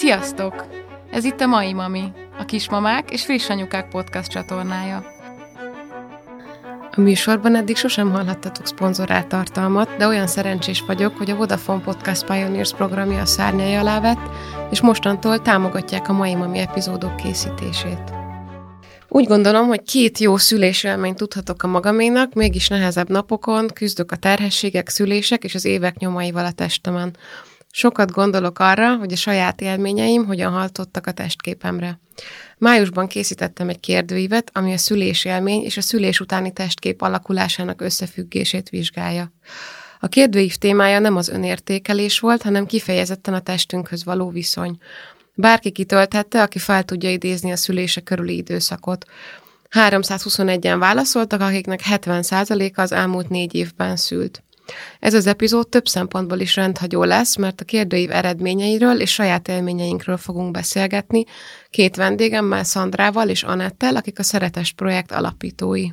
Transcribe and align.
Sziasztok! 0.00 0.66
Ez 1.10 1.24
itt 1.24 1.40
a 1.40 1.46
Mai 1.46 1.72
Mami, 1.72 2.12
a 2.38 2.44
Kismamák 2.44 3.10
és 3.10 3.24
Friss 3.24 3.48
Anyukák 3.48 3.88
podcast 3.88 4.30
csatornája. 4.30 5.04
A 6.96 7.00
műsorban 7.00 7.56
eddig 7.56 7.76
sosem 7.76 8.10
hallhattatok 8.10 8.66
szponzorált 8.66 9.26
tartalmat, 9.26 9.96
de 9.96 10.06
olyan 10.06 10.26
szerencsés 10.26 10.84
vagyok, 10.86 11.16
hogy 11.16 11.30
a 11.30 11.36
Vodafone 11.36 11.82
Podcast 11.82 12.26
Pioneers 12.26 12.72
programja 12.72 13.20
a 13.20 13.26
szárnyai 13.26 13.74
alá 13.74 14.00
vett, 14.00 14.28
és 14.70 14.80
mostantól 14.80 15.42
támogatják 15.42 16.08
a 16.08 16.12
Mai 16.12 16.34
Mami 16.34 16.58
epizódok 16.58 17.16
készítését. 17.16 18.12
Úgy 19.08 19.26
gondolom, 19.26 19.66
hogy 19.66 19.82
két 19.82 20.18
jó 20.18 20.36
szülésélményt 20.36 21.16
tudhatok 21.16 21.62
a 21.62 21.66
magaménak, 21.66 22.34
mégis 22.34 22.68
nehezebb 22.68 23.08
napokon 23.08 23.68
küzdök 23.68 24.12
a 24.12 24.16
terhességek, 24.16 24.88
szülések 24.88 25.44
és 25.44 25.54
az 25.54 25.64
évek 25.64 25.98
nyomaival 25.98 26.44
a 26.44 26.52
testemen. 26.52 27.16
Sokat 27.72 28.10
gondolok 28.10 28.58
arra, 28.58 28.96
hogy 28.96 29.12
a 29.12 29.16
saját 29.16 29.60
élményeim 29.60 30.26
hogyan 30.26 30.52
haltottak 30.52 31.06
a 31.06 31.12
testképemre. 31.12 32.00
Májusban 32.58 33.06
készítettem 33.06 33.68
egy 33.68 33.80
kérdőívet, 33.80 34.50
ami 34.54 34.72
a 34.72 34.78
szülésélmény 34.78 35.62
és 35.62 35.76
a 35.76 35.80
szülés 35.80 36.20
utáni 36.20 36.52
testkép 36.52 37.02
alakulásának 37.02 37.80
összefüggését 37.80 38.68
vizsgálja. 38.68 39.32
A 40.00 40.08
kérdőív 40.08 40.56
témája 40.56 40.98
nem 40.98 41.16
az 41.16 41.28
önértékelés 41.28 42.18
volt, 42.18 42.42
hanem 42.42 42.66
kifejezetten 42.66 43.34
a 43.34 43.40
testünkhöz 43.40 44.04
való 44.04 44.28
viszony. 44.28 44.78
Bárki 45.34 45.70
kitölthette, 45.70 46.42
aki 46.42 46.58
fel 46.58 46.84
tudja 46.84 47.10
idézni 47.10 47.52
a 47.52 47.56
szülése 47.56 48.00
körüli 48.00 48.36
időszakot. 48.36 49.04
321-en 49.70 50.76
válaszoltak, 50.78 51.40
akiknek 51.40 51.80
70%-a 51.90 52.80
az 52.80 52.92
elmúlt 52.92 53.28
négy 53.28 53.54
évben 53.54 53.96
szült. 53.96 54.42
Ez 55.00 55.14
az 55.14 55.26
epizód 55.26 55.68
több 55.68 55.86
szempontból 55.86 56.38
is 56.38 56.56
rendhagyó 56.56 57.04
lesz, 57.04 57.36
mert 57.36 57.60
a 57.60 57.64
kérdőív 57.64 58.10
eredményeiről 58.10 59.00
és 59.00 59.12
saját 59.12 59.48
élményeinkről 59.48 60.16
fogunk 60.16 60.50
beszélgetni 60.50 61.24
két 61.70 61.96
vendégemmel, 61.96 62.64
Szandrával 62.64 63.28
és 63.28 63.42
Anettel, 63.42 63.96
akik 63.96 64.18
a 64.18 64.22
Szeretest 64.22 64.74
projekt 64.74 65.12
alapítói. 65.12 65.88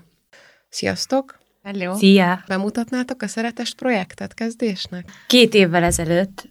Sziasztok! 0.70 1.40
Hello! 1.64 1.96
Szia! 1.96 2.44
Bemutatnátok 2.48 3.22
a 3.22 3.28
Szeretest 3.28 3.76
projektet 3.76 4.34
kezdésnek? 4.34 5.12
Két 5.28 5.54
évvel 5.54 5.84
ezelőtt 5.84 6.50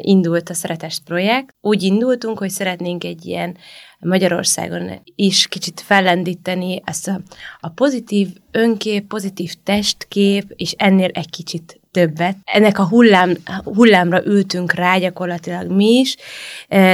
indult 0.00 0.48
a 0.48 0.54
Szeretest 0.54 1.02
projekt. 1.04 1.54
Úgy 1.60 1.82
indultunk, 1.82 2.38
hogy 2.38 2.50
szeretnénk 2.50 3.04
egy 3.04 3.26
ilyen 3.26 3.56
Magyarországon 4.04 5.02
is 5.14 5.46
kicsit 5.46 5.80
fellendíteni 5.80 6.82
ezt 6.84 7.08
a, 7.08 7.20
a 7.60 7.68
pozitív 7.68 8.28
önkép, 8.50 9.06
pozitív 9.06 9.54
testkép, 9.62 10.52
és 10.56 10.72
ennél 10.72 11.10
egy 11.12 11.30
kicsit 11.30 11.80
többet. 11.92 12.36
Ennek 12.44 12.78
a 12.78 12.88
hullám, 12.88 13.36
hullámra 13.64 14.24
ültünk 14.24 14.72
rá 14.72 14.98
gyakorlatilag 14.98 15.70
mi 15.70 15.98
is, 15.98 16.16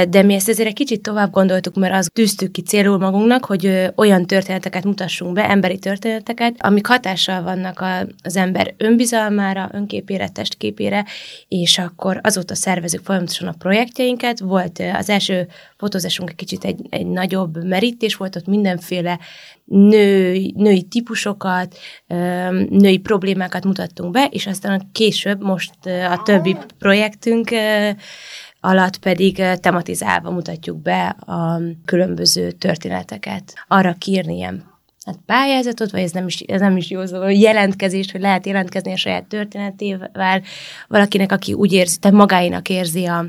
de 0.09 0.21
mi 0.21 0.33
ezt 0.33 0.49
ezért 0.49 0.67
egy 0.67 0.73
kicsit 0.75 1.01
tovább 1.01 1.31
gondoltuk, 1.31 1.75
mert 1.75 1.93
azt 1.93 2.11
tűztük 2.11 2.51
ki 2.51 2.61
célul 2.61 2.97
magunknak, 2.97 3.45
hogy 3.45 3.91
olyan 3.95 4.25
történeteket 4.25 4.83
mutassunk 4.83 5.33
be, 5.33 5.49
emberi 5.49 5.79
történeteket, 5.79 6.55
amik 6.57 6.87
hatással 6.87 7.43
vannak 7.43 7.83
az 8.23 8.35
ember 8.35 8.73
önbizalmára, 8.77 9.69
önképére, 9.73 10.29
testképére, 10.29 11.05
és 11.47 11.77
akkor 11.77 12.19
azóta 12.23 12.55
szervezük 12.55 13.03
folyamatosan 13.03 13.47
a 13.47 13.55
projektjeinket. 13.57 14.39
Volt 14.39 14.81
az 14.93 15.09
első 15.09 15.47
fotózásunk 15.77 16.29
egy 16.29 16.35
kicsit 16.35 16.63
egy, 16.63 16.79
egy 16.89 17.07
nagyobb 17.07 17.63
merítés, 17.63 18.15
volt 18.15 18.35
ott 18.35 18.47
mindenféle 18.47 19.19
nő, 19.69 20.31
női 20.55 20.83
típusokat, 20.83 21.77
női 22.69 22.97
problémákat 22.97 23.63
mutattunk 23.63 24.11
be, 24.11 24.27
és 24.31 24.47
aztán 24.47 24.89
később 24.91 25.43
most 25.43 25.73
a 25.85 26.21
többi 26.23 26.57
projektünk 26.77 27.49
alatt 28.61 28.97
pedig 28.97 29.43
tematizálva 29.61 30.31
mutatjuk 30.31 30.81
be 30.81 31.07
a 31.07 31.61
különböző 31.85 32.51
történeteket. 32.51 33.53
Arra 33.67 33.93
kírni 33.93 34.35
ilyen 34.35 34.63
hát 35.05 35.19
pályázatot, 35.25 35.91
vagy 35.91 36.01
ez 36.01 36.11
nem 36.11 36.27
is, 36.27 36.39
ez 36.39 36.59
nem 36.59 36.77
is 36.77 36.89
jó 36.89 37.05
szó, 37.05 37.27
jelentkezést, 37.27 38.11
hogy 38.11 38.21
lehet 38.21 38.45
jelentkezni 38.45 38.91
a 38.91 38.97
saját 38.97 39.25
történetével 39.25 40.41
valakinek, 40.87 41.31
aki 41.31 41.53
úgy 41.53 41.73
érzi, 41.73 41.99
tehát 41.99 42.17
magáinak 42.17 42.69
érzi 42.69 43.05
a, 43.05 43.25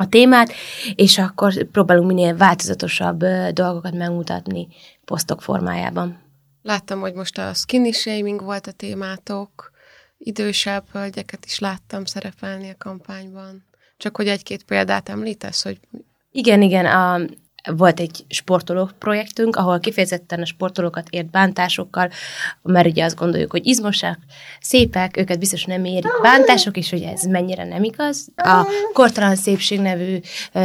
a 0.00 0.08
témát, 0.08 0.52
és 0.94 1.18
akkor 1.18 1.64
próbálunk 1.64 2.06
minél 2.06 2.36
változatosabb 2.36 3.24
dolgokat 3.52 3.94
megmutatni 3.94 4.68
posztok 5.04 5.42
formájában. 5.42 6.18
Láttam, 6.62 7.00
hogy 7.00 7.14
most 7.14 7.38
a 7.38 7.54
skinny 7.54 7.90
shaming 7.90 8.42
volt 8.42 8.66
a 8.66 8.72
témátok, 8.72 9.70
idősebb 10.18 10.84
hölgyeket 10.92 11.44
is 11.44 11.58
láttam 11.58 12.04
szerepelni 12.04 12.70
a 12.70 12.74
kampányban. 12.78 13.64
Csak 13.96 14.16
hogy 14.16 14.28
egy-két 14.28 14.64
példát 14.64 15.08
említesz, 15.08 15.62
hogy... 15.62 15.80
Igen, 16.30 16.62
igen, 16.62 16.86
a, 16.86 17.20
volt 17.64 18.00
egy 18.00 18.24
sportoló 18.28 18.90
projektünk, 18.98 19.56
ahol 19.56 19.80
kifejezetten 19.80 20.40
a 20.40 20.44
sportolókat 20.44 21.08
ért 21.10 21.30
bántásokkal, 21.30 22.10
mert 22.62 22.86
ugye 22.86 23.04
azt 23.04 23.16
gondoljuk, 23.16 23.50
hogy 23.50 23.66
izmosak, 23.66 24.18
szépek, 24.60 25.16
őket 25.16 25.38
biztos 25.38 25.64
nem 25.64 25.84
érik 25.84 26.20
bántások, 26.22 26.76
és 26.76 26.90
hogy 26.90 27.02
ez 27.02 27.22
mennyire 27.22 27.64
nem 27.64 27.82
igaz. 27.82 28.28
A 28.36 28.66
Kortalan 28.92 29.36
Szépség 29.36 29.80
nevű 29.80 30.18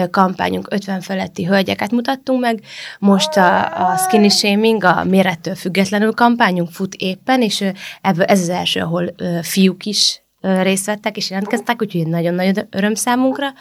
kampányunk 0.09 0.67
50 0.69 1.01
feletti 1.01 1.45
hölgyeket 1.45 1.91
mutattunk 1.91 2.39
meg, 2.39 2.63
most 2.99 3.37
a, 3.37 3.91
a 3.91 3.97
Skinny 3.97 4.29
Shaming, 4.29 4.83
a 4.83 5.03
mérettől 5.03 5.55
függetlenül 5.55 6.13
kampányunk 6.13 6.71
fut 6.71 6.95
éppen, 6.95 7.41
és 7.41 7.63
ebből 8.01 8.25
ez 8.25 8.41
az 8.41 8.49
első, 8.49 8.79
ahol 8.79 9.15
fiúk 9.41 9.85
is 9.85 10.23
részt 10.41 10.85
vettek 10.85 11.17
és 11.17 11.29
jelentkeztek, 11.29 11.81
úgyhogy 11.81 12.07
nagyon-nagyon 12.07 12.67
öröm 12.69 12.95
számunkra 12.95 13.53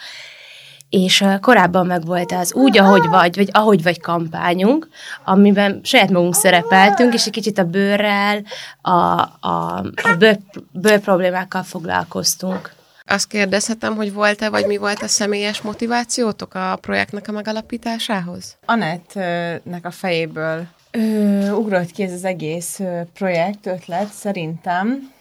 és 0.95 1.25
korábban 1.41 1.87
meg 1.87 2.05
volt 2.05 2.33
az 2.33 2.55
úgy, 2.55 2.79
ahogy 2.79 3.07
vagy, 3.07 3.37
vagy 3.37 3.49
ahogy 3.53 3.83
vagy 3.83 4.01
kampányunk, 4.01 4.89
amiben 5.25 5.81
saját 5.83 6.11
magunk 6.11 6.35
szerepeltünk, 6.35 7.15
és 7.15 7.27
egy 7.27 7.33
kicsit 7.33 7.59
a 7.59 7.65
bőrrel, 7.65 8.43
a, 8.81 8.91
a, 8.91 9.85
a 10.03 10.17
bőr, 10.19 10.39
bőr 10.73 11.01
problémákkal 11.01 11.63
foglalkoztunk. 11.63 12.73
Azt 13.07 13.29
kérdezhetem, 13.29 13.97
hogy 13.97 14.13
volt-e, 14.13 14.49
vagy 14.49 14.67
mi 14.67 14.77
volt 14.77 15.03
a 15.03 15.09
személyes 15.09 15.61
motivációtok 15.61 16.55
a 16.55 16.79
projektnek 16.81 17.29
a 17.29 17.33
megalapításához? 17.33 18.57
Anettnek 18.65 19.85
a 19.85 19.91
fejéből 19.91 20.67
ö, 20.91 21.51
ugrott 21.51 21.91
ki 21.91 22.03
ez 22.03 22.13
az 22.13 22.25
egész 22.25 22.81
projekt 23.15 23.67
ötlet, 23.67 24.13
szerintem. 24.13 25.13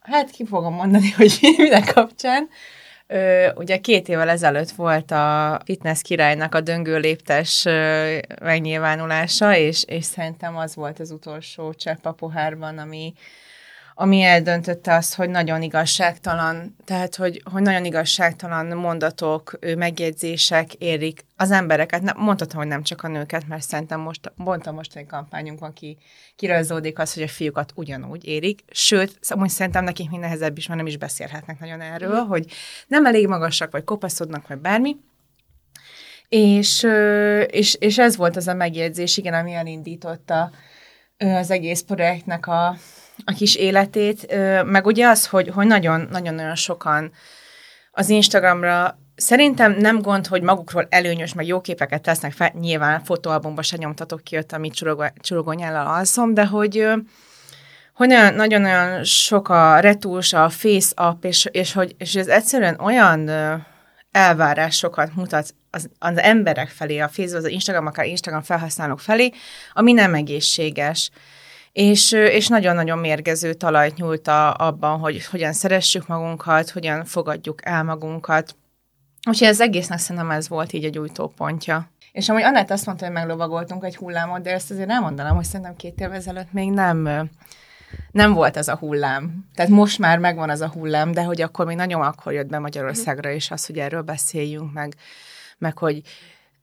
Hát 0.00 0.30
ki 0.30 0.46
fogom 0.46 0.74
mondani, 0.74 1.10
hogy 1.16 1.38
minden 1.56 1.84
kapcsán. 1.94 2.48
Ö, 3.12 3.50
ugye 3.54 3.76
két 3.76 4.08
évvel 4.08 4.28
ezelőtt 4.28 4.70
volt 4.70 5.10
a 5.10 5.60
fitness 5.64 6.02
királynak 6.02 6.54
a 6.54 6.60
döngő 6.60 6.98
léptes 6.98 7.64
ö, 7.64 8.18
megnyilvánulása, 8.40 9.56
és, 9.56 9.84
és 9.84 10.04
szerintem 10.04 10.56
az 10.56 10.74
volt 10.74 11.00
az 11.00 11.10
utolsó 11.10 11.72
csepp 11.72 12.04
a 12.04 12.12
pohárban, 12.12 12.78
ami, 12.78 13.14
ami 13.94 14.22
eldöntötte 14.22 14.94
azt, 14.94 15.14
hogy 15.14 15.30
nagyon 15.30 15.62
igazságtalan, 15.62 16.76
tehát 16.84 17.16
hogy, 17.16 17.42
hogy 17.52 17.62
nagyon 17.62 17.84
igazságtalan 17.84 18.66
mondatok, 18.66 19.58
megjegyzések 19.76 20.74
érik 20.74 21.24
az 21.36 21.50
embereket. 21.50 22.02
Nem, 22.02 22.16
mondhatom, 22.18 22.58
hogy 22.58 22.68
nem 22.68 22.82
csak 22.82 23.02
a 23.02 23.08
nőket, 23.08 23.48
mert 23.48 23.62
szerintem 23.62 24.00
most, 24.00 24.32
mondtam 24.34 24.74
most 24.74 24.96
egy 24.96 25.06
kampányunkban 25.06 25.72
ki, 25.72 25.98
kirajzódik 26.36 26.98
az, 26.98 27.14
hogy 27.14 27.22
a 27.22 27.28
fiúkat 27.28 27.72
ugyanúgy 27.74 28.26
érik. 28.26 28.64
Sőt, 28.70 29.18
amúgy 29.28 29.48
szerintem 29.48 29.84
nekik 29.84 30.10
még 30.10 30.20
nehezebb 30.20 30.56
is, 30.56 30.66
mert 30.66 30.78
nem 30.78 30.88
is 30.88 30.96
beszélhetnek 30.96 31.60
nagyon 31.60 31.80
erről, 31.80 32.24
mm. 32.24 32.26
hogy 32.26 32.46
nem 32.86 33.06
elég 33.06 33.26
magasak, 33.26 33.70
vagy 33.70 33.84
kopaszodnak, 33.84 34.48
vagy 34.48 34.58
bármi. 34.58 34.96
És, 36.28 36.86
és, 37.46 37.74
és 37.74 37.98
ez 37.98 38.16
volt 38.16 38.36
az 38.36 38.48
a 38.48 38.54
megjegyzés, 38.54 39.16
igen, 39.16 39.34
ami 39.34 39.52
elindította 39.52 40.50
az 41.18 41.50
egész 41.50 41.80
projektnek 41.80 42.46
a, 42.46 42.76
a 43.24 43.32
kis 43.32 43.54
életét, 43.54 44.34
meg 44.64 44.86
ugye 44.86 45.08
az, 45.08 45.26
hogy, 45.26 45.48
hogy 45.48 45.66
nagyon, 45.66 46.08
nagyon-nagyon 46.10 46.54
sokan 46.54 47.12
az 47.92 48.08
Instagramra 48.08 49.00
Szerintem 49.14 49.72
nem 49.72 50.00
gond, 50.00 50.26
hogy 50.26 50.42
magukról 50.42 50.86
előnyös, 50.90 51.34
meg 51.34 51.46
jó 51.46 51.60
képeket 51.60 52.02
tesznek 52.02 52.32
fel, 52.32 52.52
nyilván 52.60 53.04
fotóalbumba 53.04 53.62
se 53.62 53.76
nyomtatok 53.76 54.22
ki 54.24 54.36
ott, 54.36 54.52
amit 54.52 54.84
csurogonyállal 55.20 55.86
alszom, 55.86 56.34
de 56.34 56.46
hogy, 56.46 56.86
hogy 57.94 58.08
nagyon, 58.08 58.34
nagyon, 58.34 58.60
nagyon 58.60 59.04
sok 59.04 59.48
a 59.48 59.78
retús, 59.78 60.32
a 60.32 60.48
face 60.48 61.08
up, 61.08 61.24
és, 61.24 61.48
és, 61.50 61.72
hogy, 61.72 61.94
és 61.98 62.14
ez 62.14 62.26
egyszerűen 62.26 62.80
olyan 62.80 63.30
elvárásokat 64.10 65.14
mutat 65.14 65.54
az, 65.70 65.90
az 65.98 66.18
emberek 66.18 66.68
felé, 66.68 66.98
a 66.98 67.08
Facebook, 67.08 67.44
az 67.44 67.50
Instagram, 67.50 67.86
akár 67.86 68.06
Instagram 68.06 68.42
felhasználók 68.42 69.00
felé, 69.00 69.32
ami 69.72 69.92
nem 69.92 70.14
egészséges 70.14 71.10
és, 71.72 72.12
és 72.12 72.48
nagyon-nagyon 72.48 72.98
mérgező 72.98 73.54
talajt 73.54 73.96
nyúlt 73.96 74.28
a, 74.28 74.54
abban, 74.54 74.98
hogy 74.98 75.26
hogyan 75.26 75.52
szeressük 75.52 76.06
magunkat, 76.06 76.70
hogyan 76.70 77.04
fogadjuk 77.04 77.66
el 77.66 77.82
magunkat. 77.82 78.56
Úgyhogy 79.28 79.48
ez 79.48 79.60
egésznek 79.60 79.98
szerintem 79.98 80.30
ez 80.30 80.48
volt 80.48 80.72
így 80.72 80.84
a 80.84 80.88
gyújtópontja. 80.88 81.90
És 82.12 82.28
amúgy 82.28 82.42
Annett 82.42 82.70
azt 82.70 82.86
mondta, 82.86 83.04
hogy 83.04 83.14
meglovagoltunk 83.14 83.84
egy 83.84 83.96
hullámot, 83.96 84.42
de 84.42 84.52
ezt 84.52 84.70
azért 84.70 84.90
elmondanám, 84.90 85.34
hogy 85.34 85.44
szerintem 85.44 85.76
két 85.76 86.00
évvel 86.00 86.16
ezelőtt 86.16 86.52
még 86.52 86.70
nem, 86.70 87.30
nem 88.10 88.32
volt 88.32 88.56
az 88.56 88.68
a 88.68 88.76
hullám. 88.76 89.48
Tehát 89.54 89.70
most 89.70 89.98
már 89.98 90.18
megvan 90.18 90.50
az 90.50 90.60
a 90.60 90.68
hullám, 90.68 91.12
de 91.12 91.22
hogy 91.22 91.42
akkor 91.42 91.66
még 91.66 91.76
nagyon 91.76 92.02
akkor 92.02 92.32
jött 92.32 92.48
be 92.48 92.58
Magyarországra 92.58 93.30
is 93.30 93.50
az, 93.50 93.66
hogy 93.66 93.78
erről 93.78 94.02
beszéljünk, 94.02 94.72
meg, 94.72 94.94
meg 95.58 95.78
hogy 95.78 96.02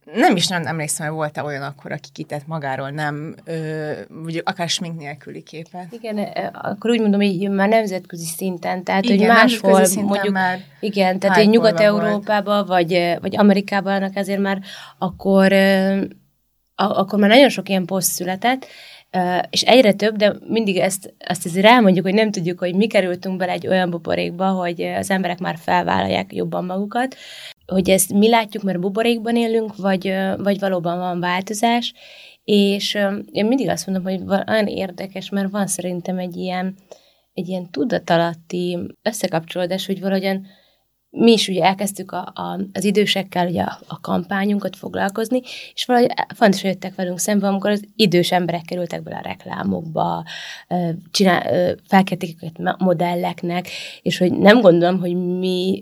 nem 0.04 0.36
is 0.36 0.46
nem 0.46 0.66
emlékszem, 0.66 1.06
hogy 1.06 1.16
volt-e 1.16 1.42
olyan 1.42 1.62
akkor, 1.62 1.92
aki 1.92 2.08
kitett 2.12 2.46
magáról 2.46 2.90
nem, 2.90 3.34
ö, 3.44 3.92
vagy 4.08 4.42
akár 4.44 4.68
smink 4.68 4.98
nélküli 4.98 5.42
képet. 5.42 5.86
Igen, 5.90 6.18
akkor 6.52 6.90
úgy 6.90 7.00
mondom, 7.00 7.20
hogy 7.20 7.50
már 7.50 7.68
nemzetközi 7.68 8.24
szinten, 8.24 8.84
tehát 8.84 9.04
igen, 9.04 9.18
hogy 9.18 9.26
máshol 9.26 10.04
mondjuk, 10.04 10.34
már 10.34 10.58
igen, 10.80 11.18
tehát 11.18 11.36
egy 11.36 11.48
Nyugat-Európában, 11.48 12.66
vagy, 12.66 13.16
vagy 13.20 13.36
Amerikában 13.36 14.10
ezért 14.14 14.40
már 14.40 14.60
akkor, 14.98 15.52
akkor 16.74 17.18
már 17.18 17.28
nagyon 17.28 17.48
sok 17.48 17.68
ilyen 17.68 17.84
poszt 17.84 18.10
született, 18.10 18.66
és 19.50 19.62
egyre 19.62 19.92
több, 19.92 20.16
de 20.16 20.34
mindig 20.48 20.76
ezt, 20.76 21.14
azt 21.26 21.46
azért 21.46 21.66
elmondjuk, 21.66 22.04
hogy 22.04 22.14
nem 22.14 22.30
tudjuk, 22.30 22.58
hogy 22.58 22.74
mi 22.74 22.86
kerültünk 22.86 23.36
bele 23.36 23.52
egy 23.52 23.66
olyan 23.66 23.90
buborékba, 23.90 24.48
hogy 24.50 24.82
az 24.82 25.10
emberek 25.10 25.38
már 25.38 25.56
felvállalják 25.58 26.34
jobban 26.34 26.64
magukat, 26.64 27.16
hogy 27.70 27.90
ezt 27.90 28.12
mi 28.12 28.28
látjuk, 28.28 28.62
mert 28.62 28.80
buborékban 28.80 29.36
élünk, 29.36 29.76
vagy, 29.76 30.14
vagy 30.38 30.58
valóban 30.58 30.98
van 30.98 31.20
változás, 31.20 31.92
és 32.44 32.98
én 33.32 33.46
mindig 33.46 33.68
azt 33.68 33.86
mondom, 33.86 34.04
hogy 34.04 34.22
olyan 34.48 34.66
érdekes, 34.66 35.28
mert 35.28 35.50
van 35.50 35.66
szerintem 35.66 36.18
egy 36.18 36.36
ilyen, 36.36 36.74
egy 37.32 37.48
ilyen 37.48 37.70
tudatalatti 37.70 38.78
összekapcsolódás, 39.02 39.86
hogy 39.86 40.00
valahogyan 40.00 40.46
mi 41.10 41.32
is 41.32 41.48
ugye 41.48 41.64
elkezdtük 41.64 42.12
a, 42.12 42.32
a, 42.34 42.60
az 42.72 42.84
idősekkel 42.84 43.46
ugye 43.46 43.62
a, 43.62 43.78
a 43.86 44.00
kampányunkat 44.00 44.76
foglalkozni, 44.76 45.40
és 45.74 45.84
valahogy 45.84 46.10
fontos, 46.34 46.60
hogy 46.60 46.70
jöttek 46.70 46.94
velünk 46.94 47.18
szembe, 47.18 47.46
amikor 47.46 47.70
az 47.70 47.84
idős 47.96 48.32
emberek 48.32 48.62
kerültek 48.62 49.02
bele 49.02 49.16
a 49.16 49.28
reklámokba, 49.28 50.24
csinál, 51.10 51.74
felkérték 51.88 52.36
őket 52.42 52.78
modelleknek, 52.78 53.68
és 54.02 54.18
hogy 54.18 54.32
nem 54.32 54.60
gondolom, 54.60 55.00
hogy 55.00 55.14
mi 55.38 55.80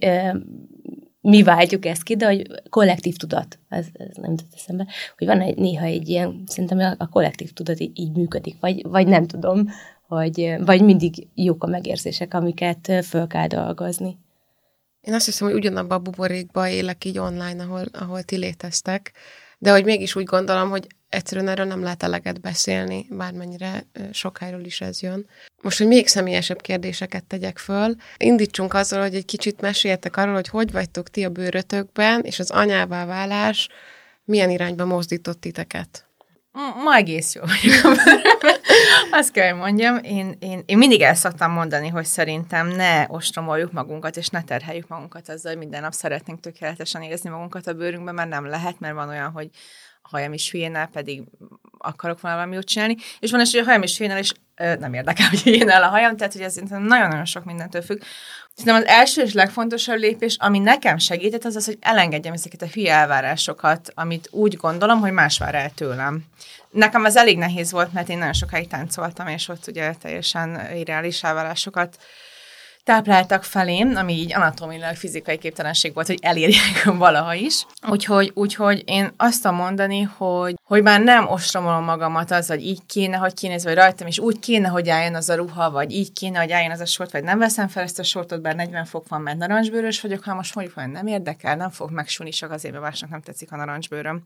mi 1.28 1.42
váltjuk 1.42 1.86
ezt 1.86 2.02
ki, 2.02 2.16
de 2.16 2.26
hogy 2.26 2.46
kollektív 2.70 3.16
tudat, 3.16 3.58
ez, 3.68 3.86
ez 3.92 4.16
nem 4.16 4.30
jut 4.30 4.44
eszembe, 4.54 4.86
hogy 5.18 5.26
van 5.26 5.40
egy, 5.40 5.56
néha 5.56 5.84
egy 5.84 6.08
ilyen, 6.08 6.42
szerintem 6.46 6.94
a 6.98 7.08
kollektív 7.08 7.52
tudat 7.52 7.80
így, 7.80 7.98
így 7.98 8.12
működik, 8.12 8.56
vagy, 8.60 8.82
vagy 8.88 9.06
nem 9.06 9.26
tudom, 9.26 9.68
hogy, 10.06 10.54
vagy 10.60 10.82
mindig 10.82 11.26
jók 11.34 11.64
a 11.64 11.66
megérzések, 11.66 12.34
amiket 12.34 12.92
föl 13.04 13.26
kell 13.26 13.46
dolgozni. 13.46 14.18
Én 15.00 15.14
azt 15.14 15.24
hiszem, 15.24 15.48
hogy 15.48 15.56
ugyanabban 15.56 15.98
a 15.98 16.02
buborékban 16.02 16.68
élek 16.68 17.04
így 17.04 17.18
online, 17.18 17.62
ahol, 17.62 17.84
ahol 17.92 18.22
ti 18.22 18.36
léteztek, 18.36 19.12
de 19.58 19.70
hogy 19.70 19.84
mégis 19.84 20.16
úgy 20.16 20.24
gondolom, 20.24 20.70
hogy 20.70 20.86
egyszerűen 21.08 21.48
erről 21.48 21.66
nem 21.66 21.82
lehet 21.82 22.02
eleget 22.02 22.40
beszélni, 22.40 23.06
bármennyire 23.10 23.86
sok 24.12 24.38
helyről 24.38 24.64
is 24.64 24.80
ez 24.80 25.02
jön. 25.02 25.26
Most, 25.62 25.78
hogy 25.78 25.86
még 25.86 26.06
személyesebb 26.06 26.60
kérdéseket 26.60 27.24
tegyek 27.24 27.58
föl, 27.58 27.94
indítsunk 28.16 28.74
azzal, 28.74 29.00
hogy 29.02 29.14
egy 29.14 29.24
kicsit 29.24 29.60
meséljetek 29.60 30.16
arról, 30.16 30.34
hogy 30.34 30.48
hogy 30.48 30.72
vagytok 30.72 31.08
ti 31.08 31.24
a 31.24 31.30
bőrötökben, 31.30 32.20
és 32.20 32.38
az 32.38 32.50
anyává 32.50 33.04
válás 33.06 33.68
milyen 34.24 34.50
irányba 34.50 34.84
mozdított 34.84 35.40
titeket? 35.40 36.07
Ma 36.82 36.94
egész 36.94 37.34
jó 37.34 37.40
vagyok. 37.40 37.96
Azt 39.18 39.30
kell, 39.30 39.50
hogy 39.50 39.58
mondjam, 39.58 39.98
én, 40.02 40.36
én, 40.38 40.62
én 40.66 40.78
mindig 40.78 41.00
el 41.00 41.14
szoktam 41.14 41.52
mondani, 41.52 41.88
hogy 41.88 42.04
szerintem 42.04 42.68
ne 42.68 43.04
ostromoljuk 43.08 43.72
magunkat, 43.72 44.16
és 44.16 44.28
ne 44.28 44.42
terheljük 44.42 44.88
magunkat 44.88 45.28
azzal, 45.28 45.50
hogy 45.50 45.60
minden 45.60 45.82
nap 45.82 45.92
szeretnénk 45.92 46.40
tökéletesen 46.40 47.02
érezni 47.02 47.30
magunkat 47.30 47.66
a 47.66 47.72
bőrünkben, 47.72 48.14
mert 48.14 48.28
nem 48.28 48.46
lehet, 48.46 48.80
mert 48.80 48.94
van 48.94 49.08
olyan, 49.08 49.30
hogy 49.30 49.48
hajam 50.02 50.32
is 50.32 50.50
hülyénel, 50.50 50.86
pedig 50.86 51.22
akarok 51.78 52.20
valami 52.20 52.54
jót 52.54 52.66
csinálni, 52.66 52.96
és 53.18 53.30
van 53.30 53.40
is, 53.40 53.50
hogy 53.50 53.60
a 53.60 53.64
hajam 53.64 53.82
is 53.82 53.96
hülyénel, 53.96 54.18
és 54.18 54.32
nem 54.58 54.94
érdekel, 54.94 55.28
hogy 55.30 55.42
hülyénel 55.42 55.82
a 55.82 55.88
hajam, 55.88 56.16
tehát 56.16 56.32
hogy 56.32 56.42
ez 56.42 56.54
nagyon-nagyon 56.68 57.24
sok 57.24 57.44
mindentől 57.44 57.82
függ. 57.82 58.02
Szerintem 58.54 58.82
az 58.82 58.88
első 58.88 59.22
és 59.22 59.32
legfontosabb 59.32 59.98
lépés, 59.98 60.36
ami 60.38 60.58
nekem 60.58 60.98
segített, 60.98 61.44
az 61.44 61.56
az, 61.56 61.64
hogy 61.64 61.78
elengedjem 61.80 62.32
ezeket 62.32 62.62
a 62.62 62.66
hülye 62.66 62.94
elvárásokat, 62.94 63.92
amit 63.94 64.28
úgy 64.30 64.56
gondolom, 64.56 65.00
hogy 65.00 65.12
más 65.12 65.38
vár 65.38 65.54
el 65.54 65.70
tőlem. 65.70 66.24
Nekem 66.70 67.04
ez 67.04 67.16
elég 67.16 67.38
nehéz 67.38 67.72
volt, 67.72 67.92
mert 67.92 68.08
én 68.08 68.18
nagyon 68.18 68.32
sokáig 68.32 68.68
táncoltam, 68.68 69.26
és 69.26 69.48
ott 69.48 69.66
ugye 69.66 69.94
teljesen 69.94 70.60
irreális 70.74 71.22
elvárásokat 71.22 71.98
tápláltak 72.88 73.44
felém, 73.44 73.96
ami 73.96 74.12
így 74.12 74.34
anatomilag 74.34 74.94
fizikai 74.94 75.38
képtelenség 75.38 75.94
volt, 75.94 76.06
hogy 76.06 76.18
elérjek 76.22 76.84
valaha 77.04 77.34
is. 77.34 77.66
Úgyhogy, 77.88 78.30
úgyhogy 78.34 78.82
én 78.86 79.12
azt 79.16 79.42
tudom 79.42 79.56
mondani, 79.56 80.02
hogy, 80.02 80.54
hogy 80.62 80.82
már 80.82 81.00
nem 81.00 81.28
ostromolom 81.28 81.84
magamat 81.84 82.30
az, 82.30 82.48
hogy 82.48 82.66
így 82.66 82.80
kéne, 82.86 83.16
hogy 83.16 83.34
kéne, 83.34 83.56
vagy 83.62 83.74
rajtam, 83.74 84.06
és 84.06 84.18
úgy 84.18 84.38
kéne, 84.38 84.68
hogy 84.68 84.88
álljon 84.88 85.14
az 85.14 85.28
a 85.28 85.34
ruha, 85.34 85.70
vagy 85.70 85.92
így 85.92 86.12
kéne, 86.12 86.38
hogy 86.38 86.52
álljon 86.52 86.70
az 86.70 86.80
a 86.80 86.86
sort, 86.86 87.12
vagy 87.12 87.22
nem 87.22 87.38
veszem 87.38 87.68
fel 87.68 87.82
ezt 87.82 87.98
a 87.98 88.02
sortot, 88.02 88.40
bár 88.40 88.54
40 88.54 88.84
fok 88.84 89.08
van, 89.08 89.20
mert 89.20 89.38
narancsbőrös 89.38 90.00
vagyok, 90.00 90.24
ha 90.24 90.34
most 90.34 90.54
mondjuk, 90.54 90.78
hogy 90.78 90.90
nem 90.90 91.06
érdekel, 91.06 91.56
nem 91.56 91.70
fog 91.70 91.90
megsúni, 91.90 92.30
csak 92.30 92.50
azért, 92.50 92.72
mert 92.72 92.84
másnak 92.84 93.10
nem 93.10 93.20
tetszik 93.20 93.52
a 93.52 93.56
narancsbőröm. 93.56 94.22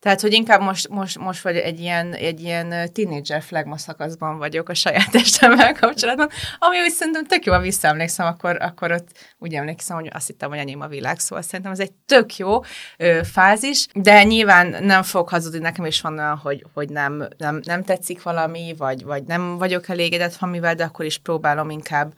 Tehát, 0.00 0.20
hogy 0.20 0.32
inkább 0.32 0.60
most, 0.60 0.88
most, 0.88 1.18
most 1.18 1.42
vagy 1.42 1.56
egy 1.56 1.80
ilyen, 1.80 2.14
egy 2.14 2.40
ilyen 2.40 2.92
teenager 2.92 3.42
flagma 3.42 3.78
szakaszban 3.78 4.38
vagyok 4.38 4.68
a 4.68 4.74
saját 4.74 5.10
testemmel 5.16 5.74
kapcsolatban, 5.74 6.28
ami 6.58 6.80
úgy 6.80 6.90
szerintem 6.90 7.24
tök 7.24 7.44
jó, 7.44 7.52
ha 7.52 7.60
visszaemlékszem, 7.60 8.26
akkor, 8.26 8.62
akkor 8.62 8.92
ott 8.92 9.08
úgy 9.38 9.54
emlékszem, 9.54 9.96
hogy 9.96 10.10
azt 10.12 10.26
hittem, 10.26 10.48
hogy 10.48 10.58
enyém 10.58 10.80
a 10.80 10.86
világ, 10.86 11.18
szóval 11.18 11.44
szerintem 11.44 11.72
ez 11.72 11.80
egy 11.80 11.92
tök 12.06 12.36
jó 12.36 12.60
ö, 12.96 13.20
fázis, 13.32 13.86
de 13.92 14.22
nyilván 14.22 14.84
nem 14.84 15.02
fog 15.02 15.28
hazudni, 15.28 15.58
nekem 15.58 15.84
is 15.84 16.00
van 16.00 16.18
olyan, 16.18 16.36
hogy, 16.36 16.64
hogy 16.74 16.88
nem, 16.88 17.28
nem, 17.36 17.60
nem 17.64 17.82
tetszik 17.82 18.22
valami, 18.22 18.74
vagy, 18.76 19.04
vagy 19.04 19.22
nem 19.22 19.58
vagyok 19.58 19.88
elégedett 19.88 20.36
valamivel, 20.36 20.74
de 20.74 20.84
akkor 20.84 21.04
is 21.04 21.18
próbálom 21.18 21.70
inkább 21.70 22.12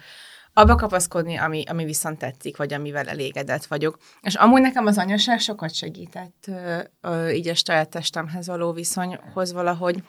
abba 0.61 0.75
kapaszkodni, 0.75 1.37
ami, 1.37 1.65
ami 1.67 1.85
viszont 1.85 2.19
tetszik, 2.19 2.57
vagy 2.57 2.73
amivel 2.73 3.09
elégedett 3.09 3.65
vagyok. 3.65 3.99
És 4.21 4.35
amúgy 4.35 4.61
nekem 4.61 4.87
az 4.87 4.99
anyaság 4.99 5.39
sokat 5.39 5.75
segített 5.75 6.45
ö, 6.49 6.79
ö, 7.01 7.29
így 7.29 7.49
a 7.49 7.55
saját 7.55 7.91
testemhez 7.91 8.47
való 8.47 8.73
viszonyhoz 8.73 9.53
valahogy. 9.53 10.03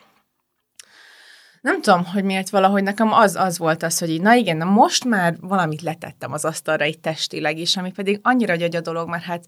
Nem 1.61 1.81
tudom, 1.81 2.05
hogy 2.05 2.23
miért 2.23 2.49
valahogy 2.49 2.83
nekem 2.83 3.13
az, 3.13 3.35
az 3.35 3.57
volt 3.57 3.83
az, 3.83 3.99
hogy 3.99 4.09
így, 4.09 4.21
na 4.21 4.33
igen, 4.33 4.57
na 4.57 4.65
most 4.65 5.05
már 5.05 5.35
valamit 5.39 5.81
letettem 5.81 6.31
az 6.31 6.45
asztalra 6.45 6.85
így 6.85 6.99
testileg 6.99 7.57
is, 7.57 7.77
ami 7.77 7.91
pedig 7.91 8.19
annyira 8.23 8.55
gyagy 8.55 8.75
a 8.75 8.81
dolog, 8.81 9.09
mert 9.09 9.23
hát 9.23 9.45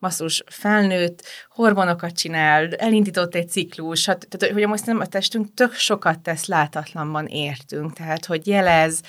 basszus, 0.00 0.42
felnőtt, 0.46 1.22
hormonokat 1.48 2.12
csinál, 2.12 2.74
elindított 2.74 3.34
egy 3.34 3.48
ciklus, 3.48 4.06
hát, 4.06 4.26
tehát 4.28 4.54
hogy 4.54 4.66
most 4.66 4.86
nem 4.86 5.00
a 5.00 5.06
testünk 5.06 5.54
tök 5.54 5.72
sokat 5.72 6.20
tesz 6.20 6.46
látatlanban 6.46 7.26
értünk, 7.26 7.92
tehát 7.92 8.24
hogy 8.24 8.46
jelez, 8.46 9.00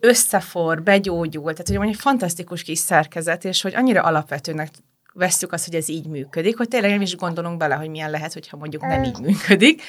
összefor, 0.00 0.82
begyógyul, 0.82 1.42
tehát 1.42 1.66
hogy 1.66 1.76
mondjuk 1.76 1.96
egy 1.96 2.02
fantasztikus 2.02 2.62
kis 2.62 2.78
szerkezet, 2.78 3.44
és 3.44 3.62
hogy 3.62 3.74
annyira 3.74 4.02
alapvetőnek 4.02 4.70
veszük 5.12 5.52
azt, 5.52 5.64
hogy 5.64 5.74
ez 5.74 5.88
így 5.88 6.06
működik, 6.06 6.56
hogy 6.56 6.68
tényleg 6.68 6.90
nem 6.90 7.00
is 7.00 7.16
gondolunk 7.16 7.56
bele, 7.56 7.74
hogy 7.74 7.88
milyen 7.88 8.10
lehet, 8.10 8.32
hogyha 8.32 8.56
mondjuk 8.56 8.82
nem 8.82 9.02
így 9.02 9.20
működik. 9.20 9.82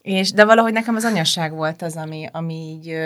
És, 0.00 0.32
de 0.32 0.44
valahogy 0.44 0.72
nekem 0.72 0.94
az 0.94 1.04
anyaság 1.04 1.52
volt 1.52 1.82
az, 1.82 1.96
ami, 1.96 2.28
ami 2.32 2.54
így 2.54 2.96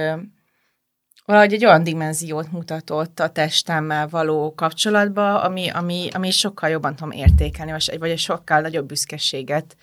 valahogy 1.24 1.52
egy 1.52 1.64
olyan 1.64 1.82
dimenziót 1.82 2.52
mutatott 2.52 3.20
a 3.20 3.28
testemmel 3.28 4.08
való 4.08 4.54
kapcsolatba, 4.54 5.40
ami, 5.40 5.68
ami, 5.68 6.08
ami 6.12 6.30
sokkal 6.30 6.70
jobban 6.70 6.96
tudom 6.96 7.10
értékelni, 7.10 7.70
vagy, 7.70 7.98
vagy 7.98 8.10
egy 8.10 8.18
sokkal 8.18 8.60
nagyobb 8.60 8.86
büszkeséget 8.86 9.76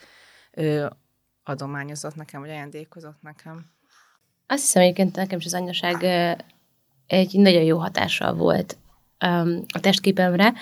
ö, 0.51 0.87
adományozott 1.43 2.15
nekem, 2.15 2.41
vagy 2.41 2.49
ajándékozott 2.49 3.21
nekem. 3.21 3.65
Azt 4.51 4.61
hiszem 4.61 4.81
egyébként 4.81 5.15
nekem 5.15 5.39
is 5.39 5.45
az 5.45 5.53
anyaság 5.53 6.03
egy 7.07 7.31
nagyon 7.33 7.63
jó 7.63 7.77
hatással 7.77 8.33
volt 8.33 8.77
a 9.73 9.79
testképemre, 9.79 10.53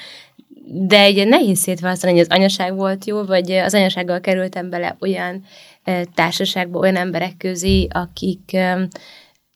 de 0.69 0.99
egy 0.99 1.27
nehéz 1.27 1.59
szétválasztani, 1.59 2.11
hogy 2.11 2.21
az 2.21 2.37
anyaság 2.37 2.75
volt 2.75 3.05
jó, 3.05 3.23
vagy 3.23 3.51
az 3.51 3.73
anyasággal 3.73 4.19
kerültem 4.19 4.69
bele 4.69 4.95
olyan 4.99 5.43
társaságba, 6.13 6.79
olyan 6.79 6.95
emberek 6.95 7.37
közé, 7.37 7.87
akik, 7.89 8.57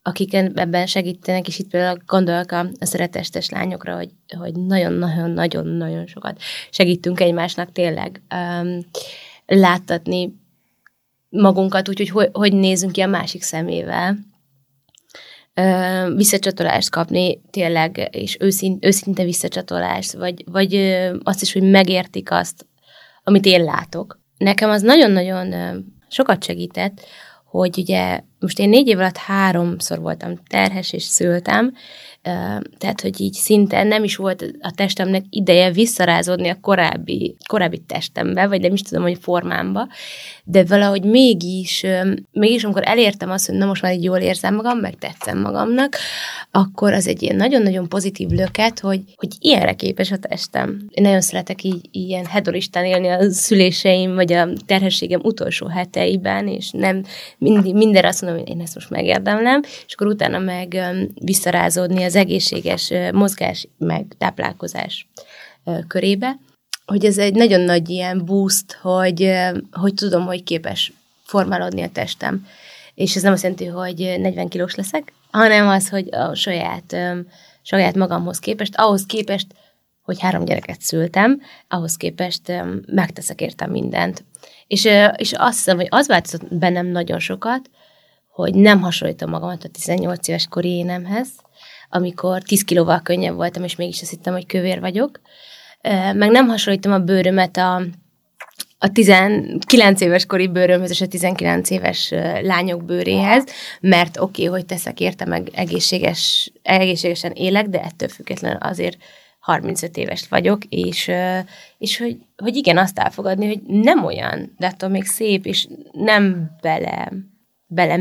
akik 0.02 0.34
ebben 0.34 0.86
segítenek, 0.86 1.48
és 1.48 1.58
itt 1.58 1.70
például 1.70 2.02
gondolok 2.06 2.52
a, 2.52 2.58
a 2.58 2.84
szeretestes 2.84 3.48
lányokra, 3.48 3.96
hogy, 3.96 4.10
hogy 4.38 4.54
nagyon-nagyon-nagyon-nagyon 4.54 6.06
sokat 6.06 6.40
segítünk 6.70 7.20
egymásnak 7.20 7.72
tényleg 7.72 8.22
um, 8.34 8.78
láttatni 9.46 10.40
magunkat 11.32 11.88
úgy, 11.88 12.08
hogy, 12.08 12.28
hogy 12.32 12.52
nézünk 12.52 12.92
ki 12.92 13.00
a 13.00 13.06
másik 13.06 13.42
szemével, 13.42 14.18
visszacsatolást 16.16 16.90
kapni 16.90 17.40
tényleg, 17.50 18.08
és 18.12 18.36
őszinte, 18.40 18.86
őszinte 18.86 19.24
visszacsatolást, 19.24 20.12
vagy, 20.12 20.44
vagy 20.46 20.74
azt 21.22 21.42
is, 21.42 21.52
hogy 21.52 21.62
megértik 21.62 22.30
azt, 22.30 22.66
amit 23.24 23.46
én 23.46 23.64
látok. 23.64 24.20
Nekem 24.36 24.70
az 24.70 24.82
nagyon-nagyon 24.82 25.54
sokat 26.08 26.44
segített, 26.44 27.06
hogy 27.44 27.78
ugye 27.78 28.20
most 28.38 28.58
én 28.58 28.68
négy 28.68 28.88
év 28.88 28.98
alatt 28.98 29.16
háromszor 29.16 30.00
voltam 30.00 30.34
terhes 30.48 30.92
és 30.92 31.02
szültem, 31.02 31.72
tehát, 32.78 33.00
hogy 33.00 33.20
így 33.20 33.32
szinte 33.32 33.82
nem 33.82 34.04
is 34.04 34.16
volt 34.16 34.44
a 34.60 34.70
testemnek 34.74 35.24
ideje 35.28 35.70
visszarázódni 35.70 36.48
a 36.48 36.60
korábbi, 36.60 37.36
korábbi 37.48 37.78
testembe, 37.78 38.46
vagy 38.46 38.60
nem 38.60 38.72
is 38.72 38.82
tudom, 38.82 39.02
hogy 39.02 39.18
formámba, 39.20 39.88
de 40.44 40.64
valahogy 40.64 41.04
mégis, 41.04 41.86
mégis 42.32 42.64
amikor 42.64 42.82
elértem 42.86 43.30
azt, 43.30 43.46
hogy 43.46 43.56
na 43.56 43.66
most 43.66 43.82
már 43.82 43.92
így 43.92 44.04
jól 44.04 44.18
érzem 44.18 44.54
magam, 44.54 44.78
meg 44.78 44.94
tetszem 44.98 45.40
magamnak, 45.40 45.96
akkor 46.50 46.92
az 46.92 47.06
egy 47.06 47.22
ilyen 47.22 47.36
nagyon-nagyon 47.36 47.88
pozitív 47.88 48.28
löket, 48.28 48.80
hogy, 48.80 49.00
hogy 49.16 49.28
ilyenre 49.38 49.72
képes 49.74 50.10
a 50.10 50.16
testem. 50.16 50.86
Én 50.88 51.02
nagyon 51.02 51.20
szeretek 51.20 51.62
így 51.62 51.88
ilyen 51.90 52.26
hedoristán 52.26 52.84
élni 52.84 53.08
a 53.08 53.30
szüléseim, 53.30 54.14
vagy 54.14 54.32
a 54.32 54.48
terhességem 54.66 55.20
utolsó 55.22 55.66
heteiben, 55.66 56.48
és 56.48 56.70
nem 56.70 57.04
mindig, 57.38 57.74
mindenre 57.74 58.08
azt 58.08 58.22
mondom, 58.22 58.40
hogy 58.40 58.48
én 58.48 58.60
ezt 58.60 58.74
most 58.74 58.90
megérdemlem, 58.90 59.62
és 59.86 59.94
akkor 59.94 60.06
utána 60.06 60.38
meg 60.38 60.80
visszarázódni 61.14 62.02
az 62.04 62.16
egészséges 62.16 62.92
mozgás, 63.12 63.68
meg 63.78 64.06
táplálkozás 64.18 65.08
körébe 65.88 66.38
hogy 66.86 67.04
ez 67.04 67.18
egy 67.18 67.34
nagyon 67.34 67.60
nagy 67.60 67.88
ilyen 67.88 68.24
boost, 68.24 68.72
hogy, 68.72 69.32
hogy 69.72 69.94
tudom, 69.94 70.24
hogy 70.24 70.42
képes 70.42 70.92
formálódni 71.24 71.82
a 71.82 71.88
testem. 71.88 72.46
És 72.94 73.16
ez 73.16 73.22
nem 73.22 73.32
azt 73.32 73.42
jelenti, 73.42 73.66
hogy 73.66 74.14
40 74.18 74.48
kilós 74.48 74.74
leszek, 74.74 75.12
hanem 75.30 75.68
az, 75.68 75.88
hogy 75.88 76.14
a 76.14 76.34
saját, 76.34 76.96
saját 77.62 77.94
magamhoz 77.94 78.38
képest, 78.38 78.76
ahhoz 78.76 79.06
képest, 79.06 79.46
hogy 80.02 80.20
három 80.20 80.44
gyereket 80.44 80.80
szültem, 80.80 81.40
ahhoz 81.68 81.96
képest 81.96 82.52
megteszek 82.86 83.40
értem 83.40 83.70
mindent. 83.70 84.24
És, 84.66 84.88
és 85.16 85.32
azt 85.32 85.56
hiszem, 85.56 85.76
hogy 85.76 85.86
az 85.90 86.06
változott 86.06 86.54
bennem 86.54 86.86
nagyon 86.86 87.18
sokat, 87.18 87.70
hogy 88.28 88.54
nem 88.54 88.80
hasonlítom 88.80 89.30
magamat 89.30 89.64
a 89.64 89.68
18 89.68 90.28
éves 90.28 90.46
kori 90.46 90.68
énemhez, 90.68 91.28
amikor 91.90 92.42
10 92.42 92.64
kilóval 92.64 93.00
könnyebb 93.02 93.34
voltam, 93.34 93.64
és 93.64 93.76
mégis 93.76 94.00
azt 94.00 94.10
hittem, 94.10 94.32
hogy 94.32 94.46
kövér 94.46 94.80
vagyok, 94.80 95.20
meg 96.14 96.30
nem 96.30 96.48
hasonlítom 96.48 96.92
a 96.92 96.98
bőrömet 96.98 97.56
a, 97.56 97.82
a 98.78 98.92
19 98.92 100.00
éves 100.00 100.26
kori 100.26 100.48
bőrömhöz 100.48 100.90
és 100.90 101.00
a 101.00 101.06
19 101.06 101.70
éves 101.70 102.10
lányok 102.42 102.84
bőréhez, 102.84 103.44
mert 103.80 104.20
oké, 104.20 104.46
okay, 104.46 104.54
hogy 104.56 104.66
teszek 104.66 105.00
érte, 105.00 105.24
meg 105.24 105.50
egészséges, 105.54 106.52
egészségesen 106.62 107.32
élek, 107.32 107.66
de 107.66 107.82
ettől 107.82 108.08
függetlenül 108.08 108.58
azért 108.58 108.96
35 109.40 109.96
éves 109.96 110.28
vagyok, 110.28 110.64
és, 110.64 111.10
és 111.78 111.98
hogy, 111.98 112.18
hogy 112.36 112.56
igen, 112.56 112.78
azt 112.78 112.98
elfogadni, 112.98 113.46
hogy 113.46 113.62
nem 113.62 114.04
olyan, 114.04 114.54
de 114.58 114.66
attól 114.66 114.88
még 114.88 115.04
szép, 115.04 115.46
és 115.46 115.68
nem 115.92 116.50
bele, 116.60 117.12
bele 117.66 118.00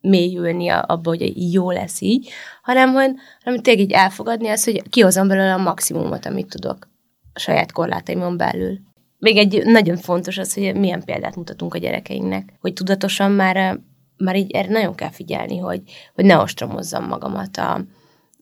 mélyülni 0.00 0.68
abba, 0.68 1.08
hogy 1.10 1.52
jó 1.52 1.70
lesz 1.70 2.00
így, 2.00 2.30
hanem 2.62 2.92
hogy 2.92 3.10
hanem 3.44 3.60
tényleg 3.60 3.84
így 3.84 3.92
elfogadni 3.92 4.48
azt, 4.48 4.64
hogy 4.64 4.82
kihozom 4.88 5.28
belőle 5.28 5.52
a 5.54 5.58
maximumot, 5.58 6.26
amit 6.26 6.48
tudok 6.48 6.88
a 7.36 7.38
saját 7.38 7.72
korlátaimon 7.72 8.36
belül. 8.36 8.78
Még 9.18 9.36
egy 9.36 9.62
nagyon 9.64 9.96
fontos 9.96 10.38
az, 10.38 10.54
hogy 10.54 10.74
milyen 10.74 11.04
példát 11.04 11.36
mutatunk 11.36 11.74
a 11.74 11.78
gyerekeinknek, 11.78 12.52
hogy 12.60 12.72
tudatosan 12.72 13.32
már, 13.32 13.80
már 14.16 14.36
így 14.36 14.50
erre 14.50 14.68
nagyon 14.68 14.94
kell 14.94 15.10
figyelni, 15.10 15.58
hogy, 15.58 15.82
hogy 16.14 16.24
ne 16.24 16.36
ostromozzam 16.36 17.04
magamat 17.04 17.56
a, 17.56 17.84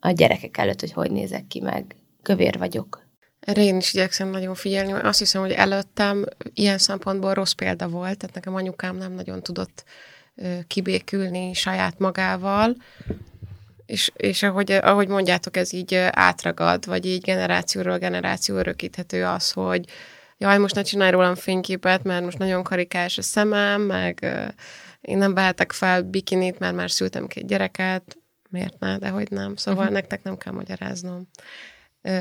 a 0.01 0.11
gyerekek 0.11 0.57
előtt, 0.57 0.81
hogy 0.81 0.93
hogy 0.93 1.11
nézek 1.11 1.47
ki, 1.47 1.61
meg 1.61 1.97
kövér 2.23 2.59
vagyok. 2.59 3.03
Erre 3.41 3.63
én 3.63 3.77
is 3.77 3.95
igyekszem 3.95 4.29
nagyon 4.29 4.55
figyelni, 4.55 4.93
mert 4.93 5.05
azt 5.05 5.19
hiszem, 5.19 5.41
hogy 5.41 5.51
előttem 5.51 6.25
ilyen 6.53 6.79
szempontból 6.79 7.35
rossz 7.35 7.53
példa 7.53 7.89
volt, 7.89 8.19
tehát 8.19 8.35
nekem 8.35 8.55
anyukám 8.55 8.97
nem 8.97 9.13
nagyon 9.13 9.43
tudott 9.43 9.85
kibékülni 10.67 11.53
saját 11.53 11.99
magával, 11.99 12.77
és, 13.87 14.11
és 14.17 14.43
ahogy, 14.43 14.73
ahogy 14.73 15.09
mondjátok, 15.09 15.57
ez 15.57 15.73
így 15.73 15.95
átragad, 16.11 16.87
vagy 16.87 17.07
így 17.07 17.23
generációról 17.23 17.99
generáció 17.99 18.57
örökíthető 18.57 19.25
az, 19.25 19.51
hogy 19.51 19.85
jaj, 20.39 20.59
most 20.59 20.75
ne 20.75 20.83
csinálj 20.83 21.11
rólam 21.11 21.35
fényképet, 21.35 22.03
mert 22.03 22.25
most 22.25 22.39
nagyon 22.39 22.63
karikás 22.63 23.19
a 23.19 23.23
szemem, 23.23 23.83
meg 23.83 24.27
én 25.01 25.19
nem 25.19 25.35
vehetek 25.35 25.73
fel 25.73 26.03
bikinit, 26.03 26.59
mert 26.59 26.75
már 26.75 26.91
szültem 26.91 27.27
két 27.27 27.47
gyereket, 27.47 28.19
miért 28.51 28.79
ne, 28.79 28.99
de 28.99 29.09
hogy 29.09 29.31
nem. 29.31 29.57
Szóval 29.57 29.81
uh-huh. 29.81 29.95
nektek 29.95 30.23
nem 30.23 30.37
kell 30.37 30.53
magyaráznom. 30.53 31.29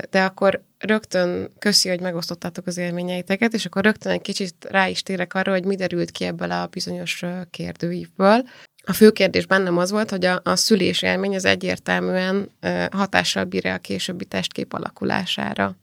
De 0.10 0.24
akkor 0.24 0.64
rögtön 0.78 1.50
köszi, 1.60 1.90
hogy 1.90 2.00
megosztottátok 2.00 2.68
az 2.68 2.78
élményeiteket, 2.78 3.54
és 3.54 3.66
akkor 3.66 3.84
rögtön 3.84 4.12
egy 4.12 4.22
kicsit 4.22 4.68
rá 4.70 4.88
is 4.88 5.04
térek 5.04 5.34
arra, 5.34 5.52
hogy 5.52 5.66
mi 5.66 5.76
derült 5.76 6.12
ki 6.12 6.26
ebből 6.26 6.52
a 6.52 6.68
bizonyos 6.68 7.24
kérdőívből. 7.50 8.44
A 8.86 8.94
fő 8.94 9.12
kérdés 9.12 9.46
bennem 9.46 9.78
az 9.78 9.92
volt, 9.92 10.10
hogy 10.10 10.26
a, 10.26 10.42
a 10.44 10.56
szülés 10.56 11.02
élmény 11.02 11.36
az 11.36 11.46
egyértelműen 11.46 12.50
hatással 12.92 13.44
bír 13.44 13.68
a 13.68 13.78
későbbi 13.78 14.26
testkép 14.26 14.74
alakulására. 14.74 15.76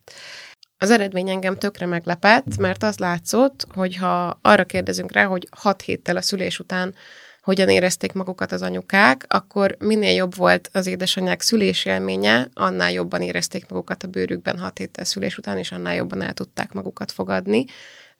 Az 0.78 0.90
eredmény 0.90 1.28
engem 1.28 1.58
tökre 1.58 1.86
meglepett, 1.86 2.56
mert 2.56 2.82
az 2.82 2.98
látszott, 2.98 3.66
hogy 3.74 3.96
ha 3.96 4.38
arra 4.42 4.64
kérdezünk 4.64 5.12
rá, 5.12 5.24
hogy 5.24 5.48
hat 5.56 5.82
héttel 5.82 6.16
a 6.16 6.22
szülés 6.22 6.58
után 6.58 6.94
hogyan 7.42 7.68
érezték 7.68 8.12
magukat 8.12 8.52
az 8.52 8.62
anyukák, 8.62 9.24
akkor 9.28 9.76
minél 9.78 10.14
jobb 10.14 10.36
volt 10.36 10.70
az 10.72 10.86
édesanyák 10.86 11.40
szülésélménye, 11.40 12.48
annál 12.54 12.92
jobban 12.92 13.22
érezték 13.22 13.68
magukat 13.68 14.02
a 14.02 14.08
bőrükben 14.08 14.58
hat 14.58 14.78
héttel 14.78 15.04
szülés 15.04 15.38
után, 15.38 15.58
és 15.58 15.72
annál 15.72 15.94
jobban 15.94 16.22
el 16.22 16.32
tudták 16.32 16.72
magukat 16.72 17.12
fogadni 17.12 17.64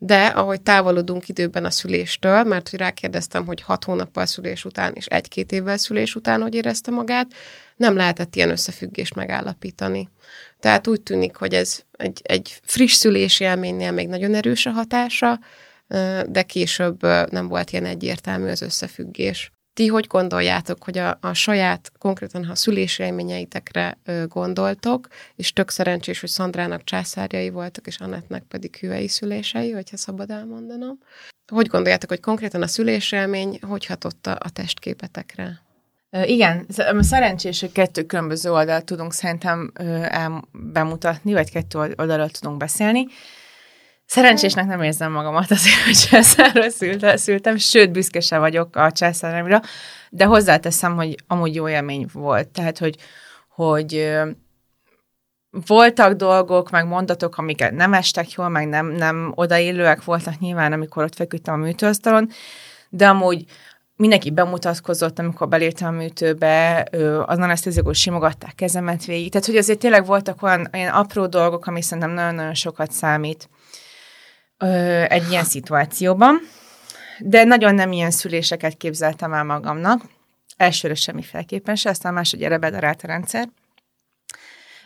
de 0.03 0.27
ahogy 0.27 0.61
távolodunk 0.61 1.29
időben 1.29 1.65
a 1.65 1.71
szüléstől, 1.71 2.43
mert 2.43 2.69
hogy 2.69 2.79
rákérdeztem, 2.79 3.47
hogy 3.47 3.61
hat 3.61 3.85
hónappal 3.85 4.27
szülés 4.27 4.65
után 4.65 4.93
és 4.95 5.07
egy-két 5.07 5.53
évvel 5.53 5.77
szülés 5.77 6.15
után 6.15 6.43
hogy 6.43 6.55
érezte 6.55 6.91
magát, 6.91 7.27
nem 7.77 7.97
lehetett 7.97 8.37
ilyen 8.37 8.51
összefüggést 8.51 9.15
megállapítani. 9.15 10.09
Tehát 10.61 10.87
úgy 10.87 11.01
tűnik, 11.01 11.37
hogy 11.37 11.55
ez 11.55 11.81
egy, 11.93 12.21
egy 12.23 12.61
friss 12.63 12.93
szülési 12.93 13.45
élménynél 13.45 13.91
még 13.93 14.09
nagyon 14.09 14.35
erős 14.35 14.67
a 14.67 14.71
hatása, 14.71 15.41
de 16.27 16.43
később 16.43 17.03
nem 17.31 17.49
volt 17.49 17.71
ilyen 17.71 17.85
egyértelmű 17.85 18.49
az 18.49 18.63
összefüggés. 18.63 19.53
Ti 19.73 19.87
hogy 19.87 20.07
gondoljátok, 20.07 20.85
hogy 20.85 20.99
a, 20.99 21.19
a 21.21 21.33
saját, 21.33 21.93
konkrétan 21.99 22.45
ha 22.45 22.55
szülésélményeitekre 22.55 23.99
gondoltok, 24.29 25.09
és 25.37 25.53
tök 25.53 25.71
szerencsés, 25.71 26.21
hogy 26.21 26.29
Szandrának 26.29 26.85
császárjai 26.85 27.51
voltak, 27.51 27.87
és 27.87 27.99
Annettnek 27.99 28.43
pedig 28.43 28.77
hüvei 28.77 29.09
szülései, 29.09 29.71
hogyha 29.71 29.97
szabad 29.97 30.31
elmondanom. 30.31 30.99
Hogy 31.53 31.67
gondoljátok, 31.67 32.09
hogy 32.09 32.21
konkrétan 32.21 32.63
a 32.63 32.67
szülésélmény 32.67 33.59
hogy 33.63 33.87
hatott 33.87 34.27
a, 34.27 34.39
a 34.41 34.51
testképetekre? 34.51 35.63
Igen, 36.25 36.67
szerencsés, 37.01 37.61
hogy 37.61 37.73
kettő 37.73 38.03
különböző 38.03 38.51
oldalt 38.51 38.85
tudunk 38.85 39.13
szerintem 39.13 39.73
bemutatni, 40.53 41.33
vagy 41.33 41.51
kettő 41.51 41.79
oldalról 41.79 42.29
tudunk 42.29 42.57
beszélni. 42.57 43.07
Szerencsésnek 44.11 44.67
nem 44.67 44.83
érzem 44.83 45.13
magamat 45.13 45.51
azért, 45.51 45.83
hogy 45.87 45.95
császárra 45.95 46.71
szültem, 46.71 47.17
szültem, 47.17 47.57
sőt, 47.57 47.91
büszke 47.91 48.21
se 48.21 48.39
vagyok 48.39 48.77
a 48.77 48.93
császáramra, 48.93 49.61
de 50.11 50.25
hozzáteszem, 50.25 50.95
hogy 50.95 51.15
amúgy 51.27 51.55
jó 51.55 51.69
élmény 51.69 52.07
volt. 52.13 52.49
Tehát, 52.49 52.79
hogy, 52.79 52.97
hogy 53.49 54.13
voltak 55.67 56.13
dolgok, 56.13 56.71
meg 56.71 56.87
mondatok, 56.87 57.39
amiket 57.39 57.73
nem 57.73 57.95
estek 57.95 58.33
jól, 58.33 58.49
meg 58.49 58.69
nem, 58.69 58.87
nem 58.87 59.33
odaillőek 59.35 60.05
voltak 60.05 60.39
nyilván, 60.39 60.73
amikor 60.73 61.03
ott 61.03 61.15
feküdtem 61.15 61.55
a 61.55 61.65
műtőasztalon, 61.65 62.29
de 62.89 63.09
amúgy 63.09 63.45
mindenki 63.97 64.31
bemutatkozott, 64.31 65.19
amikor 65.19 65.49
beléptem 65.49 65.89
a 65.89 65.97
műtőbe, 65.97 66.89
az 67.27 67.39
anesztézikus 67.39 68.01
simogatták 68.01 68.55
kezemet 68.55 69.05
végig. 69.05 69.31
Tehát, 69.31 69.47
hogy 69.47 69.57
azért 69.57 69.79
tényleg 69.79 70.07
voltak 70.07 70.43
olyan, 70.43 70.69
olyan 70.73 70.95
apró 70.95 71.27
dolgok, 71.27 71.67
ami 71.67 71.83
szerintem 71.83 72.13
nagyon-nagyon 72.13 72.55
sokat 72.55 72.91
számít 72.93 73.49
egy 75.09 75.31
ilyen 75.31 75.45
szituációban, 75.45 76.41
de 77.19 77.45
nagyon 77.45 77.75
nem 77.75 77.93
ilyen 77.93 78.11
szüléseket 78.11 78.77
képzeltem 78.77 79.33
el 79.33 79.45
magamnak. 79.45 80.03
Elsőre 80.57 80.95
semmiféleképpen 80.95 81.77
se, 81.77 81.91
aztán 81.91 82.15
másodjára 82.15 82.59
bedarált 82.59 83.03
a 83.03 83.07
rendszer. 83.07 83.49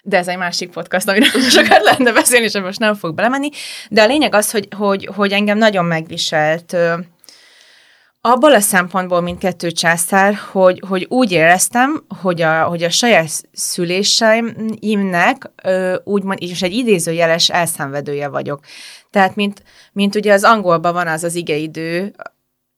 De 0.03 0.17
ez 0.17 0.29
egy 0.29 0.37
másik 0.37 0.71
podcast, 0.71 1.09
amiről 1.09 1.31
sokat 1.51 1.83
lehetne 1.83 2.13
beszélni, 2.13 2.45
és 2.45 2.59
most 2.61 2.79
nem 2.79 2.95
fog 2.95 3.15
belemenni. 3.15 3.49
De 3.91 4.03
a 4.03 4.07
lényeg 4.07 4.35
az, 4.35 4.51
hogy, 4.51 4.69
hogy, 4.77 5.09
hogy 5.15 5.33
engem 5.33 5.59
nagyon 5.59 5.85
megviselt 5.85 6.73
ö, 6.73 6.95
abból 8.27 8.55
a 8.55 8.61
szempontból, 8.61 9.21
mint 9.21 9.39
kettő 9.39 9.71
császár, 9.71 10.35
hogy, 10.35 10.83
hogy 10.89 11.07
úgy 11.09 11.33
éreztem, 11.33 12.05
hogy 12.21 12.43
a, 12.43 12.63
hogy 12.63 12.83
a 12.83 12.91
saját 12.91 13.31
szüléseimnek 13.53 15.51
úgymond, 16.05 16.43
és 16.43 16.63
egy 16.63 16.73
idézőjeles 16.73 17.51
elszenvedője 17.51 18.29
vagyok. 18.29 18.61
Tehát, 19.11 19.35
mint, 19.35 19.63
mint 19.93 20.15
ugye 20.15 20.33
az 20.33 20.45
angolban 20.45 20.93
van 20.93 21.07
az 21.07 21.25
az 21.25 21.35
igeidő, 21.35 22.15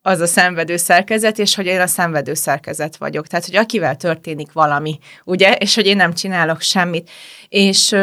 az 0.02 0.20
a 0.20 0.26
szenvedő 0.26 0.76
szerkezet, 0.76 1.38
és 1.38 1.54
hogy 1.54 1.66
én 1.66 1.80
a 1.80 1.86
szenvedő 1.86 2.34
szerkezet 2.34 2.96
vagyok. 2.96 3.26
Tehát, 3.26 3.44
hogy 3.46 3.56
akivel 3.56 3.96
történik 3.96 4.52
valami, 4.52 4.98
ugye, 5.24 5.52
és 5.52 5.74
hogy 5.74 5.86
én 5.86 5.96
nem 5.96 6.14
csinálok 6.14 6.60
semmit. 6.60 7.10
És 7.48 7.96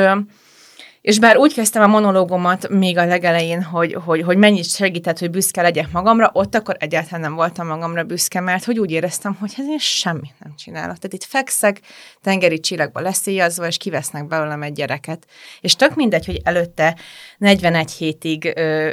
És 1.04 1.20
bár 1.20 1.38
úgy 1.38 1.54
kezdtem 1.54 1.82
a 1.82 1.88
monológomat 1.88 2.70
még 2.70 2.98
a 2.98 3.06
legelején, 3.06 3.64
hogy, 3.64 3.94
hogy, 3.94 4.22
hogy 4.22 4.38
mennyit 4.38 4.70
segített, 4.70 5.20
hogy 5.20 5.30
büszke 5.30 5.62
legyek 5.62 5.92
magamra, 5.92 6.30
ott 6.34 6.56
akkor 6.56 6.76
egyáltalán 6.80 7.22
nem 7.22 7.36
voltam 7.36 7.68
magamra 7.68 8.04
büszke, 8.04 8.40
mert 8.40 8.64
hogy 8.64 8.80
úgy 8.80 8.92
éreztem, 8.92 9.36
hogy 9.40 9.54
hát 9.54 9.66
én 9.66 9.78
semmit 9.78 10.34
nem 10.40 10.56
csinálok. 10.56 10.98
Tehát 10.98 11.14
itt 11.14 11.24
fekszek, 11.24 11.80
tengeri 12.22 12.60
csillagba 12.60 13.00
leszélyazva, 13.00 13.68
és 13.68 13.78
kivesznek 13.78 14.28
belőlem 14.28 14.62
egy 14.62 14.74
gyereket. 14.74 15.28
És 15.62 15.76
tök 15.76 15.96
mindegy, 15.96 16.26
hogy 16.26 16.42
előtte 16.44 16.98
41 17.38 17.92
hétig 17.92 18.52
ö, 18.56 18.90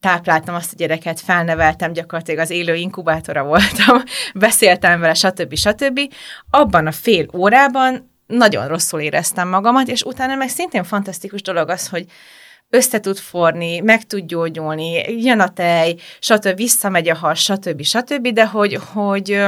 tápláltam 0.00 0.54
azt 0.54 0.72
a 0.72 0.76
gyereket, 0.76 1.20
felneveltem, 1.20 1.92
gyakorlatilag 1.92 2.40
az 2.40 2.50
élő 2.50 2.74
inkubátora 2.74 3.44
voltam, 3.52 4.02
beszéltem 4.34 5.00
vele, 5.00 5.14
stb. 5.14 5.54
stb. 5.54 6.00
Abban 6.50 6.86
a 6.86 6.92
fél 6.92 7.26
órában 7.34 8.07
nagyon 8.28 8.68
rosszul 8.68 9.00
éreztem 9.00 9.48
magamat, 9.48 9.88
és 9.88 10.02
utána 10.02 10.34
meg 10.34 10.48
szintén 10.48 10.84
fantasztikus 10.84 11.42
dolog 11.42 11.68
az, 11.68 11.88
hogy 11.88 12.06
össze 12.70 13.00
tud 13.00 13.18
forni, 13.18 13.80
meg 13.80 14.06
tud 14.06 14.26
gyógyulni, 14.26 14.92
jön 15.22 15.40
a 15.40 15.52
tej, 15.52 15.96
stb. 16.20 16.56
visszamegy 16.56 17.08
a 17.08 17.14
has, 17.14 17.42
stb. 17.42 17.82
stb. 17.82 18.28
De 18.28 18.46
hogy, 18.46 18.78
hogy 18.92 19.46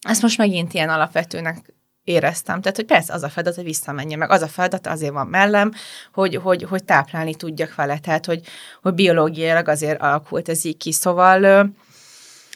ezt 0.00 0.22
most 0.22 0.38
megint 0.38 0.74
ilyen 0.74 0.88
alapvetőnek 0.88 1.74
éreztem. 2.04 2.60
Tehát, 2.60 2.76
hogy 2.76 2.86
persze 2.86 3.12
az 3.12 3.22
a 3.22 3.28
feladat, 3.28 3.54
hogy 3.54 3.64
visszamenjen, 3.64 4.18
meg 4.18 4.30
az 4.30 4.42
a 4.42 4.46
feladat 4.46 4.86
azért 4.86 5.12
van 5.12 5.26
mellem, 5.26 5.72
hogy, 6.12 6.34
hogy, 6.36 6.62
hogy 6.62 6.84
táplálni 6.84 7.34
tudjak 7.34 7.74
vele, 7.74 7.98
tehát, 7.98 8.26
hogy, 8.26 8.40
hogy 8.82 8.94
biológiailag 8.94 9.68
azért 9.68 10.00
alakult 10.00 10.48
ez 10.48 10.64
így 10.64 10.76
ki. 10.76 10.92
Szóval, 10.92 11.70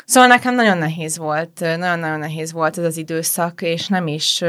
szóval 0.05 0.29
nekem 0.29 0.55
nagyon 0.55 0.79
nehéz 0.79 1.19
volt, 1.19 1.61
nagyon-nagyon 1.61 2.19
nehéz 2.19 2.53
volt 2.53 2.79
ez 2.79 2.85
az 2.85 2.97
időszak, 2.97 3.63
és 3.63 3.87
nem 3.87 4.07
is, 4.07 4.43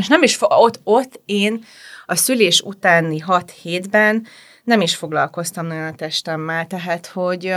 és 0.00 0.08
nem 0.08 0.22
is, 0.22 0.36
ott, 0.40 0.80
ott 0.84 1.20
én 1.24 1.64
a 2.06 2.14
szülés 2.14 2.60
utáni 2.60 3.18
hat 3.18 3.50
hétben 3.50 4.26
nem 4.64 4.80
is 4.80 4.96
foglalkoztam 4.96 5.66
nagyon 5.66 5.86
a 5.86 5.94
testemmel, 5.94 6.66
tehát, 6.66 7.06
hogy, 7.06 7.54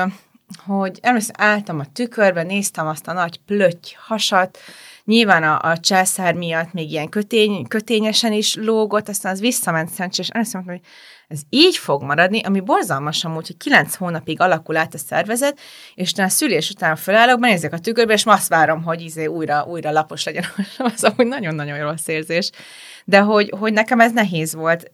hogy 0.66 1.00
emlékszem, 1.02 1.36
álltam 1.38 1.80
a 1.80 1.92
tükörbe, 1.94 2.44
néztem 2.44 2.88
azt 2.88 3.08
a 3.08 3.14
nagy 3.14 3.40
plötty 3.46 3.96
hasat, 4.08 4.58
Nyilván 5.06 5.44
a, 5.44 5.70
a 5.70 5.78
császár 5.78 6.34
miatt 6.34 6.74
még 6.74 6.92
ilyen 6.92 7.10
kötény, 7.10 7.68
kötényesen 7.68 8.34
is 8.34 8.56
lógott, 8.56 9.10
aztán 9.10 9.32
az 9.32 9.40
visszament 9.40 9.90
Szent, 9.90 10.18
és 10.18 10.30
azt 10.34 10.54
mondtam, 10.54 10.76
hogy 10.76 10.84
ez 11.34 11.42
így 11.50 11.78
fog 11.78 12.04
maradni, 12.04 12.42
ami 12.42 12.60
borzalmas 12.60 13.26
amúgy, 13.26 13.48
hogy 13.48 13.58
kilenc 13.58 13.96
hónapig 13.96 14.42
alakul 14.42 14.78
át 14.78 14.94
a 14.94 14.98
szervezet, 14.98 15.60
és 15.96 16.12
utána 16.12 16.28
a 16.28 16.32
szülés 16.32 16.70
után 16.70 16.96
felállok, 16.96 17.40
benézek 17.40 17.74
a 17.74 17.78
tükörbe, 17.78 18.14
és 18.14 18.26
azt 18.26 18.48
várom, 18.48 18.84
hogy 18.84 19.02
izé 19.02 19.26
újra, 19.26 19.66
újra 19.68 19.92
lapos 19.92 20.24
legyen. 20.24 20.44
az 20.96 21.04
amúgy 21.04 21.28
nagyon-nagyon 21.28 21.80
rossz 21.80 22.08
érzés. 22.08 22.50
De 23.06 23.20
hogy, 23.20 23.54
hogy 23.60 23.74
nekem 23.74 24.00
ez 24.00 24.12
nehéz 24.12 24.56
volt. 24.56 24.92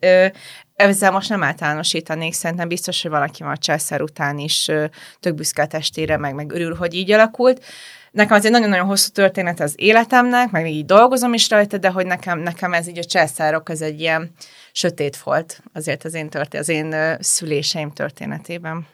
Ezzel 0.75 1.11
most 1.11 1.29
nem 1.29 1.43
általánosítanék, 1.43 2.33
szerintem 2.33 2.67
biztos, 2.67 3.01
hogy 3.01 3.11
valaki 3.11 3.43
van 3.43 3.51
a 3.51 3.57
császár 3.57 4.01
után 4.01 4.37
is 4.37 4.71
tök 5.19 5.35
büszke 5.35 5.61
a 5.61 5.67
testére, 5.67 6.17
meg, 6.17 6.33
meg 6.33 6.51
örül, 6.51 6.75
hogy 6.75 6.93
így 6.93 7.11
alakult. 7.11 7.65
Nekem 8.11 8.37
az 8.37 8.45
egy 8.45 8.51
nagyon-nagyon 8.51 8.85
hosszú 8.85 9.09
történet 9.09 9.59
az 9.59 9.73
életemnek, 9.75 10.51
meg 10.51 10.63
még 10.63 10.75
így 10.75 10.85
dolgozom 10.85 11.33
is 11.33 11.49
rajta, 11.49 11.77
de 11.77 11.89
hogy 11.89 12.05
nekem, 12.05 12.39
nekem 12.39 12.73
ez 12.73 12.87
így 12.87 12.97
a 12.97 13.03
császárok, 13.03 13.69
ez 13.69 13.81
egy 13.81 13.99
ilyen 13.99 14.31
sötét 14.71 15.17
volt 15.17 15.61
azért 15.73 16.03
az 16.03 16.13
én, 16.13 16.29
történet, 16.29 16.67
az 16.67 16.69
én 16.69 17.17
szüléseim 17.19 17.91
történetében. 17.91 18.87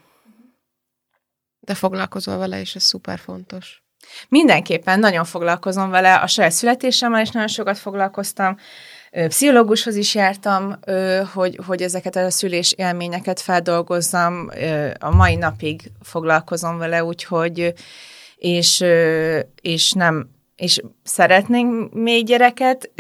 De 1.60 1.74
foglalkozol 1.74 2.38
vele, 2.38 2.60
és 2.60 2.76
ez 2.76 2.84
szuper 2.84 3.20
fontos. 3.20 3.84
Mindenképpen 4.30 5.00
nagyon 5.00 5.26
foglalkozom 5.26 5.90
vele, 5.90 6.16
a 6.16 6.28
saját 6.28 6.52
születésemmel 6.52 7.22
is 7.22 7.30
nagyon 7.30 7.48
sokat 7.48 7.78
foglalkoztam, 7.78 8.58
pszichológushoz 9.28 9.96
is 9.96 10.16
jártam, 10.16 10.80
hogy, 11.34 11.60
hogy 11.66 11.82
ezeket 11.82 12.16
a 12.16 12.30
szülés 12.30 12.72
élményeket 12.72 13.40
feldolgozzam, 13.40 14.50
a 15.00 15.16
mai 15.16 15.36
napig 15.36 15.92
foglalkozom 16.02 16.78
vele, 16.78 17.04
úgyhogy 17.04 17.74
és, 18.36 18.84
és 19.62 19.92
nem 19.92 20.35
és 20.56 20.82
szeretnénk 21.04 21.94
még 21.94 22.26
gyereket, 22.26 22.92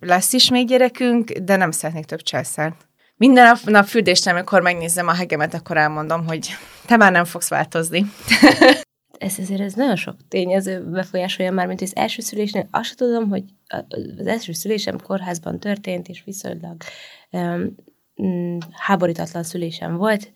lesz 0.00 0.32
is 0.32 0.50
még 0.50 0.66
gyerekünk, 0.66 1.30
de 1.30 1.56
nem 1.56 1.70
szeretnék 1.70 2.04
több 2.04 2.22
császárt. 2.22 2.86
Minden 3.16 3.46
nap, 3.46 3.58
nap 3.64 3.86
fürdéstem, 3.86 4.34
amikor 4.34 4.62
megnézem 4.62 5.08
a 5.08 5.12
hegemet, 5.12 5.54
akkor 5.54 5.76
elmondom, 5.76 6.26
hogy 6.26 6.48
te 6.86 6.96
már 6.96 7.12
nem 7.12 7.24
fogsz 7.24 7.48
változni. 7.48 8.04
ez 9.18 9.38
azért 9.38 9.60
ez 9.60 9.72
nagyon 9.72 9.96
sok 9.96 10.16
tényező 10.28 10.84
befolyásolja 10.90 11.52
már, 11.52 11.66
mint 11.66 11.80
az 11.80 11.96
első 11.96 12.22
szülésnél. 12.22 12.68
Azt 12.70 12.96
tudom, 12.96 13.28
hogy 13.28 13.44
az 14.18 14.26
első 14.26 14.52
szülésem 14.52 15.00
kórházban 15.00 15.60
történt, 15.60 16.08
és 16.08 16.22
viszonylag 16.24 16.76
um, 17.30 18.58
háborítatlan 18.70 19.42
szülésem 19.42 19.96
volt, 19.96 20.32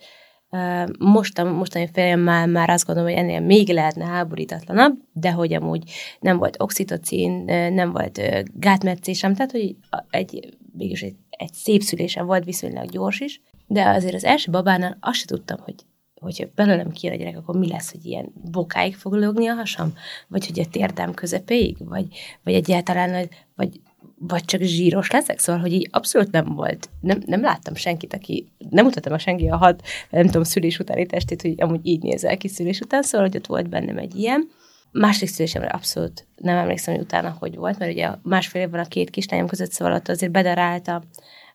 Mostan, 0.99 1.47
mostani 1.47 1.89
fejemmel 1.93 2.47
már 2.47 2.71
azt 2.71 2.87
gondolom, 2.87 3.11
hogy 3.11 3.19
ennél 3.19 3.41
még 3.41 3.69
lehetne 3.69 4.05
háborítatlanabb, 4.05 4.99
de 5.13 5.31
hogy 5.31 5.53
amúgy 5.53 5.91
nem 6.21 6.39
volt 6.39 6.63
oxitocin, 6.63 7.45
nem 7.73 7.93
volt 7.93 8.21
gátmetszésem, 8.55 9.35
tehát 9.35 9.51
hogy 9.51 9.77
egy, 10.11 10.57
mégis 10.73 11.03
egy, 11.03 11.17
egy 11.31 11.53
szép 11.53 11.83
szülésem 11.83 12.27
volt, 12.27 12.45
viszonylag 12.45 12.91
gyors 12.91 13.21
is, 13.21 13.41
de 13.67 13.89
azért 13.89 14.15
az 14.15 14.25
első 14.25 14.51
babánál 14.51 14.97
azt 15.01 15.19
se 15.19 15.27
tudtam, 15.27 15.59
hogy 15.65 15.75
hogyha 16.21 16.47
belőlem 16.55 16.91
kijön 16.91 17.15
a 17.15 17.19
gyerek, 17.19 17.37
akkor 17.37 17.59
mi 17.59 17.69
lesz, 17.69 17.91
hogy 17.91 18.07
ilyen 18.07 18.33
bokáig 18.51 18.95
fog 18.95 19.13
lögni 19.13 19.47
a 19.47 19.55
hasam? 19.55 19.93
Vagy 20.29 20.47
hogy 20.47 20.61
a 20.61 20.67
térdem 20.71 21.15
közepéig? 21.15 21.77
Vagy, 21.79 22.07
vagy 22.43 22.55
egyáltalán, 22.55 23.29
vagy 23.55 23.81
vagy 24.29 24.45
csak 24.45 24.61
zsíros 24.61 25.11
leszek, 25.11 25.39
szóval, 25.39 25.61
hogy 25.61 25.73
így 25.73 25.89
abszolút 25.91 26.31
nem 26.31 26.45
volt, 26.45 26.89
nem, 27.01 27.23
nem 27.27 27.41
láttam 27.41 27.75
senkit, 27.75 28.15
aki, 28.15 28.53
nem 28.71 28.85
mutattam 28.85 29.13
a 29.13 29.19
senki 29.19 29.49
a 29.49 29.57
hat, 29.57 29.83
nem 30.11 30.27
tudom, 30.27 30.43
szülés 30.43 30.79
utáni 30.79 31.07
testét, 31.07 31.43
hogy 31.43 31.55
amúgy 31.57 31.87
így 31.87 32.03
nézel 32.03 32.37
ki 32.37 32.49
szülés 32.49 32.81
után, 32.81 33.03
szóval, 33.03 33.27
hogy 33.27 33.37
ott 33.37 33.47
volt 33.47 33.69
bennem 33.69 33.99
egy 33.99 34.17
ilyen. 34.17 34.49
Másik 34.91 35.29
szülésemre 35.29 35.69
abszolút 35.69 36.27
nem 36.37 36.57
emlékszem, 36.57 36.95
hogy 36.95 37.03
utána 37.03 37.37
hogy 37.39 37.57
volt, 37.57 37.79
mert 37.79 37.93
ugye 37.93 38.11
másfél 38.23 38.63
évben 38.63 38.81
a 38.81 38.89
két 38.89 39.11
kislányom 39.11 39.47
között, 39.47 39.73
szóval 39.73 39.95
ott 39.95 40.09
azért 40.09 40.33
bedarált 40.33 40.89
a, 40.89 41.03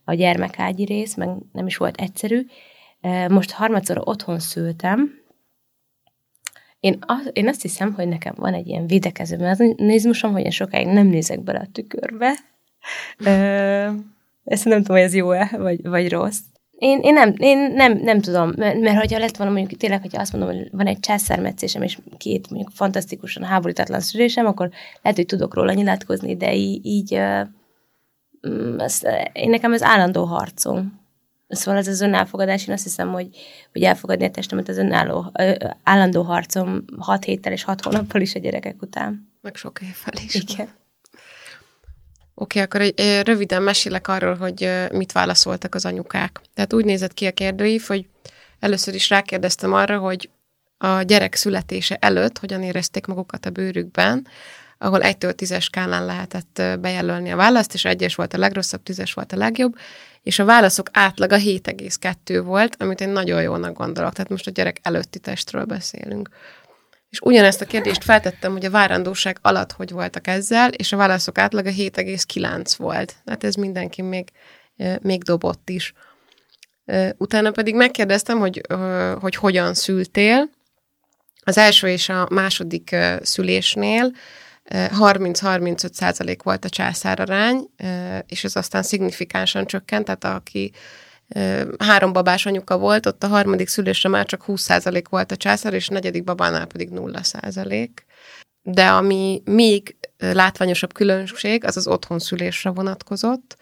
a 0.03 0.13
gyermekágyi 0.13 0.83
rész, 0.83 1.15
meg 1.15 1.29
nem 1.51 1.67
is 1.67 1.77
volt 1.77 2.01
egyszerű. 2.01 2.45
Most 3.27 3.51
harmadszor 3.51 4.01
otthon 4.03 4.39
szültem, 4.39 5.25
én, 6.79 6.97
az, 6.99 7.29
én 7.33 7.47
azt 7.47 7.61
hiszem, 7.61 7.93
hogy 7.93 8.07
nekem 8.07 8.33
van 8.37 8.53
egy 8.53 8.67
ilyen 8.67 8.87
védekező 8.87 9.37
mechanizmusom, 9.37 10.31
hogy 10.31 10.43
én 10.43 10.51
sokáig 10.51 10.87
nem 10.87 11.07
nézek 11.07 11.43
bele 11.43 11.59
a 11.59 11.67
tükörbe, 11.71 12.33
ezt 14.43 14.65
nem 14.65 14.77
tudom, 14.77 14.95
hogy 14.95 15.05
ez 15.05 15.13
jó-e, 15.13 15.51
vagy, 15.57 15.87
vagy 15.87 16.09
rossz. 16.09 16.39
Én, 16.77 16.99
én, 16.99 17.13
nem, 17.13 17.33
én 17.37 17.57
nem, 17.57 17.97
nem 17.97 18.21
tudom, 18.21 18.53
mert, 18.55 18.79
mert 18.79 18.97
hogyha 18.97 19.19
lett 19.19 19.37
volna 19.37 19.53
mondjuk 19.53 19.79
tényleg, 19.79 20.01
hogyha 20.01 20.21
azt 20.21 20.33
mondom, 20.33 20.55
hogy 20.55 20.67
van 20.71 20.87
egy 20.87 20.99
császármetszésem, 20.99 21.81
és 21.81 21.97
két 22.17 22.49
mondjuk 22.49 22.71
fantasztikusan 22.73 23.43
háborítatlan 23.43 23.99
szülésem, 23.99 24.45
akkor 24.45 24.69
lehet, 25.01 25.17
hogy 25.17 25.25
tudok 25.25 25.53
róla 25.53 25.73
nyilatkozni, 25.73 26.35
de 26.35 26.55
így, 26.55 26.85
így 26.85 27.13
uh, 27.13 27.47
ez, 28.77 29.01
én 29.33 29.49
nekem 29.49 29.73
ez 29.73 29.83
állandó 29.83 30.23
harcom. 30.23 31.05
Szóval 31.47 31.79
ez 31.79 31.87
az 31.87 32.01
önelfogadás, 32.01 32.67
én 32.67 32.73
azt 32.73 32.83
hiszem, 32.83 33.11
hogy, 33.11 33.29
hogy 33.71 33.83
elfogadni 33.83 34.25
a 34.25 34.31
testemet 34.31 34.69
az 34.69 34.77
önálló, 34.77 35.31
állandó 35.83 36.21
harcom 36.21 36.83
hat 36.99 37.23
héttel 37.23 37.51
és 37.51 37.63
hat 37.63 37.81
hónappal 37.81 38.21
is 38.21 38.35
a 38.35 38.39
gyerekek 38.39 38.81
után. 38.81 39.31
Meg 39.41 39.55
sok 39.55 39.79
évvel 39.81 40.23
is. 40.25 40.35
Igen. 40.35 40.67
Oké, 42.39 42.61
okay, 42.61 42.61
akkor 42.61 42.93
egy, 42.95 43.21
röviden 43.25 43.63
mesélek 43.63 44.07
arról, 44.07 44.35
hogy 44.35 44.71
mit 44.91 45.11
válaszoltak 45.11 45.75
az 45.75 45.85
anyukák. 45.85 46.41
Tehát 46.53 46.73
úgy 46.73 46.85
nézett 46.85 47.13
ki 47.13 47.25
a 47.25 47.31
kérdőív, 47.31 47.83
hogy 47.87 48.05
először 48.59 48.93
is 48.93 49.09
rákérdeztem 49.09 49.73
arra, 49.73 49.97
hogy 49.97 50.29
a 50.77 51.01
gyerek 51.01 51.35
születése 51.35 51.97
előtt 51.99 52.37
hogyan 52.37 52.63
érezték 52.63 53.05
magukat 53.05 53.45
a 53.45 53.49
bőrükben, 53.49 54.27
ahol 54.77 55.01
egytől 55.01 55.33
tízes 55.33 55.63
skálán 55.63 56.05
lehetett 56.05 56.61
bejelölni 56.79 57.31
a 57.31 57.35
választ, 57.35 57.73
és 57.73 57.85
egyes 57.85 58.15
volt 58.15 58.33
a 58.33 58.37
legrosszabb, 58.37 58.83
tízes 58.83 59.13
volt 59.13 59.33
a 59.33 59.37
legjobb, 59.37 59.75
és 60.23 60.39
a 60.39 60.45
válaszok 60.45 60.89
átlaga 60.93 61.37
7,2 61.37 62.41
volt, 62.45 62.75
amit 62.79 63.01
én 63.01 63.09
nagyon 63.09 63.41
jónak 63.41 63.77
gondolok. 63.77 64.13
Tehát 64.13 64.29
most 64.29 64.47
a 64.47 64.51
gyerek 64.51 64.79
előtti 64.81 65.19
testről 65.19 65.65
beszélünk. 65.65 66.29
És 67.09 67.19
ugyanezt 67.19 67.61
a 67.61 67.65
kérdést 67.65 68.03
feltettem, 68.03 68.51
hogy 68.51 68.65
a 68.65 68.69
várandóság 68.69 69.37
alatt 69.41 69.71
hogy 69.71 69.91
voltak 69.91 70.27
ezzel, 70.27 70.69
és 70.69 70.91
a 70.91 70.97
válaszok 70.97 71.37
átlaga 71.37 71.69
7,9 71.69 72.73
volt. 72.77 73.15
Hát 73.25 73.43
ez 73.43 73.55
mindenki 73.55 74.01
még, 74.01 74.29
még 75.01 75.23
dobott 75.23 75.69
is. 75.69 75.93
Utána 77.17 77.51
pedig 77.51 77.75
megkérdeztem, 77.75 78.39
hogy, 78.39 78.61
hogy 79.19 79.35
hogyan 79.35 79.73
szültél. 79.73 80.49
Az 81.43 81.57
első 81.57 81.87
és 81.87 82.09
a 82.09 82.27
második 82.29 82.95
szülésnél 83.21 84.11
30-35 84.69 85.91
százalék 85.91 86.43
volt 86.43 86.65
a 86.65 86.69
császárarány, 86.69 87.69
és 88.27 88.43
ez 88.43 88.55
aztán 88.55 88.83
szignifikánsan 88.83 89.65
csökkent, 89.65 90.05
tehát 90.05 90.37
aki 90.37 90.71
három 91.79 92.13
babás 92.13 92.45
anyuka 92.45 92.77
volt, 92.77 93.05
ott 93.05 93.23
a 93.23 93.27
harmadik 93.27 93.67
szülésre 93.67 94.09
már 94.09 94.25
csak 94.25 94.43
20% 94.47 95.03
volt 95.09 95.31
a 95.31 95.37
császár, 95.37 95.73
és 95.73 95.89
a 95.89 95.93
negyedik 95.93 96.23
babánál 96.23 96.65
pedig 96.65 96.89
0%. 96.91 97.89
De 98.61 98.87
ami 98.87 99.41
még 99.45 99.95
látványosabb 100.17 100.93
különbség, 100.93 101.65
az 101.65 101.77
az 101.77 101.87
otthon 101.87 102.19
szülésre 102.19 102.69
vonatkozott, 102.69 103.57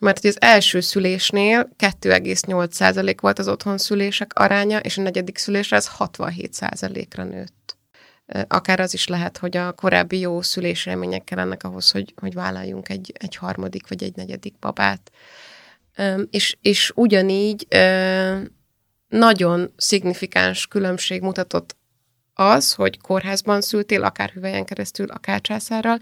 mert 0.00 0.20
hogy 0.20 0.30
az 0.30 0.40
első 0.40 0.80
szülésnél 0.80 1.68
2,8% 1.78 3.16
volt 3.20 3.38
az 3.38 3.48
otthon 3.48 3.78
szülések 3.78 4.32
aránya, 4.34 4.78
és 4.78 4.98
a 4.98 5.02
negyedik 5.02 5.38
szülésre 5.38 5.76
ez 5.76 5.90
67%-ra 5.98 7.24
nőtt. 7.24 7.76
Akár 8.48 8.80
az 8.80 8.94
is 8.94 9.06
lehet, 9.06 9.38
hogy 9.38 9.56
a 9.56 9.72
korábbi 9.72 10.18
jó 10.18 10.42
szülésremények 10.42 11.24
kellenek 11.24 11.62
ahhoz, 11.62 11.90
hogy, 11.90 12.14
hogy 12.16 12.34
vállaljunk 12.34 12.88
egy, 12.88 13.12
egy 13.18 13.36
harmadik 13.36 13.88
vagy 13.88 14.02
egy 14.02 14.16
negyedik 14.16 14.54
babát. 14.60 15.10
És, 16.30 16.56
és 16.60 16.92
ugyanígy 16.94 17.66
nagyon 19.08 19.72
szignifikáns 19.76 20.66
különbség 20.66 21.22
mutatott 21.22 21.76
az, 22.34 22.72
hogy 22.72 23.00
kórházban 23.00 23.60
szültél, 23.60 24.02
akár 24.02 24.30
hüvelyen 24.30 24.64
keresztül, 24.64 25.10
akár 25.10 25.40
császárral, 25.40 25.98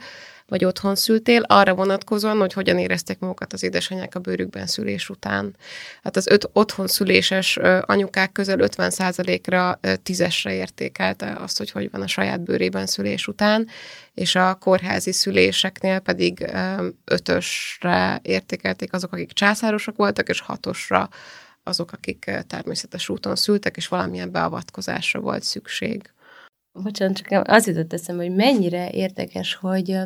vagy 0.46 0.64
otthon 0.64 0.94
szültél, 0.94 1.42
arra 1.42 1.74
vonatkozóan, 1.74 2.38
hogy 2.38 2.52
hogyan 2.52 2.78
érezték 2.78 3.18
magukat 3.18 3.52
az 3.52 3.62
édesanyák 3.62 4.14
a 4.14 4.20
bőrükben 4.20 4.66
szülés 4.66 5.08
után. 5.08 5.56
Hát 6.02 6.16
az 6.16 6.26
öt 6.26 6.50
otthon 6.52 6.86
szüléses 6.86 7.56
anyukák 7.80 8.32
közel 8.32 8.56
50%-ra 8.60 9.80
tízesre 10.02 10.54
értékelte 10.54 11.32
azt, 11.32 11.58
hogy 11.58 11.70
hogy 11.70 11.90
van 11.90 12.02
a 12.02 12.06
saját 12.06 12.40
bőrében 12.40 12.86
szülés 12.86 13.26
után, 13.26 13.68
és 14.14 14.34
a 14.34 14.54
kórházi 14.54 15.12
szüléseknél 15.12 15.98
pedig 15.98 16.46
ötösre 17.04 18.20
értékelték 18.22 18.92
azok, 18.92 19.12
akik 19.12 19.32
császárosak 19.32 19.96
voltak, 19.96 20.28
és 20.28 20.40
hatosra 20.40 21.08
azok, 21.62 21.92
akik 21.92 22.30
természetes 22.46 23.08
úton 23.08 23.36
szültek, 23.36 23.76
és 23.76 23.88
valamilyen 23.88 24.30
beavatkozásra 24.30 25.20
volt 25.20 25.42
szükség. 25.42 26.10
Bocsánat, 26.72 27.16
csak 27.16 27.48
az 27.48 27.66
jutott 27.66 27.92
eszembe, 27.92 28.22
hogy 28.22 28.34
mennyire 28.34 28.90
érdekes, 28.90 29.54
hogy, 29.54 29.96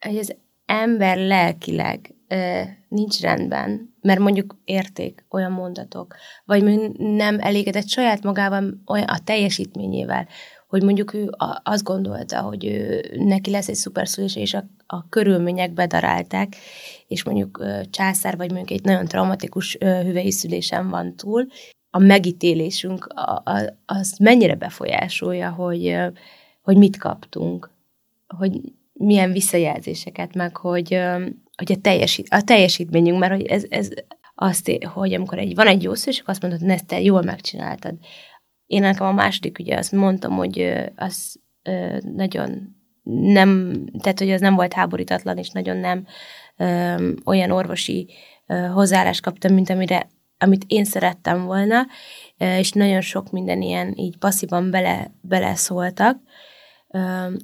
hogy 0.00 0.16
az 0.16 0.36
ember 0.66 1.16
lelkileg 1.16 2.14
ö, 2.28 2.60
nincs 2.88 3.20
rendben, 3.20 3.94
mert 4.00 4.18
mondjuk 4.18 4.56
érték 4.64 5.24
olyan 5.30 5.52
mondatok, 5.52 6.14
vagy 6.44 6.90
nem 6.98 7.40
elégedett 7.40 7.88
saját 7.88 8.22
magában 8.22 8.82
olyan 8.86 9.06
a 9.06 9.18
teljesítményével, 9.18 10.28
hogy 10.68 10.82
mondjuk 10.82 11.14
ő 11.14 11.30
azt 11.62 11.82
gondolta, 11.82 12.40
hogy 12.40 12.64
ő, 12.64 13.04
neki 13.16 13.50
lesz 13.50 13.68
egy 13.68 13.74
szuperszülés, 13.74 14.36
és 14.36 14.54
a, 14.54 14.64
a 14.86 15.08
körülmények 15.08 15.72
bedarálták, 15.72 16.56
és 17.06 17.24
mondjuk 17.24 17.64
császár, 17.90 18.36
vagy 18.36 18.52
mondjuk 18.52 18.78
egy 18.78 18.84
nagyon 18.84 19.06
traumatikus 19.06 19.76
hüvei 19.80 20.30
szülésen 20.30 20.88
van 20.88 21.16
túl, 21.16 21.46
a 21.90 21.98
megítélésünk 21.98 23.06
a, 23.06 23.42
a, 23.44 23.78
az 23.86 24.16
mennyire 24.18 24.54
befolyásolja, 24.54 25.50
hogy, 25.50 25.96
hogy 26.62 26.76
mit 26.76 26.96
kaptunk, 26.96 27.70
hogy 28.26 28.60
milyen 28.98 29.32
visszajelzéseket, 29.32 30.34
meg 30.34 30.56
hogy, 30.56 31.00
hogy 31.56 31.72
a, 31.72 31.80
teljesít, 31.80 32.26
a 32.30 32.42
teljesítményünk, 32.42 33.18
mert 33.18 33.32
hogy 33.32 33.46
ez, 33.46 33.64
ez 33.68 33.88
azt, 34.34 34.72
hogy 34.92 35.14
amikor 35.14 35.38
egy, 35.38 35.54
van 35.54 35.66
egy 35.66 35.82
jó 35.82 35.94
szó, 35.94 36.10
és 36.10 36.22
azt 36.24 36.42
mondod, 36.42 36.60
hogy 36.60 36.70
ezt 36.70 36.86
te 36.86 37.00
jól 37.00 37.22
megcsináltad. 37.22 37.94
Én 38.66 38.80
nekem 38.80 39.06
a 39.06 39.12
második, 39.12 39.58
ugye 39.58 39.76
azt 39.76 39.92
mondtam, 39.92 40.32
hogy 40.36 40.74
az 40.96 41.40
nagyon 42.14 42.76
nem, 43.10 43.82
tehát 44.02 44.18
hogy 44.18 44.30
az 44.30 44.40
nem 44.40 44.54
volt 44.54 44.72
háborítatlan, 44.72 45.38
és 45.38 45.50
nagyon 45.50 45.76
nem 45.76 46.06
ö, 46.56 46.94
olyan 47.24 47.50
orvosi 47.50 48.08
ö, 48.46 48.54
hozzáállást 48.54 49.22
kaptam, 49.22 49.54
mint 49.54 49.70
amire 49.70 50.08
amit 50.38 50.64
én 50.66 50.84
szerettem 50.84 51.44
volna, 51.44 51.86
és 52.36 52.72
nagyon 52.72 53.00
sok 53.00 53.30
minden 53.30 53.62
ilyen 53.62 53.92
így 53.96 54.16
passzívan 54.16 54.70
bele, 54.70 55.10
beleszóltak 55.20 56.18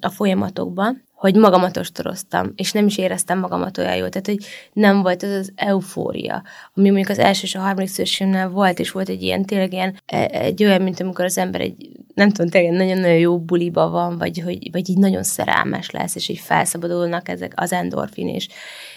a 0.01 0.09
folyamatokba, 0.09 0.95
hogy 1.25 1.37
magamat 1.37 1.77
ostoroztam, 1.77 2.53
és 2.57 2.73
nem 2.73 2.87
is 2.87 2.99
éreztem 2.99 3.39
magamat 3.39 3.79
olyan 3.79 3.97
jól. 3.97 4.09
Tehát, 4.09 4.27
hogy 4.27 4.39
nem 4.73 5.03
volt 5.03 5.23
az 5.23 5.31
az 5.31 5.53
eufória, 5.55 6.43
ami 6.75 6.87
mondjuk 6.89 7.09
az 7.09 7.19
első 7.19 7.43
és 7.43 7.55
a 7.55 7.61
harmadik 7.61 7.89
szősémmel 7.89 8.49
volt, 8.49 8.79
és 8.79 8.91
volt 8.91 9.09
egy 9.09 9.23
ilyen, 9.23 9.45
tényleg 9.45 9.73
ilyen, 9.73 9.97
e, 10.07 10.29
egy 10.33 10.65
olyan, 10.65 10.83
mint 10.83 11.01
amikor 11.01 11.25
az 11.25 11.39
ember 11.39 11.61
egy, 11.61 11.91
nem 12.15 12.31
tudom, 12.31 12.51
tényleg 12.51 12.73
nagyon-nagyon 12.73 13.19
jó 13.19 13.41
buliba 13.41 13.89
van, 13.89 14.19
vagy, 14.19 14.41
hogy, 14.41 14.71
vagy 14.73 14.89
így 14.89 14.99
nagyon 14.99 15.23
szerelmes 15.23 15.91
lesz, 15.91 16.15
és 16.15 16.29
így 16.29 16.39
felszabadulnak 16.39 17.29
ezek 17.29 17.53
az 17.57 17.73
endorfin, 17.73 18.29
és, 18.29 18.49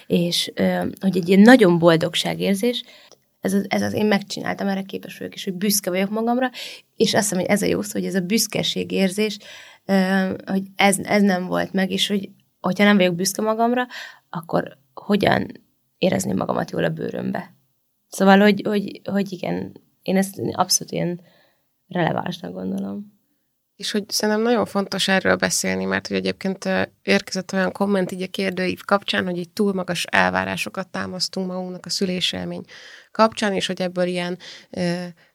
és 0.08 0.52
hogy 1.00 1.18
egy 1.18 1.28
ilyen 1.28 1.42
nagyon 1.42 1.80
boldogságérzés, 1.80 2.84
ez 3.42 3.54
az, 3.54 3.66
ez 3.70 3.82
az 3.82 3.94
én 3.94 4.06
megcsináltam, 4.06 4.68
erre 4.68 4.82
képes 4.82 5.18
vagyok, 5.18 5.34
és 5.34 5.44
hogy 5.44 5.54
büszke 5.54 5.90
vagyok 5.90 6.10
magamra, 6.10 6.52
és 6.96 7.14
azt 7.14 7.24
hiszem, 7.24 7.40
hogy 7.40 7.50
ez 7.50 7.62
a 7.62 7.66
jó 7.66 7.82
szó, 7.82 7.92
hogy 7.92 8.08
ez 8.08 8.16
a 8.16 8.20
büszkeség 8.20 8.92
érzés, 8.92 9.38
hogy 10.46 10.64
ez, 10.76 10.98
ez 10.98 11.22
nem 11.22 11.46
volt 11.46 11.74
meg, 11.74 11.92
és 11.92 12.08
hogy 12.08 12.30
hogyha 12.60 12.84
nem 12.84 12.98
vagyok 12.98 13.16
büszke 13.16 13.42
magamra, 13.42 13.88
akkor 14.30 14.78
hogyan 14.94 15.52
érezni 15.98 16.34
magamat 16.34 16.72
jól 16.72 16.84
a 16.84 16.90
bőrömbe. 16.90 17.56
Szóval, 18.08 18.40
hogy, 18.40 18.62
hogy, 18.66 19.02
hogy 19.04 19.32
igen, 19.32 19.82
én 20.02 20.18
ezt 20.18 20.40
abszolút 20.52 20.94
ilyen 20.94 21.22
relevánsnak 21.88 22.54
gondolom. 22.54 23.16
És 23.76 23.92
hogy 23.92 24.04
szerintem 24.10 24.44
nagyon 24.44 24.66
fontos 24.66 25.08
erről 25.08 25.36
beszélni, 25.36 25.86
mert 25.86 26.08
hogy 26.08 26.18
egyébként 26.18 26.70
érkezett 27.02 27.54
olyan 27.54 27.72
komment 27.72 28.12
így 28.12 28.22
a 28.22 28.28
kérdőív 28.28 28.82
kapcsán, 28.86 29.26
hogy 29.26 29.38
így 29.38 29.50
túl 29.50 29.74
magas 29.74 30.06
elvárásokat 30.06 30.88
támasztunk 30.88 31.48
magunknak 31.48 31.86
a 31.86 31.90
szülésélmény 31.90 32.64
kapcsán, 33.12 33.54
és 33.54 33.68
hogy 33.68 33.82
ebből 33.82 34.08
ilyen 34.08 34.38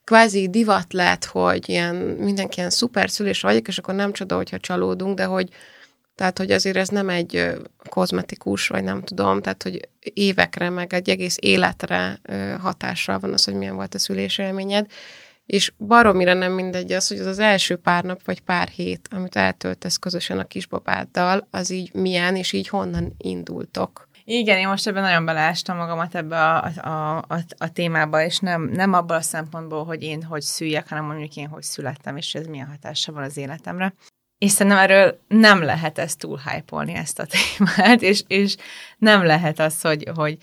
kvázi 0.04 0.48
divat 0.48 0.92
lett, 0.92 1.24
hogy 1.24 1.68
ilyen, 1.68 1.94
mindenki 1.96 2.58
ilyen 2.58 2.70
szuper 2.70 3.10
szülés 3.10 3.40
vagyok, 3.40 3.68
és 3.68 3.78
akkor 3.78 3.94
nem 3.94 4.12
csoda, 4.12 4.36
hogyha 4.36 4.58
csalódunk, 4.58 5.16
de 5.16 5.24
hogy 5.24 5.48
tehát, 6.14 6.38
hogy 6.38 6.50
azért 6.50 6.76
ez 6.76 6.88
nem 6.88 7.08
egy 7.08 7.52
kozmetikus, 7.88 8.68
vagy 8.68 8.84
nem 8.84 9.02
tudom, 9.02 9.42
tehát, 9.42 9.62
hogy 9.62 9.88
évekre, 9.98 10.70
meg 10.70 10.94
egy 10.94 11.10
egész 11.10 11.36
életre 11.40 12.20
hatással 12.60 13.18
van 13.18 13.32
az, 13.32 13.44
hogy 13.44 13.54
milyen 13.54 13.74
volt 13.74 13.94
a 13.94 13.98
szülésélményed, 13.98 14.86
és 15.46 15.72
baromira 15.78 16.34
nem 16.34 16.52
mindegy 16.52 16.92
az, 16.92 17.08
hogy 17.08 17.18
az 17.18 17.26
az 17.26 17.38
első 17.38 17.76
pár 17.76 18.04
nap 18.04 18.24
vagy 18.24 18.40
pár 18.40 18.68
hét, 18.68 19.08
amit 19.10 19.36
eltöltesz 19.36 19.96
közösen 19.96 20.38
a 20.38 20.44
kisbabáddal, 20.44 21.48
az 21.50 21.70
így 21.70 21.94
milyen, 21.94 22.36
és 22.36 22.52
így 22.52 22.68
honnan 22.68 23.14
indultok. 23.18 24.08
Igen, 24.24 24.58
én 24.58 24.68
most 24.68 24.86
ebben 24.86 25.02
nagyon 25.02 25.24
beleástam 25.24 25.76
magamat 25.76 26.14
ebbe 26.14 26.36
a, 26.36 26.64
a, 26.76 27.16
a, 27.16 27.38
a 27.58 27.72
témába, 27.72 28.24
és 28.24 28.38
nem, 28.38 28.62
nem 28.62 28.92
abban 28.92 29.16
a 29.16 29.22
szempontból, 29.22 29.84
hogy 29.84 30.02
én 30.02 30.22
hogy 30.22 30.42
szüljek, 30.42 30.88
hanem 30.88 31.04
mondjuk 31.04 31.36
én 31.36 31.48
hogy 31.48 31.62
születtem, 31.62 32.16
és 32.16 32.34
ez 32.34 32.46
milyen 32.46 32.66
hatása 32.66 33.12
van 33.12 33.22
az 33.22 33.36
életemre. 33.36 33.94
És 34.38 34.50
szerintem 34.50 34.80
erről 34.80 35.20
nem 35.28 35.62
lehet 35.62 35.98
ezt 35.98 36.18
túl 36.18 36.40
hype 36.44 36.92
ezt 36.92 37.18
a 37.18 37.26
témát, 37.56 38.02
és, 38.02 38.22
és 38.26 38.56
nem 38.98 39.24
lehet 39.24 39.58
az, 39.58 39.80
hogy, 39.80 40.08
hogy, 40.14 40.38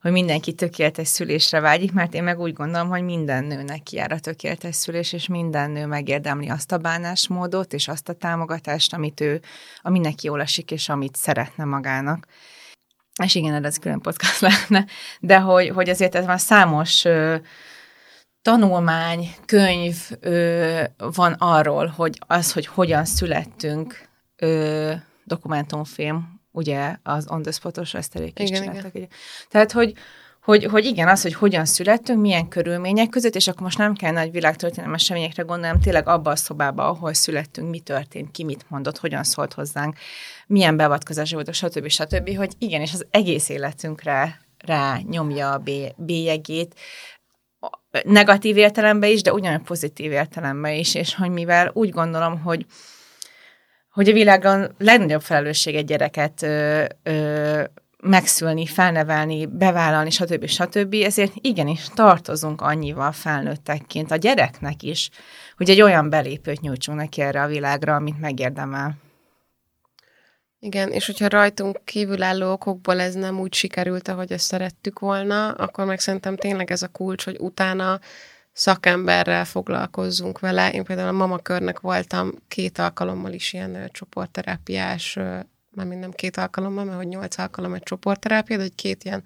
hogy 0.00 0.12
mindenki 0.12 0.52
tökéletes 0.52 1.08
szülésre 1.08 1.60
vágyik, 1.60 1.92
mert 1.92 2.14
én 2.14 2.22
meg 2.22 2.40
úgy 2.40 2.52
gondolom, 2.52 2.88
hogy 2.88 3.02
minden 3.02 3.44
nőnek 3.44 3.90
jár 3.90 4.12
a 4.12 4.18
tökéletes 4.18 4.74
szülés, 4.74 5.12
és 5.12 5.28
minden 5.28 5.70
nő 5.70 5.86
megérdemli 5.86 6.48
azt 6.48 6.72
a 6.72 6.78
bánásmódot, 6.78 7.72
és 7.72 7.88
azt 7.88 8.08
a 8.08 8.12
támogatást, 8.12 8.94
amit 8.94 9.20
ő, 9.20 9.40
ami 9.82 9.98
neki 9.98 10.26
jól 10.26 10.40
esik, 10.40 10.70
és 10.70 10.88
amit 10.88 11.16
szeretne 11.16 11.64
magának. 11.64 12.26
És 13.22 13.34
igen, 13.34 13.64
ez 13.64 13.78
külön 13.78 14.00
podcast 14.00 14.40
lenne, 14.68 14.86
de 15.20 15.38
hogy, 15.38 15.68
hogy 15.68 15.88
azért 15.88 16.14
ez 16.14 16.24
van 16.26 16.38
számos 16.38 17.04
ö, 17.04 17.36
tanulmány, 18.42 19.34
könyv 19.46 19.96
ö, 20.20 20.82
van 20.96 21.32
arról, 21.32 21.86
hogy 21.86 22.18
az, 22.26 22.52
hogy 22.52 22.66
hogyan 22.66 23.04
születtünk, 23.04 24.08
ö, 24.36 24.92
dokumentumfilm 25.24 26.40
ugye 26.52 26.96
az 27.02 27.26
on 27.28 27.42
the 27.42 27.50
spotos 27.50 27.94
eszterék 27.94 28.38
is 28.38 28.48
igen, 28.48 28.62
csináltak. 28.62 28.94
Igen. 28.94 29.08
Tehát, 29.48 29.72
hogy, 29.72 29.94
hogy, 30.42 30.64
hogy 30.64 30.84
igen, 30.84 31.08
az, 31.08 31.22
hogy 31.22 31.34
hogyan 31.34 31.64
születtünk, 31.64 32.20
milyen 32.20 32.48
körülmények 32.48 33.08
között, 33.08 33.34
és 33.34 33.48
akkor 33.48 33.62
most 33.62 33.78
nem 33.78 33.94
kell 33.94 34.12
nagy 34.12 34.30
világtörténelmi 34.30 34.94
eseményekre 34.94 35.42
gondolni, 35.42 35.78
tényleg 35.82 36.08
abban 36.08 36.32
a 36.32 36.36
szobában, 36.36 36.86
ahol 36.86 37.14
születtünk, 37.14 37.70
mi 37.70 37.78
történt, 37.78 38.30
ki 38.30 38.44
mit 38.44 38.64
mondott, 38.68 38.98
hogyan 38.98 39.24
szólt 39.24 39.52
hozzánk, 39.52 39.96
milyen 40.46 40.76
beavatkozás 40.76 41.32
volt, 41.32 41.54
stb. 41.54 41.88
stb., 41.88 42.36
hogy 42.36 42.52
igen, 42.58 42.80
és 42.80 42.92
az 42.92 43.06
egész 43.10 43.48
életünkre 43.48 44.40
rá 44.58 44.98
nyomja 45.08 45.52
a 45.52 45.62
bélyegét, 45.96 46.74
negatív 48.04 48.56
értelemben 48.56 49.10
is, 49.10 49.22
de 49.22 49.32
ugyanúgy 49.32 49.62
pozitív 49.62 50.12
értelemben 50.12 50.72
is, 50.72 50.94
és 50.94 51.14
hogy 51.14 51.30
mivel 51.30 51.70
úgy 51.74 51.90
gondolom, 51.90 52.40
hogy 52.40 52.66
hogy 53.90 54.08
a 54.08 54.12
világon 54.12 54.74
legnagyobb 54.78 55.22
felelősség 55.22 55.74
egy 55.74 55.84
gyereket 55.84 56.42
ö, 56.42 56.84
ö, 57.02 57.62
megszülni, 58.02 58.66
felnevelni, 58.66 59.46
bevállalni, 59.46 60.10
stb. 60.10 60.46
stb. 60.46 60.94
Ezért 60.94 61.32
igenis 61.34 61.88
tartozunk 61.94 62.60
annyival 62.60 63.12
felnőttekként 63.12 64.10
a 64.10 64.16
gyereknek 64.16 64.82
is, 64.82 65.10
hogy 65.56 65.70
egy 65.70 65.82
olyan 65.82 66.10
belépőt 66.10 66.60
nyújtsunk 66.60 66.98
neki 66.98 67.20
erre 67.20 67.42
a 67.42 67.46
világra, 67.46 67.94
amit 67.94 68.20
megérdemel. 68.20 68.96
Igen, 70.62 70.90
és 70.90 71.06
hogyha 71.06 71.28
rajtunk 71.28 71.80
kívülálló 71.84 72.52
okokból 72.52 73.00
ez 73.00 73.14
nem 73.14 73.40
úgy 73.40 73.54
sikerült, 73.54 74.08
ahogy 74.08 74.32
ezt 74.32 74.44
szerettük 74.44 74.98
volna, 74.98 75.50
akkor 75.50 75.84
meg 75.84 76.00
szerintem 76.00 76.36
tényleg 76.36 76.70
ez 76.70 76.82
a 76.82 76.88
kulcs, 76.88 77.24
hogy 77.24 77.36
utána 77.38 78.00
szakemberrel 78.52 79.44
foglalkozzunk 79.44 80.38
vele. 80.38 80.72
Én 80.72 80.84
például 80.84 81.08
a 81.08 81.12
mamakörnek 81.12 81.80
voltam 81.80 82.32
két 82.48 82.78
alkalommal 82.78 83.32
is 83.32 83.52
ilyen 83.52 83.90
csoportterápiás, 83.92 85.18
már 85.70 85.86
nem 85.86 86.10
két 86.10 86.36
alkalommal, 86.36 86.84
mert 86.84 86.96
hogy 86.96 87.08
nyolc 87.08 87.38
alkalom 87.38 87.74
egy 87.74 87.82
csoportterápia, 87.82 88.56
de 88.56 88.62
egy 88.62 88.74
két 88.74 89.04
ilyen 89.04 89.24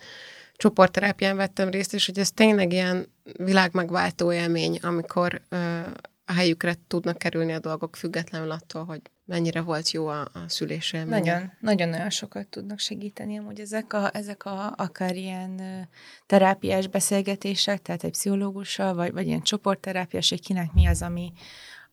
csoportterápián 0.56 1.36
vettem 1.36 1.70
részt, 1.70 1.94
és 1.94 2.06
hogy 2.06 2.18
ez 2.18 2.30
tényleg 2.30 2.72
ilyen 2.72 3.06
világmegváltó 3.38 4.32
élmény, 4.32 4.78
amikor 4.82 5.40
ö, 5.48 5.80
a 6.26 6.32
helyükre 6.32 6.74
tudnak 6.86 7.18
kerülni 7.18 7.52
a 7.52 7.58
dolgok 7.58 7.96
függetlenül 7.96 8.50
attól, 8.50 8.84
hogy 8.84 9.00
mennyire 9.24 9.60
volt 9.60 9.90
jó 9.90 10.06
a, 10.06 10.20
a 10.20 10.44
szülés 10.46 10.90
Nagyon, 10.90 11.52
nagyon-nagyon 11.60 12.10
sokat 12.10 12.46
tudnak 12.46 12.78
segíteni 12.78 13.38
amúgy 13.38 13.60
ezek 13.60 13.92
a, 13.92 14.10
ezek 14.12 14.44
a 14.44 14.72
akár 14.76 15.16
ilyen 15.16 15.88
terápiás 16.26 16.86
beszélgetések, 16.86 17.82
tehát 17.82 18.04
egy 18.04 18.10
pszichológussal, 18.10 18.94
vagy, 18.94 19.12
vagy 19.12 19.26
ilyen 19.26 19.42
csoportterápiás, 19.42 20.28
hogy 20.28 20.42
kinek 20.42 20.72
mi 20.72 20.86
az, 20.86 21.02
ami, 21.02 21.32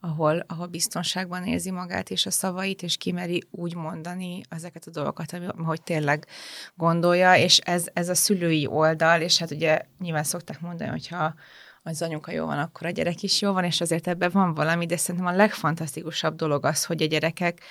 ahol, 0.02 0.44
ahol 0.48 0.68
biztonságban 0.68 1.44
érzi 1.44 1.72
magát 1.72 2.10
és 2.10 2.26
a 2.26 2.32
szavait, 2.32 2.84
és 2.84 2.98
kimeri 2.98 3.44
úgy 3.52 3.76
mondani 3.76 4.42
ezeket 4.50 4.86
a 4.86 4.92
dolgokat, 4.92 5.42
hogy 5.66 5.82
tényleg 5.82 6.28
gondolja, 6.76 7.36
és 7.36 7.58
ez, 7.58 7.86
ez 7.94 8.10
a 8.10 8.16
szülői 8.16 8.68
oldal, 8.68 9.22
és 9.22 9.38
hát 9.38 9.52
ugye 9.52 9.82
nyilván 10.00 10.24
szokták 10.24 10.62
mondani, 10.62 10.90
hogyha 10.90 11.34
az 11.84 12.02
anyuka 12.02 12.32
jó 12.32 12.46
van, 12.46 12.60
akkor 12.60 12.88
a 12.88 12.90
gyerek 12.90 13.24
is 13.24 13.42
jó 13.42 13.52
van, 13.52 13.64
és 13.64 13.82
azért 13.82 14.08
ebben 14.08 14.30
van 14.34 14.54
valami, 14.54 14.86
de 14.86 14.98
szerintem 14.98 15.34
a 15.34 15.36
legfantasztikusabb 15.36 16.36
dolog 16.36 16.66
az, 16.66 16.86
hogy 16.86 17.02
a 17.02 17.06
gyerekek 17.06 17.62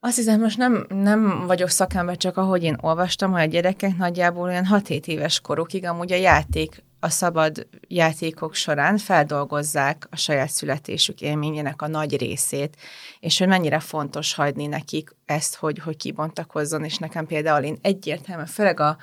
azt 0.00 0.16
hiszem, 0.16 0.40
most 0.40 0.56
nem, 0.56 0.86
nem 0.88 1.46
vagyok 1.46 1.68
szakember, 1.68 2.16
csak 2.16 2.36
ahogy 2.36 2.62
én 2.62 2.76
olvastam, 2.80 3.32
hogy 3.32 3.40
a 3.40 3.44
gyerekek 3.44 3.96
nagyjából 3.96 4.48
olyan 4.48 4.66
6-7 4.70 5.06
éves 5.06 5.40
korukig 5.40 5.84
amúgy 5.86 6.12
a 6.12 6.16
játék, 6.16 6.82
a 7.00 7.08
szabad 7.08 7.66
játékok 7.88 8.54
során 8.54 8.98
feldolgozzák 8.98 10.06
a 10.10 10.16
saját 10.16 10.48
születésük 10.48 11.20
élményének 11.20 11.82
a 11.82 11.86
nagy 11.88 12.16
részét, 12.16 12.76
és 13.20 13.38
hogy 13.38 13.48
mennyire 13.48 13.80
fontos 13.80 14.34
hagyni 14.34 14.66
nekik 14.66 15.16
ezt, 15.26 15.54
hogy, 15.56 15.78
hogy 15.78 15.96
kibontakozzon, 15.96 16.84
és 16.84 16.96
nekem 16.96 17.26
például 17.26 17.64
én 17.64 17.78
egyértelműen, 17.82 18.46
főleg 18.46 18.80
a, 18.80 18.96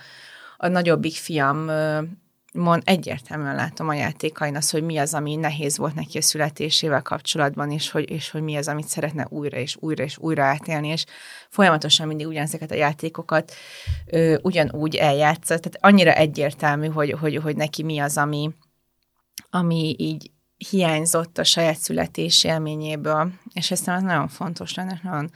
a 0.58 0.68
nagyobbik 0.68 1.16
fiam 1.16 1.70
mond, 2.58 2.82
egyértelműen 2.86 3.56
látom 3.56 3.88
a 3.88 3.93
játékain 3.93 4.56
az, 4.56 4.70
hogy 4.70 4.84
mi 4.84 4.98
az, 4.98 5.13
ami 5.13 5.36
nehéz 5.36 5.78
volt 5.78 5.96
neki 5.96 6.17
a 6.17 6.22
születésével 6.22 7.02
kapcsolatban, 7.02 7.72
és 7.72 7.91
hogy, 7.91 8.10
és 8.10 8.30
hogy 8.30 8.41
mi 8.41 8.56
az, 8.56 8.67
amit 8.67 8.88
szeretne 8.88 9.28
újra 9.30 9.58
és 9.58 9.78
újra 9.80 10.04
és 10.04 10.17
újra 10.17 10.43
átélni, 10.43 10.88
és 10.88 11.06
folyamatosan 11.50 12.08
mindig 12.08 12.28
ugyanezeket 12.28 12.72
a 12.72 12.76
játékokat 12.76 13.54
ö, 14.06 14.38
ugyanúgy 14.41 14.96
eljátsza. 14.96 15.60
Tehát 15.60 15.78
annyira 15.80 16.13
egyértelmű, 16.13 16.88
hogy, 16.88 17.12
hogy, 17.12 17.36
hogy 17.36 17.56
neki 17.56 17.84
mi 17.84 18.00
az, 18.00 18.17
ami, 18.17 18.52
ami 19.50 19.96
így 19.98 20.32
hiányzott 20.70 21.38
a 21.38 21.43
saját 21.43 21.78
születés 21.78 22.43
élményéből, 22.43 23.32
és 23.54 23.72
ezt 23.72 23.86
nagyon 23.86 24.28
fontos 24.28 24.74
lenne, 24.74 25.00
nagyon 25.04 25.32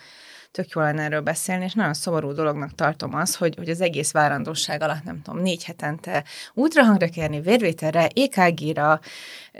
tök 0.52 0.70
jó 0.70 0.82
lenne 0.82 1.04
erről 1.04 1.22
beszélni, 1.22 1.64
és 1.64 1.74
nagyon 1.74 1.94
szomorú 1.94 2.32
dolognak 2.32 2.76
tartom 2.76 3.16
az, 3.16 3.36
hogy, 3.36 3.56
hogy 3.56 3.70
az 3.70 3.82
egész 3.82 4.12
várandóság 4.12 4.82
alatt, 4.82 5.04
nem 5.04 5.22
tudom, 5.22 5.42
négy 5.42 5.64
hetente 5.64 6.24
ultrahangra 6.54 7.08
kérni, 7.08 7.42
vérvételre, 7.42 8.10
EKG-ra, 8.16 9.00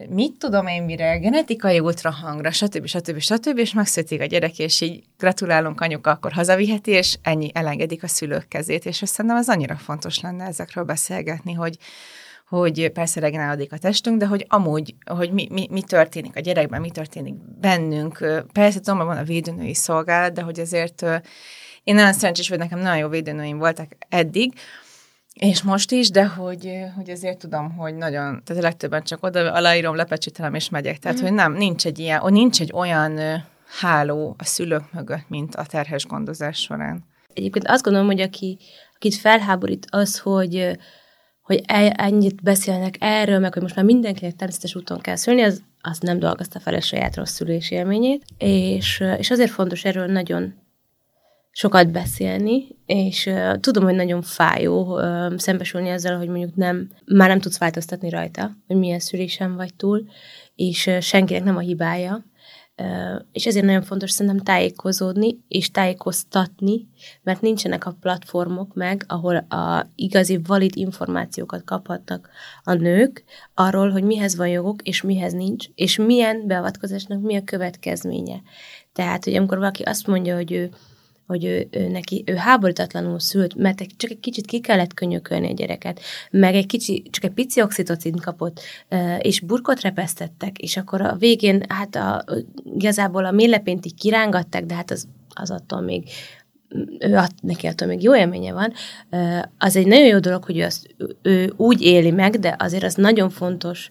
mit 0.10 0.38
tudom 0.38 0.68
én 0.68 0.84
mire, 0.84 1.18
genetikai 1.18 1.80
ultrahangra, 1.80 2.52
stb. 2.52 2.86
stb. 2.86 3.20
stb. 3.20 3.58
és 3.58 3.74
megszületik 3.74 4.22
a 4.22 4.26
gyerek, 4.26 4.60
és 4.60 4.82
így 4.82 5.04
gratulálunk 5.18 5.82
anyuka, 5.82 6.10
akkor 6.10 6.32
hazaviheti, 6.32 6.92
és 6.92 7.18
ennyi 7.22 7.52
elengedik 7.54 8.04
a 8.04 8.08
szülők 8.08 8.48
kezét, 8.48 8.86
és 8.86 9.02
szerintem 9.06 9.40
az 9.40 9.50
annyira 9.50 9.76
fontos 9.76 10.20
lenne 10.20 10.46
ezekről 10.46 10.84
beszélgetni, 10.84 11.54
hogy, 11.54 11.78
hogy 12.52 12.90
persze 12.90 13.20
regenerálódik 13.20 13.74
a 13.74 13.78
testünk, 13.78 14.20
de 14.20 14.26
hogy 14.26 14.46
amúgy, 14.50 14.96
hogy 15.06 15.32
mi, 15.32 15.48
mi, 15.52 15.68
mi 15.70 15.82
történik 15.82 16.36
a 16.36 16.40
gyerekben, 16.40 16.82
mi 16.82 16.90
történik 16.90 17.34
bennünk. 17.60 18.44
Persze 18.52 18.80
tudom, 18.80 18.98
hogy 18.98 19.08
van 19.08 19.18
a 19.18 19.24
védőnői 19.24 19.74
szolgálat, 19.74 20.34
de 20.34 20.42
hogy 20.42 20.60
azért 20.60 21.02
én 21.84 21.96
nagyon 21.96 22.14
szerencsés, 22.14 22.50
hogy 22.50 22.58
nekem 22.58 22.80
nagyon 22.80 22.98
jó 22.98 23.08
védőnőim 23.08 23.58
voltak 23.58 23.88
eddig, 24.10 24.54
és 25.34 25.62
most 25.62 25.92
is, 25.92 26.10
de 26.10 26.26
hogy, 26.26 26.72
hogy 26.96 27.10
azért 27.10 27.38
tudom, 27.38 27.76
hogy 27.76 27.96
nagyon, 27.96 28.42
tehát 28.44 28.64
a 28.64 28.66
legtöbben 28.66 29.04
csak 29.04 29.24
oda 29.24 29.54
aláírom, 29.54 29.96
lepecsételem 29.96 30.54
és 30.54 30.70
megyek. 30.70 30.98
Tehát, 30.98 31.20
mm. 31.20 31.22
hogy 31.22 31.34
nem, 31.34 31.54
nincs 31.54 31.86
egy 31.86 32.00
ilyen, 32.00 32.22
nincs 32.26 32.62
egy 32.62 32.72
olyan 32.74 33.44
háló 33.80 34.36
a 34.38 34.44
szülők 34.44 34.94
mögött, 34.94 35.26
mint 35.28 35.56
a 35.56 35.66
terhes 35.66 36.06
gondozás 36.06 36.60
során. 36.60 37.04
Egyébként 37.34 37.68
azt 37.68 37.84
gondolom, 37.84 38.08
hogy 38.08 38.22
aki, 38.22 38.58
akit 38.96 39.16
felháborít 39.16 39.88
az, 39.90 40.20
hogy 40.20 40.78
hogy 41.42 41.64
ennyit 41.96 42.44
beszélnek 42.44 42.96
erről, 43.00 43.40
meg 43.40 43.54
hogy 43.54 43.62
most 43.62 43.76
már 43.76 43.86
mindenkinek 43.86 44.36
természetes 44.36 44.76
úton 44.76 45.00
kell 45.00 45.16
szülni, 45.16 45.42
az, 45.42 45.62
az 45.82 46.00
nem 46.00 46.20
dolgozta 46.20 46.60
fel 46.60 46.74
a 46.74 46.82
saját 46.82 47.16
rossz 47.16 47.34
szülés 47.34 47.72
élményét, 47.72 48.26
és, 48.38 49.04
és 49.18 49.32
azért 49.32 49.52
fontos 49.52 49.86
erről 49.86 50.06
nagyon 50.06 50.54
sokat 51.52 51.92
beszélni, 51.92 52.68
és 52.86 53.26
uh, 53.26 53.60
tudom, 53.60 53.84
hogy 53.84 53.96
nagyon 53.96 54.22
fájó 54.22 54.96
uh, 54.96 55.38
szembesülni 55.38 55.90
ezzel, 55.90 56.18
hogy 56.18 56.28
mondjuk 56.28 56.56
nem, 56.56 56.90
már 57.06 57.28
nem 57.30 57.40
tudsz 57.40 57.58
változtatni 57.58 58.10
rajta, 58.10 58.52
hogy 58.68 58.76
milyen 58.76 59.00
szülésen 59.00 59.56
vagy 59.56 59.74
túl, 59.74 60.06
és 60.56 60.88
uh, 60.88 61.00
senkinek 61.00 61.44
nem 61.44 61.58
a 61.58 61.60
hibája, 61.60 62.26
és 63.32 63.46
ezért 63.46 63.66
nagyon 63.66 63.82
fontos 63.82 64.12
szerintem 64.12 64.44
tájékozódni 64.44 65.40
és 65.48 65.72
tájékoztatni, 65.72 66.88
mert 67.24 67.42
nincsenek 67.42 67.86
a 67.86 67.98
platformok 68.02 68.74
meg, 68.74 69.04
ahol 69.08 69.36
a 69.36 69.88
igazi 69.96 70.40
valid 70.48 70.76
információkat 70.76 71.64
kaphatnak 71.64 72.30
a 72.64 72.74
nők 72.74 73.24
arról, 73.54 73.90
hogy 73.90 74.04
mihez 74.04 74.36
van 74.36 74.48
joguk, 74.48 74.82
és 74.82 75.02
mihez 75.02 75.34
nincs, 75.34 75.66
és 75.76 75.98
milyen 75.98 76.48
beavatkozásnak 76.48 77.22
mi 77.22 77.36
a 77.36 77.44
következménye. 77.44 78.42
Tehát, 78.94 79.24
hogy 79.24 79.36
amikor 79.36 79.58
valaki 79.58 79.84
azt 79.84 80.08
mondja, 80.08 80.36
hogy 80.36 80.52
ő 80.52 80.70
hogy 81.32 81.46
ő, 81.46 81.68
ő 81.72 81.88
neki, 81.88 82.24
ő 82.26 82.36
háborítatlanul 82.36 83.20
szült, 83.20 83.56
mert 83.56 83.86
csak 83.98 84.10
egy 84.10 84.20
kicsit 84.20 84.46
ki 84.46 84.60
kellett 84.60 84.94
könyökölni 84.94 85.50
a 85.50 85.54
gyereket, 85.54 86.00
meg 86.32 86.56
egy 86.56 86.66
kicsi, 86.66 87.04
csak 87.10 87.24
egy 87.24 87.32
pici 87.32 87.62
oxitocin 87.62 88.16
kapott, 88.16 88.60
és 89.20 89.40
burkot 89.40 89.82
repesztettek, 89.82 90.58
és 90.58 90.78
akkor 90.78 91.02
a 91.02 91.16
végén, 91.16 91.64
hát 91.68 91.96
a, 91.96 92.24
igazából 92.76 93.26
a 93.26 93.32
mélepént 93.32 93.86
így 93.86 93.96
kirángatták, 93.96 94.66
de 94.66 94.74
hát 94.74 94.92
az, 94.92 95.08
az 95.34 95.52
attól 95.52 95.82
még 95.82 96.10
ő 97.00 97.16
att, 97.16 97.34
neki 97.42 97.68
attól 97.68 97.88
még 97.88 98.04
jó 98.04 98.16
élménye 98.16 98.54
van, 98.54 98.74
az 99.58 99.76
egy 99.76 99.88
nagyon 99.88 100.08
jó 100.08 100.20
dolog, 100.20 100.44
hogy 100.44 100.58
ő, 100.58 100.64
azt, 100.64 100.96
ő 101.22 101.54
úgy 101.58 101.82
éli 101.82 102.12
meg, 102.12 102.40
de 102.40 102.56
azért 102.60 102.84
az 102.84 102.96
nagyon 102.96 103.30
fontos, 103.30 103.90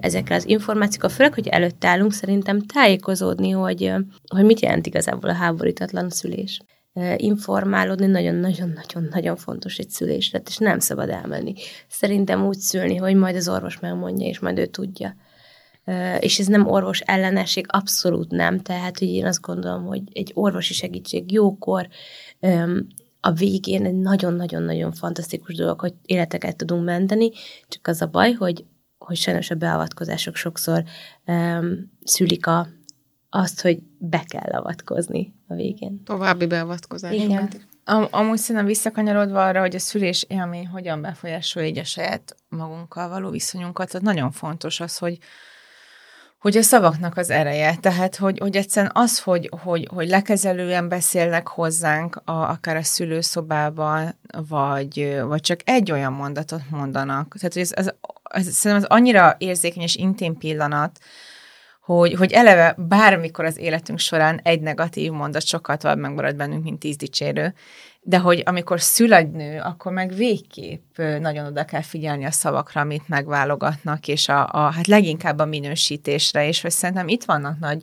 ezekre 0.00 0.34
az 0.34 0.48
információkra, 0.48 1.08
főleg, 1.08 1.34
hogy 1.34 1.46
előtt 1.46 1.84
állunk, 1.84 2.12
szerintem 2.12 2.60
tájékozódni, 2.60 3.50
hogy, 3.50 3.92
hogy 4.26 4.44
mit 4.44 4.60
jelent 4.60 4.86
igazából 4.86 5.30
a 5.30 5.34
háborítatlan 5.34 6.10
szülés. 6.10 6.60
Informálódni 7.16 8.06
nagyon-nagyon-nagyon-nagyon 8.06 9.36
fontos 9.36 9.78
egy 9.78 9.90
szülésre, 9.90 10.42
és 10.46 10.56
nem 10.56 10.78
szabad 10.78 11.08
elmenni. 11.08 11.54
Szerintem 11.88 12.46
úgy 12.46 12.58
szülni, 12.58 12.96
hogy 12.96 13.14
majd 13.14 13.36
az 13.36 13.48
orvos 13.48 13.80
megmondja, 13.80 14.26
és 14.26 14.38
majd 14.38 14.58
ő 14.58 14.66
tudja. 14.66 15.16
És 16.18 16.38
ez 16.38 16.46
nem 16.46 16.66
orvos 16.66 17.00
ellenesség, 17.00 17.66
abszolút 17.68 18.30
nem. 18.30 18.60
Tehát, 18.60 18.98
hogy 18.98 19.08
én 19.08 19.26
azt 19.26 19.40
gondolom, 19.40 19.84
hogy 19.84 20.02
egy 20.12 20.30
orvosi 20.34 20.72
segítség 20.72 21.32
jókor, 21.32 21.88
a 23.20 23.32
végén 23.32 23.84
egy 23.84 23.98
nagyon-nagyon-nagyon 23.98 24.92
fantasztikus 24.92 25.54
dolog, 25.54 25.80
hogy 25.80 25.94
életeket 26.04 26.56
tudunk 26.56 26.84
menteni, 26.84 27.30
csak 27.68 27.86
az 27.86 28.02
a 28.02 28.06
baj, 28.06 28.32
hogy 28.32 28.64
hogy 29.06 29.16
sajnos 29.16 29.50
a 29.50 29.54
beavatkozások 29.54 30.36
sokszor 30.36 30.82
um, 31.26 31.92
szülik 32.04 32.46
a, 32.46 32.68
azt, 33.30 33.60
hogy 33.60 33.78
be 33.98 34.24
kell 34.26 34.50
avatkozni 34.60 35.34
a 35.48 35.54
végén. 35.54 36.02
További 36.04 36.46
beavatkozás. 36.46 37.14
Igen. 37.14 37.50
Am- 37.84 38.08
amúgy 38.10 38.38
szerintem 38.38 38.66
visszakanyarodva 38.66 39.44
arra, 39.44 39.60
hogy 39.60 39.74
a 39.74 39.78
szülés 39.78 40.24
élmény 40.28 40.66
hogyan 40.66 41.00
befolyásolja 41.00 41.68
így 41.68 41.78
a 41.78 41.84
saját 41.84 42.36
magunkkal 42.48 43.08
való 43.08 43.30
viszonyunkat, 43.30 43.90
tehát 43.90 44.06
nagyon 44.06 44.30
fontos 44.30 44.80
az, 44.80 44.98
hogy 44.98 45.18
hogy 46.38 46.56
a 46.56 46.62
szavaknak 46.62 47.16
az 47.16 47.30
ereje, 47.30 47.76
tehát 47.76 48.16
hogy, 48.16 48.38
hogy 48.38 48.56
egyszerűen 48.56 48.92
az, 48.94 49.20
hogy, 49.20 49.50
hogy, 49.62 49.88
hogy 49.92 50.08
lekezelően 50.08 50.88
beszélnek 50.88 51.48
hozzánk, 51.48 52.16
a, 52.24 52.32
akár 52.32 52.76
a 52.76 52.82
szülőszobában, 52.82 54.14
vagy, 54.48 55.20
vagy 55.26 55.40
csak 55.40 55.60
egy 55.64 55.92
olyan 55.92 56.12
mondatot 56.12 56.70
mondanak. 56.70 57.34
Tehát 57.38 57.52
hogy 57.52 57.62
ez, 57.62 57.72
ez, 57.72 57.94
ez, 58.28 58.48
szerintem 58.48 58.88
az 58.90 58.98
annyira 58.98 59.34
érzékeny 59.38 59.82
és 59.82 59.94
intim 59.94 60.38
pillanat, 60.38 60.98
hogy, 61.86 62.14
hogy 62.14 62.32
eleve 62.32 62.74
bármikor 62.78 63.44
az 63.44 63.58
életünk 63.58 63.98
során 63.98 64.40
egy 64.42 64.60
negatív 64.60 65.12
mondat 65.12 65.46
sokkal 65.46 65.76
tovább 65.76 65.98
megmarad 65.98 66.36
bennünk, 66.36 66.62
mint 66.64 66.78
tíz 66.78 66.96
dicsérő, 66.96 67.54
de 68.00 68.18
hogy 68.18 68.42
amikor 68.44 68.80
szül 68.80 69.14
egy 69.14 69.30
nő, 69.30 69.60
akkor 69.60 69.92
meg 69.92 70.14
végképp 70.14 70.96
nagyon 70.96 71.46
oda 71.46 71.64
kell 71.64 71.82
figyelni 71.82 72.24
a 72.24 72.30
szavakra, 72.30 72.80
amit 72.80 73.08
megválogatnak, 73.08 74.08
és 74.08 74.28
a, 74.28 74.48
a 74.52 74.70
hát 74.70 74.86
leginkább 74.86 75.38
a 75.38 75.44
minősítésre, 75.44 76.46
és 76.46 76.60
hogy 76.60 76.70
szerintem 76.70 77.08
itt 77.08 77.24
vannak 77.24 77.58
nagy, 77.58 77.82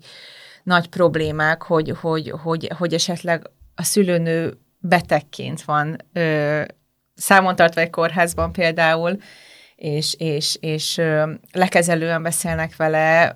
nagy 0.64 0.90
problémák, 0.90 1.62
hogy, 1.62 1.94
hogy, 2.02 2.34
hogy, 2.44 2.72
hogy 2.78 2.94
esetleg 2.94 3.50
a 3.76 3.84
szülőnő 3.84 4.58
betegként 4.80 5.62
van 5.62 5.98
ö, 6.14 6.62
számon 7.16 7.56
tartva 7.56 7.82
egy 7.82 7.90
kórházban 7.90 8.52
például, 8.52 9.18
és, 9.84 10.16
és, 10.18 10.58
és 10.60 11.02
lekezelően 11.52 12.24
beszélnek 12.24 12.76
vele, 12.76 13.36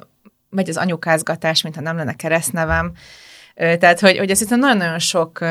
megy 0.49 0.69
az 0.69 0.77
anyukázgatás, 0.77 1.61
mintha 1.61 1.81
nem 1.81 1.97
lenne 1.97 2.13
keresztnevem. 2.13 2.91
Tehát, 3.55 3.99
hogy, 3.99 4.17
hogy 4.17 4.29
ez 4.29 4.49
nagyon-nagyon 4.49 4.99
sok 4.99 5.41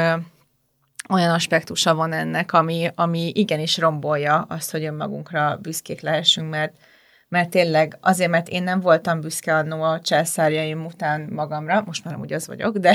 olyan 1.09 1.31
aspektusa 1.31 1.95
van 1.95 2.13
ennek, 2.13 2.53
ami, 2.53 2.91
ami 2.95 3.31
igenis 3.35 3.79
rombolja 3.79 4.47
azt, 4.49 4.71
hogy 4.71 4.85
önmagunkra 4.85 5.59
büszkék 5.63 6.01
lehessünk, 6.01 6.51
mert 6.51 6.75
mert 7.29 7.51
tényleg 7.51 7.99
azért, 8.01 8.31
mert 8.31 8.49
én 8.49 8.63
nem 8.63 8.81
voltam 8.81 9.21
büszke 9.21 9.55
annó 9.55 9.83
a 9.83 10.01
császárjaim 10.01 10.85
után 10.85 11.29
magamra, 11.33 11.83
most 11.87 12.05
már 12.05 12.17
úgy 12.17 12.33
az 12.33 12.47
vagyok, 12.47 12.77
de, 12.77 12.95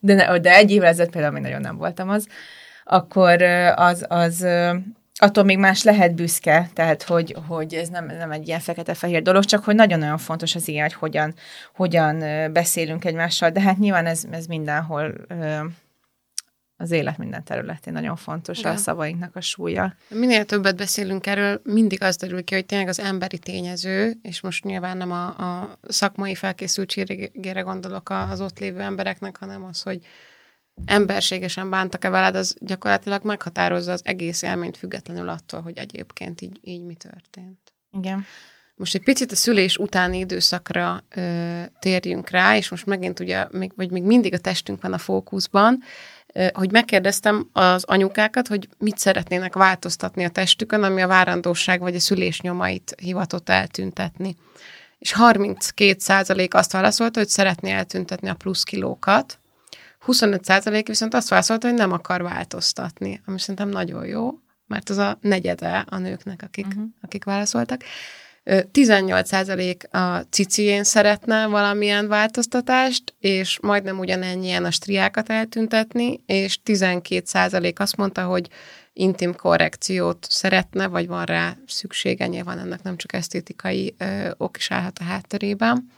de, 0.00 0.38
de 0.38 0.54
egy 0.54 0.70
évvel 0.70 0.88
ezelőtt 0.88 1.12
például 1.12 1.32
még 1.32 1.42
nagyon 1.42 1.60
nem 1.60 1.76
voltam 1.76 2.08
az, 2.08 2.26
akkor 2.84 3.42
az, 3.74 4.04
az 4.08 4.46
attól 5.22 5.44
még 5.44 5.58
más 5.58 5.82
lehet 5.82 6.14
büszke, 6.14 6.70
tehát 6.72 7.02
hogy, 7.02 7.36
hogy 7.46 7.74
ez 7.74 7.88
nem, 7.88 8.06
nem 8.06 8.30
egy 8.30 8.46
ilyen 8.46 8.60
fekete-fehér 8.60 9.22
dolog, 9.22 9.44
csak 9.44 9.64
hogy 9.64 9.74
nagyon-nagyon 9.74 10.18
fontos 10.18 10.54
az 10.54 10.68
ilyen, 10.68 10.82
hogy 10.82 10.94
hogyan, 10.94 11.34
hogyan 11.74 12.18
beszélünk 12.52 13.04
egymással, 13.04 13.50
de 13.50 13.60
hát 13.60 13.78
nyilván 13.78 14.06
ez, 14.06 14.24
ez 14.30 14.46
mindenhol 14.46 15.14
az 16.76 16.90
élet 16.90 17.18
minden 17.18 17.44
területén 17.44 17.92
nagyon 17.92 18.16
fontos 18.16 18.58
Igen. 18.58 18.72
a 18.72 18.76
szavainknak 18.76 19.36
a 19.36 19.40
súlya. 19.40 19.94
Minél 20.08 20.44
többet 20.44 20.76
beszélünk 20.76 21.26
erről, 21.26 21.60
mindig 21.64 22.02
az 22.02 22.16
derül 22.16 22.44
ki, 22.44 22.54
hogy 22.54 22.66
tényleg 22.66 22.88
az 22.88 23.00
emberi 23.00 23.38
tényező, 23.38 24.12
és 24.22 24.40
most 24.40 24.64
nyilván 24.64 24.96
nem 24.96 25.12
a, 25.12 25.26
a 25.26 25.78
szakmai 25.88 26.34
felkészültségére 26.34 27.60
gondolok 27.60 28.10
az 28.10 28.40
ott 28.40 28.58
lévő 28.58 28.80
embereknek, 28.80 29.36
hanem 29.36 29.64
az, 29.64 29.82
hogy 29.82 30.00
emberségesen 30.86 31.70
bántak-e 31.70 32.08
veled, 32.08 32.34
az 32.34 32.56
gyakorlatilag 32.60 33.24
meghatározza 33.24 33.92
az 33.92 34.00
egész 34.04 34.42
élményt 34.42 34.76
függetlenül 34.76 35.28
attól, 35.28 35.60
hogy 35.60 35.78
egyébként 35.78 36.40
így, 36.40 36.58
így 36.62 36.84
mi 36.84 36.94
történt. 36.94 37.58
Igen. 37.92 38.24
Most 38.74 38.94
egy 38.94 39.02
picit 39.02 39.32
a 39.32 39.36
szülés 39.36 39.76
utáni 39.76 40.18
időszakra 40.18 41.04
ö, 41.14 41.60
térjünk 41.78 42.30
rá, 42.30 42.56
és 42.56 42.68
most 42.68 42.86
megint 42.86 43.20
ugye, 43.20 43.46
még, 43.50 43.72
vagy 43.76 43.90
még 43.90 44.02
mindig 44.02 44.34
a 44.34 44.38
testünk 44.38 44.82
van 44.82 44.92
a 44.92 44.98
fókuszban, 44.98 45.82
ö, 46.32 46.46
hogy 46.52 46.70
megkérdeztem 46.70 47.48
az 47.52 47.84
anyukákat, 47.84 48.48
hogy 48.48 48.68
mit 48.78 48.98
szeretnének 48.98 49.54
változtatni 49.54 50.24
a 50.24 50.28
testükön, 50.28 50.82
ami 50.82 51.02
a 51.02 51.06
várandóság 51.06 51.80
vagy 51.80 51.94
a 51.94 52.00
szülés 52.00 52.40
nyomait 52.40 52.94
hivatott 53.00 53.48
eltüntetni. 53.48 54.36
És 54.98 55.12
32 55.12 55.98
százalék 55.98 56.54
azt 56.54 56.72
válaszolta, 56.72 57.18
hogy 57.18 57.28
szeretné 57.28 57.70
eltüntetni 57.70 58.28
a 58.28 58.34
plusz 58.34 58.62
kilókat, 58.62 59.38
25% 60.06 60.82
viszont 60.86 61.14
azt 61.14 61.28
válaszolta, 61.28 61.68
hogy 61.68 61.76
nem 61.76 61.92
akar 61.92 62.22
változtatni, 62.22 63.20
ami 63.26 63.38
szerintem 63.38 63.68
nagyon 63.68 64.06
jó, 64.06 64.38
mert 64.66 64.88
az 64.90 64.98
a 64.98 65.18
negyede 65.20 65.84
a 65.88 65.98
nőknek, 65.98 66.42
akik, 66.42 66.66
uh-huh. 66.66 66.84
akik 67.02 67.24
válaszoltak. 67.24 67.82
18% 68.44 69.90
a 69.90 70.26
cicién 70.30 70.84
szeretne 70.84 71.46
valamilyen 71.46 72.08
változtatást, 72.08 73.14
és 73.20 73.58
majdnem 73.60 73.98
ugyanennyien 73.98 74.64
a 74.64 74.70
striákat 74.70 75.28
eltüntetni, 75.28 76.20
és 76.26 76.58
12% 76.64 77.78
azt 77.78 77.96
mondta, 77.96 78.24
hogy 78.24 78.48
intim 78.92 79.34
korrekciót 79.34 80.26
szeretne, 80.28 80.86
vagy 80.86 81.06
van 81.06 81.24
rá 81.24 81.56
szüksége, 81.66 82.26
nyilván 82.26 82.58
ennek 82.58 82.82
nem 82.82 82.96
csak 82.96 83.12
esztétikai 83.12 83.94
ö, 83.98 84.30
ok 84.36 84.56
is 84.56 84.70
állhat 84.70 84.98
a 84.98 85.04
hátterében. 85.04 85.90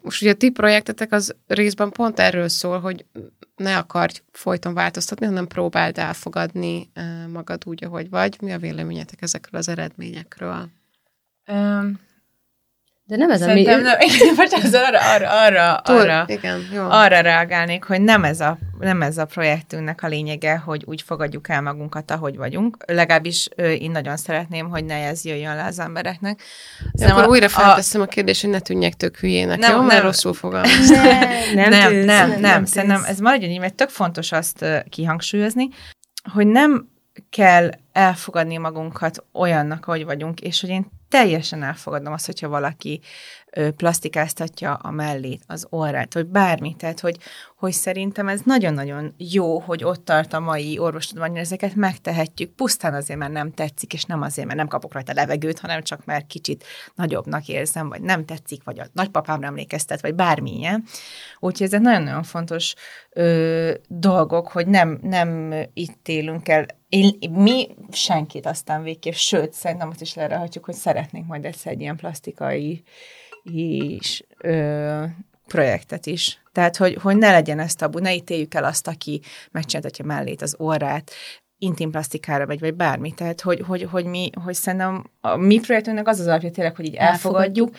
Most 0.00 0.22
ugye 0.22 0.30
a 0.30 0.34
ti 0.34 0.50
projektetek 0.50 1.12
az 1.12 1.34
részben 1.46 1.90
pont 1.90 2.18
erről 2.18 2.48
szól, 2.48 2.80
hogy 2.80 3.04
ne 3.56 3.76
akarj 3.76 4.20
folyton 4.32 4.74
változtatni, 4.74 5.26
hanem 5.26 5.46
próbáld 5.46 5.98
elfogadni 5.98 6.90
magad 7.32 7.62
úgy, 7.66 7.84
ahogy 7.84 8.10
vagy. 8.10 8.36
Mi 8.40 8.52
a 8.52 8.58
véleményetek 8.58 9.22
ezekről 9.22 9.60
az 9.60 9.68
eredményekről? 9.68 10.68
De 13.08 13.16
nem 13.16 13.30
ez 13.30 13.42
a 13.42 13.52
mi... 13.52 13.62
Nem, 13.62 13.82
most 14.36 14.52
az 14.52 14.74
arra, 14.74 14.98
arra, 15.14 15.30
arra, 15.30 15.80
Túl, 15.84 15.96
arra, 15.96 16.24
igen, 16.26 16.68
jó. 16.72 16.82
arra 16.90 17.20
reagálnék, 17.20 17.84
hogy 17.84 18.00
nem 18.00 18.24
ez, 18.24 18.40
a, 18.40 18.58
nem 18.78 19.02
ez 19.02 19.18
a 19.18 19.24
projektünknek 19.24 20.02
a 20.02 20.06
lényege, 20.06 20.56
hogy 20.56 20.82
úgy 20.86 21.02
fogadjuk 21.02 21.48
el 21.48 21.62
magunkat, 21.62 22.10
ahogy 22.10 22.36
vagyunk. 22.36 22.76
Legalábbis 22.86 23.48
én 23.56 23.90
nagyon 23.90 24.16
szeretném, 24.16 24.68
hogy 24.68 24.84
ne 24.84 24.94
ez 24.94 25.24
jöjjön 25.24 25.56
le 25.56 25.64
az 25.64 25.78
embereknek. 25.78 26.42
Ja, 26.92 27.08
akkor 27.08 27.22
a, 27.22 27.26
újra 27.26 27.48
felteszem 27.48 28.00
a, 28.00 28.04
a 28.04 28.06
kérdést, 28.06 28.40
hogy 28.40 28.50
ne 28.50 28.60
tűnjek 28.60 28.94
tök 28.94 29.16
hülyének, 29.16 29.58
nem, 29.58 29.70
jó? 29.70 29.76
Nem, 29.76 29.86
Mert 29.86 30.02
rosszul 30.02 30.34
fogalmaztam. 30.44 31.04
Nem, 31.54 31.68
nem, 31.70 31.90
tűz, 31.90 32.04
nem, 32.04 32.28
nem, 32.28 32.40
nem. 32.40 32.64
Szerintem 32.64 33.04
ez 33.04 33.18
maradjon 33.18 33.50
így, 33.50 33.60
mert 33.60 33.74
tök 33.74 33.88
fontos 33.88 34.32
azt 34.32 34.64
kihangsúlyozni, 34.88 35.68
hogy 36.32 36.46
nem 36.46 36.88
kell 37.30 37.70
elfogadni 37.92 38.56
magunkat 38.56 39.24
olyannak, 39.32 39.86
ahogy 39.86 40.04
vagyunk, 40.04 40.40
és 40.40 40.60
hogy 40.60 40.70
én 40.70 40.86
teljesen 41.08 41.62
elfogadom 41.62 42.12
azt, 42.12 42.26
hogyha 42.26 42.48
valaki 42.48 43.00
plastikáztatja 43.76 44.74
a 44.74 44.90
mellét, 44.90 45.42
az 45.46 45.66
orrát, 45.70 46.14
vagy 46.14 46.26
bármi. 46.26 46.74
Tehát, 46.78 47.00
hogy, 47.00 47.16
hogy 47.56 47.72
szerintem 47.72 48.28
ez 48.28 48.40
nagyon-nagyon 48.44 49.14
jó, 49.16 49.58
hogy 49.58 49.84
ott 49.84 50.04
tart 50.04 50.32
a 50.32 50.40
mai 50.40 50.78
orvostudományon, 50.78 51.36
ezeket 51.36 51.74
megtehetjük, 51.74 52.54
pusztán 52.54 52.94
azért, 52.94 53.18
mert 53.18 53.32
nem 53.32 53.52
tetszik, 53.52 53.92
és 53.92 54.04
nem 54.04 54.22
azért, 54.22 54.46
mert 54.46 54.58
nem 54.58 54.68
kapok 54.68 54.92
rajta 54.92 55.12
levegőt, 55.12 55.58
hanem 55.58 55.82
csak 55.82 56.04
mert 56.04 56.26
kicsit 56.26 56.64
nagyobbnak 56.94 57.48
érzem, 57.48 57.88
vagy 57.88 58.00
nem 58.00 58.24
tetszik, 58.24 58.64
vagy 58.64 58.78
a 58.78 58.86
nagypapámra 58.92 59.46
emlékeztet, 59.46 60.00
vagy 60.00 60.14
bármilyen. 60.14 60.84
Úgyhogy 61.38 61.66
ezek 61.66 61.80
nagyon-nagyon 61.80 62.22
fontos 62.22 62.74
ö, 63.10 63.72
dolgok, 63.88 64.48
hogy 64.48 64.66
nem, 64.66 64.98
nem 65.02 65.54
itt 65.74 66.08
élünk 66.08 66.48
el 66.48 66.66
én, 66.88 67.18
mi 67.30 67.68
senkit 67.90 68.46
aztán 68.46 68.82
végképp, 68.82 69.12
sőt, 69.12 69.52
szerintem 69.52 69.88
azt 69.88 70.00
is 70.00 70.14
lerehatjuk, 70.14 70.64
hogy 70.64 70.74
szeretnénk 70.74 71.26
majd 71.26 71.44
egyszer 71.44 71.72
egy 71.72 71.80
ilyen 71.80 71.96
plastikai 71.96 72.82
is, 73.52 74.22
ö, 74.38 75.04
projektet 75.46 76.06
is. 76.06 76.42
Tehát, 76.52 76.76
hogy, 76.76 76.98
hogy 77.02 77.16
ne 77.16 77.30
legyen 77.30 77.58
ez 77.58 77.74
tabu, 77.74 77.98
ne 77.98 78.14
ítéljük 78.14 78.54
el 78.54 78.64
azt, 78.64 78.88
aki 78.88 79.20
megcsináltatja 79.50 80.04
mellét, 80.04 80.42
az 80.42 80.54
orrát, 80.58 81.10
intim 81.58 81.90
plastikára 81.90 82.46
megy, 82.46 82.60
vagy 82.60 82.74
bármi. 82.74 83.12
Tehát, 83.12 83.40
hogy, 83.40 83.60
hogy, 83.66 83.82
hogy 83.82 84.04
mi, 84.04 84.30
hogy 84.44 84.54
szerintem 84.54 85.04
a 85.20 85.36
mi 85.36 85.60
projektünknek 85.60 86.08
az 86.08 86.20
az 86.20 86.26
alapja 86.26 86.50
tényleg, 86.50 86.76
hogy 86.76 86.84
így 86.84 86.94
elfogadjuk, 86.94 87.44
elfogadjuk 87.44 87.76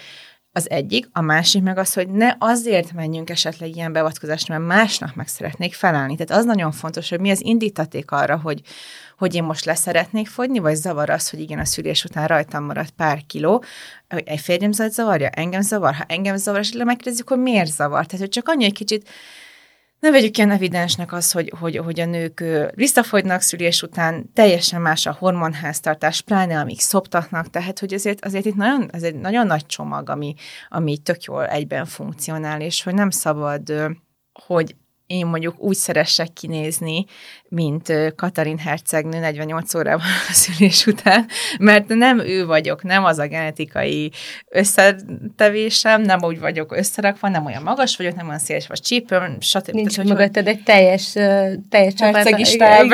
az 0.58 0.70
egyik, 0.70 1.10
a 1.12 1.22
másik 1.22 1.64
meg 1.64 1.78
az, 1.78 1.94
hogy 1.94 2.10
ne 2.10 2.36
azért 2.40 2.94
menjünk 2.94 3.30
esetleg 3.30 3.76
ilyen 3.76 3.92
beavatkozásra, 3.92 4.58
mert 4.58 4.80
másnak 4.80 5.16
meg 5.16 5.28
szeretnék 5.28 5.74
felállni. 5.74 6.16
Tehát 6.16 6.42
az 6.42 6.46
nagyon 6.46 6.72
fontos, 6.72 7.10
hogy 7.10 7.20
mi 7.20 7.30
az 7.30 7.44
indítaték 7.44 8.12
arra, 8.12 8.38
hogy, 8.38 8.62
hogy 9.18 9.36
én 9.36 9.44
most 9.44 9.66
leszeretnék 9.66 10.28
fogyni, 10.28 10.60
vagy 10.60 10.76
zavar 10.76 11.10
az, 11.10 11.30
hogy 11.30 11.40
igen, 11.40 11.60
a 11.60 11.66
szülés 11.66 12.04
után 12.04 12.28
rajtam 12.28 12.64
maradt 12.64 12.90
pár 12.90 13.22
kiló, 13.28 13.64
egy 14.08 14.40
férjem 14.40 14.72
zavarja, 14.72 15.28
engem 15.28 15.62
zavar, 15.62 15.94
ha 15.94 16.04
engem 16.08 16.36
zavar, 16.36 16.60
és 16.60 16.72
megkérdezzük, 16.72 17.30
hogy 17.30 17.40
miért 17.40 17.72
zavar. 17.72 18.06
Tehát, 18.06 18.20
hogy 18.20 18.30
csak 18.30 18.48
annyi 18.48 18.66
egy 18.66 18.74
kicsit 18.74 19.10
ne 20.00 20.12
vegyük 20.12 20.38
ilyen 20.38 20.52
evidensnek 20.52 21.14
az, 21.14 21.32
hogy, 21.32 21.54
hogy, 21.60 21.78
hogy 21.78 22.00
a 22.00 22.06
nők 22.06 22.44
visszafogynak 22.76 23.42
szülés 23.42 23.82
után, 23.82 24.32
teljesen 24.34 24.82
más 24.82 25.06
a 25.06 25.16
hormonháztartás, 25.20 26.22
pláne 26.22 26.60
amíg 26.60 26.80
szoptatnak, 26.80 27.50
tehát 27.50 27.80
hogy 27.80 27.94
azért, 27.94 28.26
azért 28.26 28.46
itt 28.46 28.56
nagyon, 28.56 28.90
ez 28.92 29.04
egy 29.04 29.16
nagyon 29.16 29.48
nagy 29.48 29.66
csomag, 29.66 30.10
ami, 30.10 30.34
ami 30.70 30.98
tök 30.98 31.24
jól 31.24 31.48
egyben 31.48 31.86
funkcionál, 31.86 32.62
és 32.62 32.84
hogy 32.84 32.94
nem 32.94 33.10
szabad, 33.10 33.74
hogy 34.46 34.76
én 35.08 35.26
mondjuk 35.26 35.56
úgy 35.60 35.76
szeressek 35.76 36.34
kinézni, 36.34 37.06
mint 37.50 37.94
Katarin 38.16 38.58
hercegnő 38.58 39.20
48 39.20 39.76
órával 39.76 40.08
a 40.30 40.34
szülés 40.34 40.86
után, 40.86 41.28
mert 41.60 41.88
nem 41.88 42.20
ő 42.20 42.46
vagyok, 42.46 42.84
nem 42.84 43.06
az 43.06 43.18
a 43.18 43.28
genetikai 43.28 44.12
összetevésem, 44.50 46.02
nem 46.02 46.20
úgy 46.24 46.40
vagyok 46.40 46.76
összerakva, 46.78 47.30
nem 47.30 47.46
olyan 47.46 47.64
magas 47.64 47.98
vagyok, 47.98 48.16
nem 48.16 48.28
olyan 48.28 48.40
széles 48.40 48.68
vagy 48.68 48.82
csípőm, 48.82 49.38
stb. 49.40 49.70
Nincs 49.72 49.96
Tehát, 49.96 50.10
mögötted 50.10 50.48
egy 50.48 50.64
teljes, 50.64 51.12
teljes 51.70 51.94
csapat. 51.94 52.30
Igen. 52.30 52.92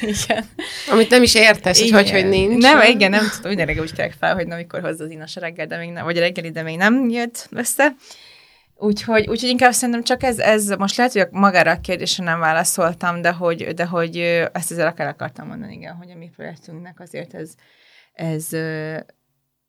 igen. 0.00 0.44
Amit 0.90 1.10
nem 1.10 1.22
is 1.22 1.34
értesz, 1.34 1.80
hogy 1.80 1.90
hogy, 1.90 2.10
hogy 2.10 2.28
nincs. 2.28 2.62
Nem, 2.62 2.80
igen, 2.80 3.10
nem 3.10 3.30
tudom, 3.36 3.56
minden 3.56 3.78
úgy 3.78 3.92
kell 3.92 4.10
fel, 4.20 4.34
hogy 4.34 4.46
na, 4.46 4.54
amikor 4.54 4.80
hozza 4.80 5.04
az 5.04 5.10
inas 5.10 5.36
reggel, 5.36 5.66
de 5.66 5.76
még 5.76 5.90
nem, 5.90 6.04
vagy 6.04 6.18
reggeli, 6.18 6.50
de 6.50 6.62
még 6.62 6.76
nem 6.76 7.08
jött 7.08 7.48
össze. 7.50 7.94
Úgyhogy, 8.82 9.28
úgyhogy 9.28 9.48
inkább 9.48 9.72
szerintem 9.72 10.02
csak 10.02 10.22
ez, 10.22 10.38
ez, 10.38 10.68
most 10.68 10.96
lehet, 10.96 11.12
hogy 11.12 11.28
magára 11.30 11.70
a 11.70 11.80
kérdésre 11.80 12.24
nem 12.24 12.38
válaszoltam, 12.38 13.20
de 13.20 13.32
hogy, 13.32 13.74
de 13.74 13.86
hogy 13.86 14.16
ezt 14.52 14.70
ezzel 14.70 14.86
akár 14.86 15.08
akartam 15.08 15.46
mondani, 15.46 15.74
igen, 15.74 15.94
hogy 15.94 16.10
a 16.10 16.16
mi 16.16 16.30
projektünknek 16.36 17.00
azért 17.00 17.34
ez, 17.34 17.54
ez 18.12 18.48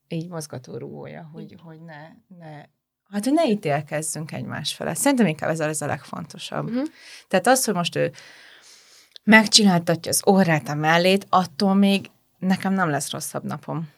így 0.08 0.30
mozgatórugója, 0.30 1.30
hogy, 1.34 1.56
hogy 1.63 1.82
ne, 1.82 1.99
ne 2.38 2.62
Hát, 3.12 3.23
hogy 3.23 3.34
ne 3.34 3.47
ítélkezzünk 3.47 4.32
egymás 4.32 4.73
felett. 4.73 4.95
Szerintem 4.95 5.28
inkább 5.28 5.49
ez 5.49 5.60
a, 5.60 5.67
ez 5.67 5.82
a 5.82 5.86
legfontosabb. 5.86 6.69
Uh-huh. 6.69 6.88
Tehát 7.28 7.47
az, 7.47 7.65
hogy 7.65 7.73
most 7.73 7.95
ő 7.95 8.12
megcsináltatja 9.23 10.12
az 10.12 10.21
orrát 10.23 10.67
a 10.69 10.73
mellét, 10.73 11.26
attól 11.30 11.73
még 11.73 12.10
nekem 12.39 12.73
nem 12.73 12.89
lesz 12.89 13.12
rosszabb 13.12 13.43
napom. 13.43 13.89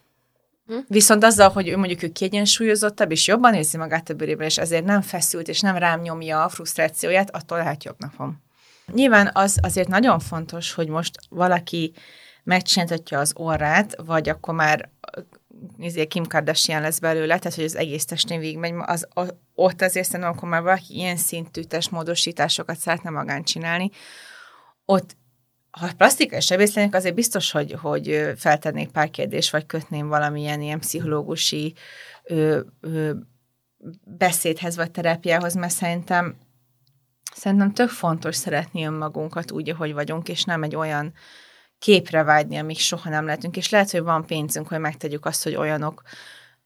Hm? 0.66 0.78
Viszont 0.86 1.24
azzal, 1.24 1.50
hogy 1.50 1.68
ő 1.68 1.76
mondjuk 1.76 2.02
ő 2.02 2.08
kiegyensúlyozottabb, 2.08 3.10
és 3.10 3.26
jobban 3.26 3.54
érzi 3.54 3.76
magát 3.76 4.10
a 4.10 4.14
bőrében, 4.14 4.46
és 4.46 4.58
ezért 4.58 4.84
nem 4.84 5.00
feszült, 5.00 5.48
és 5.48 5.60
nem 5.60 5.76
rám 5.76 6.00
nyomja 6.00 6.44
a 6.44 6.48
frusztrációját, 6.48 7.34
attól 7.34 7.58
lehet 7.58 7.84
jobb 7.84 7.96
napom. 7.98 8.44
Nyilván 8.92 9.30
az 9.32 9.58
azért 9.62 9.88
nagyon 9.88 10.18
fontos, 10.18 10.72
hogy 10.72 10.88
most 10.88 11.16
valaki 11.28 11.92
megcsináltatja 12.44 13.18
az 13.18 13.32
orrát, 13.36 13.96
vagy 14.04 14.28
akkor 14.28 14.54
már 14.54 14.90
izé, 15.78 16.06
Kim 16.06 16.24
Kardashian 16.24 16.80
lesz 16.80 16.98
belőle, 16.98 17.38
tehát 17.38 17.54
hogy 17.54 17.64
az 17.64 17.76
egész 17.76 18.04
testén 18.04 18.40
végigmegy, 18.40 18.74
az, 18.78 19.06
az, 19.12 19.34
ott 19.54 19.82
azért 19.82 20.06
szerintem, 20.06 20.30
akkor 20.30 20.48
már 20.48 20.62
valaki 20.62 20.94
ilyen 20.94 21.16
szintű 21.16 21.62
testmódosításokat 21.62 22.78
szeretne 22.78 23.10
magán 23.10 23.42
csinálni, 23.42 23.90
ott 24.84 25.16
ha 25.80 25.94
plastikai 25.96 26.40
sebész 26.40 26.74
lennék, 26.74 26.94
azért 26.94 27.14
biztos, 27.14 27.50
hogy, 27.50 27.72
hogy 27.72 28.32
feltennék 28.36 28.90
pár 28.90 29.10
kérdést, 29.10 29.50
vagy 29.50 29.66
kötném 29.66 30.08
valamilyen 30.08 30.60
ilyen 30.60 30.78
pszichológusi 30.78 31.74
ö, 32.24 32.60
ö, 32.80 33.12
beszédhez, 34.04 34.76
vagy 34.76 34.90
terápiához, 34.90 35.54
mert 35.54 35.72
szerintem 35.72 36.36
szerintem 37.34 37.72
tök 37.72 37.88
fontos 37.88 38.36
szeretni 38.36 38.84
önmagunkat 38.84 39.50
úgy, 39.50 39.70
ahogy 39.70 39.92
vagyunk, 39.92 40.28
és 40.28 40.44
nem 40.44 40.62
egy 40.62 40.76
olyan 40.76 41.12
képre 41.78 42.22
vágyni, 42.22 42.56
amíg 42.56 42.78
soha 42.78 43.08
nem 43.08 43.24
lehetünk, 43.24 43.56
és 43.56 43.70
lehet, 43.70 43.90
hogy 43.90 44.02
van 44.02 44.26
pénzünk, 44.26 44.68
hogy 44.68 44.78
megtegyük 44.78 45.26
azt, 45.26 45.42
hogy 45.42 45.54
olyanok 45.54 46.02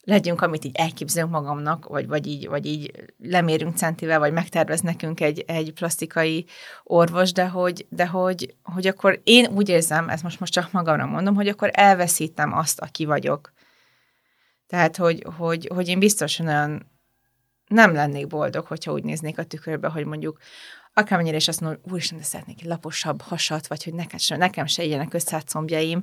legyünk, 0.04 0.40
amit 0.40 0.64
így 0.64 0.76
elképzelünk 0.76 1.32
magamnak, 1.32 1.86
vagy, 1.88 2.06
vagy, 2.06 2.26
így, 2.26 2.48
vagy 2.48 2.66
így 2.66 3.12
lemérünk 3.18 3.76
centivel, 3.76 4.18
vagy 4.18 4.32
megtervez 4.32 4.80
nekünk 4.80 5.20
egy, 5.20 5.44
egy 5.46 5.72
plastikai 5.72 6.46
orvos, 6.84 7.32
de 7.32 7.48
hogy, 7.48 7.86
de 7.88 8.06
hogy, 8.06 8.54
hogy 8.62 8.86
akkor 8.86 9.20
én 9.24 9.46
úgy 9.46 9.68
érzem, 9.68 10.08
ezt 10.08 10.22
most, 10.22 10.40
most 10.40 10.52
csak 10.52 10.72
magamra 10.72 11.06
mondom, 11.06 11.34
hogy 11.34 11.48
akkor 11.48 11.70
elveszítem 11.72 12.52
azt, 12.52 12.80
aki 12.80 13.04
vagyok. 13.04 13.52
Tehát, 14.66 14.96
hogy, 14.96 15.26
hogy, 15.36 15.70
hogy 15.74 15.88
én 15.88 15.98
biztosan 15.98 16.46
olyan 16.46 16.90
nem 17.66 17.92
lennék 17.92 18.26
boldog, 18.26 18.66
hogyha 18.66 18.92
úgy 18.92 19.04
néznék 19.04 19.38
a 19.38 19.44
tükörbe, 19.44 19.88
hogy 19.88 20.04
mondjuk 20.04 20.38
akármennyire 20.94 21.36
is 21.36 21.48
azt 21.48 21.60
mondom, 21.60 21.80
hogy 21.82 21.92
úristen, 21.92 22.18
de 22.18 22.24
szeretnék 22.24 22.60
egy 22.60 22.66
laposabb 22.66 23.20
hasat, 23.20 23.66
vagy 23.66 23.84
hogy 23.84 23.94
nekem 23.94 24.18
se, 24.18 24.36
nekem 24.36 24.66
se 24.66 24.82
ilyenek 24.82 25.14
összeállt 25.14 25.48
combjaim, 25.48 26.02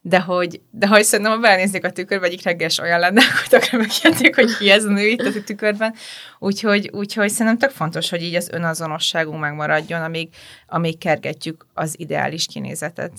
de 0.00 0.20
hogy, 0.20 0.60
de 0.70 0.86
hogy 0.86 1.04
szerintem, 1.04 1.34
ha 1.34 1.40
belenéznék 1.40 1.84
a 1.84 1.90
tükörbe, 1.90 2.26
egyik 2.26 2.42
reggel 2.42 2.68
olyan 2.82 3.00
lenne, 3.00 3.22
hogy 3.38 3.48
tökre 3.48 3.78
megjelenték, 3.78 4.34
hogy 4.34 4.56
ki 4.56 4.70
ez 4.70 4.84
a 4.84 4.90
nő 4.90 5.06
itt 5.06 5.20
a 5.20 5.42
tükörben. 5.44 5.94
Úgyhogy, 6.38 6.90
úgyhogy 6.92 7.30
szerintem 7.30 7.58
tök 7.58 7.70
fontos, 7.76 8.10
hogy 8.10 8.22
így 8.22 8.34
az 8.34 8.48
önazonosságunk 8.48 9.40
megmaradjon, 9.40 10.02
amíg, 10.02 10.28
amíg 10.66 10.98
kergetjük 10.98 11.66
az 11.74 11.94
ideális 11.98 12.46
kinézetet. 12.46 13.12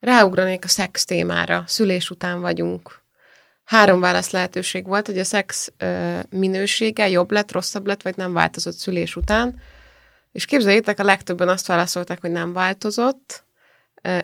Ráugranék 0.00 0.64
a 0.64 0.68
szex 0.68 1.04
témára. 1.04 1.64
Szülés 1.66 2.10
után 2.10 2.40
vagyunk. 2.40 3.02
Három 3.64 4.00
válasz 4.00 4.30
lehetőség 4.30 4.86
volt, 4.86 5.06
hogy 5.06 5.18
a 5.18 5.24
szex 5.24 5.72
minősége 6.30 7.08
jobb 7.08 7.30
lett, 7.30 7.52
rosszabb 7.52 7.86
lett, 7.86 8.02
vagy 8.02 8.16
nem 8.16 8.32
változott 8.32 8.74
szülés 8.74 9.16
után. 9.16 9.60
És 10.34 10.44
képzeljétek, 10.44 10.98
a 10.98 11.04
legtöbben 11.04 11.48
azt 11.48 11.66
válaszolták, 11.66 12.20
hogy 12.20 12.30
nem 12.30 12.52
változott. 12.52 13.44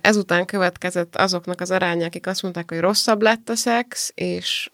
Ezután 0.00 0.44
következett 0.46 1.16
azoknak 1.16 1.60
az 1.60 1.70
aránya, 1.70 2.06
akik 2.06 2.26
azt 2.26 2.42
mondták, 2.42 2.70
hogy 2.70 2.80
rosszabb 2.80 3.22
lett 3.22 3.48
a 3.48 3.54
szex, 3.54 4.12
és 4.14 4.70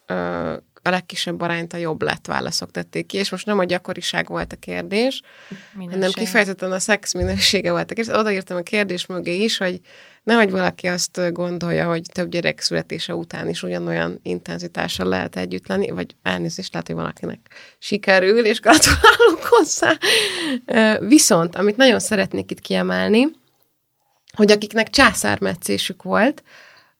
a 0.82 0.91
legkisebb 0.91 1.41
arányt 1.41 1.72
a 1.72 1.76
jobb 1.76 2.03
lett 2.03 2.26
válaszok 2.26 2.70
tették 2.70 3.07
ki, 3.07 3.16
és 3.16 3.30
most 3.30 3.47
nem 3.47 3.59
a 3.59 3.64
gyakoriság 3.64 4.28
volt 4.28 4.53
a 4.53 4.57
kérdés, 4.57 5.22
Minőség. 5.72 5.95
hanem 5.95 6.11
kifejezetten 6.11 6.72
a 6.72 6.78
szex 6.78 7.14
minősége 7.14 7.70
volt 7.70 7.91
a 7.91 7.95
kérdés. 7.95 8.14
Odaírtam 8.14 8.57
a 8.57 8.62
kérdés 8.62 9.07
mögé 9.07 9.43
is, 9.43 9.57
hogy 9.57 9.80
nehogy 10.26 10.50
valaki 10.50 10.86
azt 10.86 11.32
gondolja, 11.32 11.86
hogy 11.88 12.02
több 12.12 12.30
gyerek 12.30 12.60
születése 12.60 13.14
után 13.14 13.48
is 13.48 13.62
ugyanolyan 13.62 14.18
intenzitással 14.22 15.08
lehet 15.08 15.36
együtt 15.36 15.66
lenni, 15.66 15.90
vagy 15.90 16.16
elnézést 16.22 16.72
lehet, 16.72 16.86
hogy 16.86 16.96
valakinek 16.96 17.38
sikerül, 17.78 18.44
és 18.44 18.60
gratulálok 18.60 19.42
hozzá. 19.42 19.98
Viszont, 20.98 21.56
amit 21.56 21.76
nagyon 21.76 21.98
szeretnék 21.98 22.50
itt 22.50 22.60
kiemelni, 22.60 23.26
hogy 24.36 24.50
akiknek 24.50 24.90
császármetszésük 24.90 26.02
volt, 26.02 26.42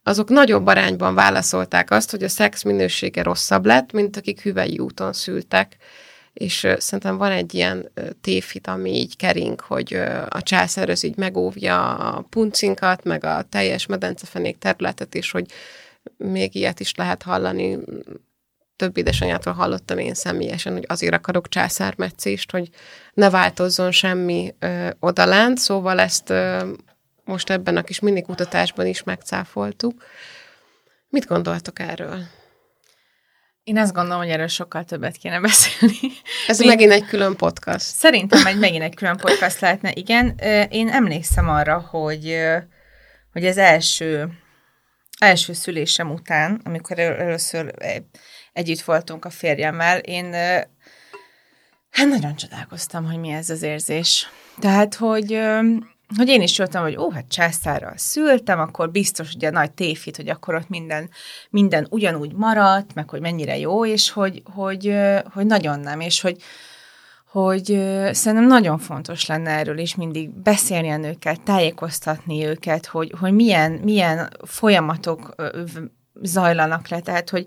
azok 0.02 0.28
nagyobb 0.28 0.66
arányban 0.66 1.14
válaszolták 1.14 1.90
azt, 1.90 2.10
hogy 2.10 2.22
a 2.22 2.28
szex 2.28 2.62
minősége 2.62 3.22
rosszabb 3.22 3.66
lett, 3.66 3.92
mint 3.92 4.16
akik 4.16 4.40
hüvei 4.40 4.78
úton 4.78 5.12
szültek. 5.12 5.76
És 6.39 6.66
szerintem 6.78 7.16
van 7.16 7.30
egy 7.30 7.55
ilyen 7.55 7.93
tévhit, 8.20 8.66
ami 8.66 8.91
így 8.91 9.16
kering, 9.16 9.61
hogy 9.61 9.95
a 10.28 10.43
császár 10.43 10.89
az 10.91 11.05
így 11.05 11.16
megóvja 11.16 11.95
a 11.95 12.20
puncinkat, 12.20 13.05
meg 13.05 13.24
a 13.24 13.43
teljes 13.43 13.87
medencefenék 13.87 14.59
területet, 14.59 15.14
és 15.14 15.30
hogy 15.30 15.51
még 16.16 16.55
ilyet 16.55 16.80
is 16.80 16.95
lehet 16.95 17.22
hallani. 17.22 17.78
Több 18.76 18.97
édesanyától 18.97 19.53
hallottam 19.53 19.99
én 19.99 20.14
személyesen, 20.14 20.72
hogy 20.72 20.84
azért 20.89 21.14
akarok 21.14 21.49
császármetszést, 21.49 22.51
hogy 22.51 22.70
ne 23.14 23.30
változzon 23.30 23.91
semmi 23.91 24.55
ö, 24.59 24.89
odalent, 25.01 25.59
szóval 25.59 26.01
ezt 26.01 26.30
ö, 26.30 26.70
most 27.24 27.51
ebben 27.51 27.76
a 27.76 27.82
kis 27.82 28.01
minikutatásban 28.01 28.87
is 28.87 29.03
megcáfoltuk. 29.03 30.05
Mit 31.09 31.26
gondoltok 31.26 31.78
erről? 31.78 32.18
Én 33.66 33.78
azt 33.78 33.92
gondolom, 33.92 34.18
hogy 34.18 34.30
erről 34.30 34.46
sokkal 34.46 34.84
többet 34.84 35.16
kéne 35.16 35.40
beszélni. 35.40 36.12
Ez 36.46 36.58
Még 36.58 36.68
megint 36.68 36.92
egy 36.92 37.04
külön 37.04 37.36
podcast. 37.36 37.84
Szerintem 37.84 38.46
egy, 38.46 38.58
megint 38.58 38.82
egy 38.82 38.94
külön 38.94 39.16
podcast 39.16 39.60
lehetne, 39.60 39.92
igen. 39.94 40.38
Én 40.70 40.88
emlékszem 40.88 41.48
arra, 41.48 41.78
hogy, 41.78 42.36
hogy 43.32 43.46
az 43.46 43.56
első, 43.56 44.28
első 45.18 45.52
szülésem 45.52 46.10
után, 46.10 46.60
amikor 46.64 46.98
először 46.98 47.74
együtt 48.52 48.80
voltunk 48.80 49.24
a 49.24 49.30
férjemmel, 49.30 49.98
én 49.98 50.32
hát 51.90 52.08
nagyon 52.08 52.36
csodálkoztam, 52.36 53.04
hogy 53.04 53.18
mi 53.18 53.30
ez 53.30 53.50
az 53.50 53.62
érzés. 53.62 54.28
Tehát, 54.58 54.94
hogy 54.94 55.40
hogy 56.16 56.28
én 56.28 56.42
is 56.42 56.59
jöttem, 56.59 56.82
hogy 56.82 56.96
ó, 56.96 57.11
hát 57.11 57.28
császárral 57.28 57.96
szültem, 57.96 58.61
akkor 58.61 58.90
biztos 58.90 59.34
ugye 59.34 59.50
nagy 59.50 59.70
tévhit, 59.70 60.16
hogy 60.16 60.28
akkor 60.28 60.54
ott 60.54 60.68
minden, 60.68 61.11
minden 61.50 61.86
ugyanúgy 61.90 62.32
maradt, 62.32 62.94
meg 62.94 63.11
hogy 63.11 63.20
mennyire 63.20 63.59
jó, 63.59 63.86
és 63.86 64.11
hogy, 64.11 64.42
hogy, 64.54 64.96
hogy 65.32 65.46
nagyon 65.46 65.80
nem, 65.80 66.00
és 66.00 66.20
hogy, 66.20 66.42
hogy 67.30 67.64
szerintem 68.12 68.46
nagyon 68.46 68.78
fontos 68.78 69.26
lenne 69.26 69.50
erről 69.50 69.78
is 69.78 69.94
mindig 69.94 70.30
beszélni 70.30 70.90
a 70.90 70.96
nőkkel, 70.96 71.36
tájékoztatni 71.36 72.46
őket, 72.46 72.86
hogy, 72.86 73.12
hogy 73.20 73.32
milyen, 73.32 73.72
milyen 73.72 74.30
folyamatok 74.44 75.34
zajlanak 76.22 76.88
le, 76.88 77.00
tehát 77.00 77.30
hogy, 77.30 77.46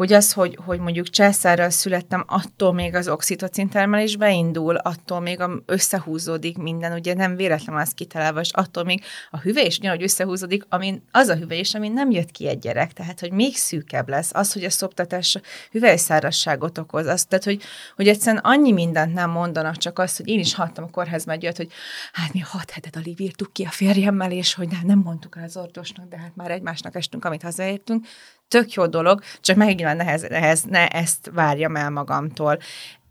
hogy 0.00 0.12
az, 0.12 0.32
hogy, 0.32 0.58
hogy 0.64 0.80
mondjuk 0.80 1.08
császárral 1.08 1.70
születtem, 1.70 2.24
attól 2.26 2.72
még 2.72 2.94
az 2.94 3.08
oxitocin 3.08 3.68
termelés 3.68 4.16
beindul, 4.16 4.74
attól 4.74 5.20
még 5.20 5.38
összehúzódik 5.66 6.58
minden, 6.58 6.92
ugye 6.92 7.14
nem 7.14 7.36
véletlen 7.36 7.76
az 7.76 7.90
kitalálva, 7.90 8.40
és 8.40 8.50
attól 8.52 8.84
még 8.84 9.02
a 9.30 9.38
hüvés 9.38 9.78
ugyanúgy 9.78 10.02
összehúzódik, 10.02 10.66
amin, 10.68 11.02
az 11.10 11.28
a 11.28 11.36
hüvés, 11.36 11.74
ami 11.74 11.88
nem 11.88 12.10
jött 12.10 12.30
ki 12.30 12.48
egy 12.48 12.58
gyerek, 12.58 12.92
tehát 12.92 13.20
hogy 13.20 13.32
még 13.32 13.56
szűkebb 13.56 14.08
lesz, 14.08 14.30
az, 14.34 14.52
hogy 14.52 14.64
a 14.64 14.70
szoptatás 14.70 15.38
hüvelyszárasságot 15.70 16.78
okoz, 16.78 17.06
az, 17.06 17.24
tehát 17.24 17.44
hogy, 17.44 17.62
hogy 17.96 18.08
egyszerűen 18.08 18.42
annyi 18.44 18.72
mindent 18.72 19.14
nem 19.14 19.30
mondanak, 19.30 19.76
csak 19.76 19.98
azt, 19.98 20.16
hogy 20.16 20.28
én 20.28 20.38
is 20.38 20.54
hattam 20.54 20.84
a 20.84 20.90
kórházba 20.90 21.32
egy 21.32 21.56
hogy 21.56 21.72
hát 22.12 22.32
mi 22.32 22.38
hat 22.38 22.70
hetet 22.70 22.96
alig 22.96 23.16
bírtuk 23.16 23.52
ki 23.52 23.64
a 23.64 23.70
férjemmel, 23.70 24.32
és 24.32 24.54
hogy 24.54 24.68
nem, 24.68 24.80
nem 24.84 24.98
mondtuk 24.98 25.36
el 25.36 25.44
az 25.44 25.56
orvosnak, 25.56 26.08
de 26.08 26.18
hát 26.18 26.36
már 26.36 26.50
egymásnak 26.50 26.94
estünk, 26.94 27.24
amit 27.24 27.42
hazaértünk, 27.42 28.06
tök 28.50 28.72
jó 28.72 28.86
dolog, 28.86 29.22
csak 29.40 29.56
megint 29.56 29.94
nehez, 29.94 30.22
nehez, 30.22 30.62
ne 30.62 30.88
ezt 30.88 31.30
várjam 31.32 31.76
el 31.76 31.90
magamtól. 31.90 32.58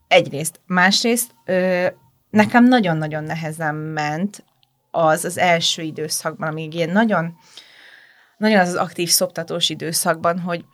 Egyrészt. 0.08 0.60
Másrészt 0.66 1.32
ö, 1.46 1.88
nekem 2.30 2.64
nagyon-nagyon 2.64 3.24
nehezen 3.24 3.76
ment 3.76 4.44
az 4.92 5.26
az 5.26 5.38
első 5.38 5.82
időszakban, 5.82 6.48
amíg 6.48 6.74
ilyen 6.74 6.90
nagyon, 6.90 7.38
nagyon 8.38 8.60
az 8.60 8.68
az 8.68 8.76
aktív 8.76 9.10
szoptatós 9.10 9.70
időszakban, 9.70 10.40
hogy 10.40 10.66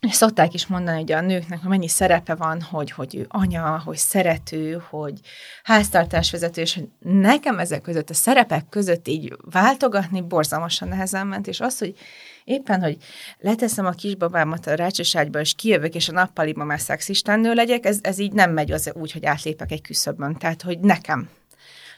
szokták 0.00 0.54
is 0.54 0.66
mondani, 0.66 1.00
hogy 1.00 1.12
a 1.12 1.20
nőknek 1.20 1.62
mennyi 1.62 1.88
szerepe 1.88 2.34
van, 2.34 2.62
hogy, 2.62 2.90
hogy 2.90 3.14
ő 3.16 3.26
anya, 3.28 3.82
hogy 3.84 3.96
szerető, 3.96 4.84
hogy 4.88 5.20
háztartásvezető, 5.62 6.60
és 6.60 6.74
hogy 6.74 6.88
nekem 7.00 7.58
ezek 7.58 7.80
között 7.80 8.10
a 8.10 8.14
szerepek 8.14 8.68
között 8.68 9.08
így 9.08 9.36
váltogatni 9.50 10.20
borzalmasan 10.20 10.88
nehezen 10.88 11.26
ment, 11.26 11.46
és 11.46 11.60
az, 11.60 11.78
hogy 11.78 11.94
éppen, 12.46 12.82
hogy 12.82 12.96
leteszem 13.38 13.86
a 13.86 13.90
kisbabámat 13.90 14.66
a 14.66 14.74
rácsoságyba, 14.74 15.40
és 15.40 15.54
kijövök, 15.54 15.94
és 15.94 16.08
a 16.08 16.12
nappaliban 16.12 16.66
már 16.66 16.80
szexistán 16.80 17.40
nő 17.40 17.54
legyek, 17.54 17.84
ez, 17.86 17.98
ez 18.02 18.18
így 18.18 18.32
nem 18.32 18.52
megy 18.52 18.72
az 18.72 18.92
úgy, 18.94 19.12
hogy 19.12 19.24
átlépek 19.24 19.72
egy 19.72 19.80
küszöbön. 19.80 20.36
Tehát, 20.36 20.62
hogy 20.62 20.80
nekem 20.80 21.30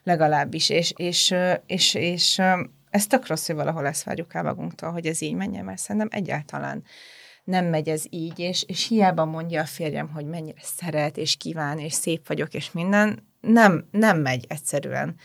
legalábbis, 0.02 0.68
és, 0.68 0.92
és, 0.96 1.34
és, 1.66 1.94
és 1.94 2.42
ez 2.90 3.06
tök 3.06 3.26
rossz, 3.26 3.46
hogy 3.46 3.56
valahol 3.56 3.86
ezt 3.86 4.04
várjuk 4.04 4.34
el 4.34 4.42
magunktól, 4.42 4.90
hogy 4.90 5.06
ez 5.06 5.20
így 5.20 5.34
menjen, 5.34 5.64
mert 5.64 5.78
szerintem 5.78 6.08
egyáltalán 6.10 6.82
nem 7.44 7.64
megy 7.64 7.88
ez 7.88 8.04
így, 8.10 8.38
és, 8.38 8.64
és 8.66 8.86
hiába 8.88 9.24
mondja 9.24 9.60
a 9.60 9.66
férjem, 9.66 10.08
hogy 10.08 10.26
mennyire 10.26 10.60
szeret, 10.62 11.16
és 11.16 11.36
kíván, 11.36 11.78
és 11.78 11.92
szép 11.92 12.26
vagyok, 12.26 12.54
és 12.54 12.72
minden, 12.72 13.26
nem, 13.40 13.88
nem 13.90 14.18
megy 14.18 14.44
egyszerűen. 14.48 15.16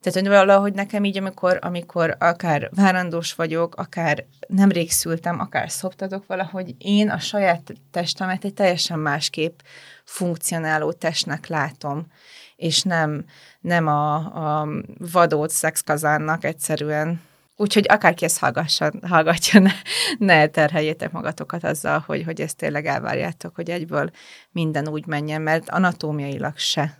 Tehát, 0.00 0.18
hogy 0.18 0.28
valahogy 0.28 0.72
nekem 0.72 1.04
így, 1.04 1.18
amikor, 1.18 1.58
amikor 1.60 2.16
akár 2.18 2.70
várandós 2.74 3.34
vagyok, 3.34 3.74
akár 3.74 4.24
nemrég 4.48 4.90
szültem, 4.90 5.40
akár 5.40 5.70
szoptatok 5.70 6.26
valahogy 6.26 6.74
én 6.78 7.10
a 7.10 7.18
saját 7.18 7.72
testemet 7.90 8.44
egy 8.44 8.54
teljesen 8.54 8.98
másképp 8.98 9.58
funkcionáló 10.04 10.92
testnek 10.92 11.46
látom, 11.46 12.06
és 12.56 12.82
nem, 12.82 13.24
nem 13.60 13.86
a, 13.86 14.14
a 14.60 14.68
vadót 14.98 15.50
szexkazánnak 15.50 16.44
egyszerűen. 16.44 17.20
Úgyhogy 17.56 17.86
akárki 17.88 18.24
ezt 18.24 18.38
hallgassa, 18.38 18.92
hallgatja, 19.02 19.60
ne, 19.60 19.72
ne 20.18 20.46
terheljétek 20.46 21.12
magatokat 21.12 21.64
azzal, 21.64 22.04
hogy, 22.06 22.24
hogy 22.24 22.40
ezt 22.40 22.56
tényleg 22.56 22.86
elvárjátok, 22.86 23.54
hogy 23.54 23.70
egyből 23.70 24.10
minden 24.50 24.88
úgy 24.88 25.06
menjen, 25.06 25.42
mert 25.42 25.68
anatómiailag 25.68 26.56
se 26.56 26.98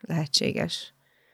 lehetséges. 0.00 0.91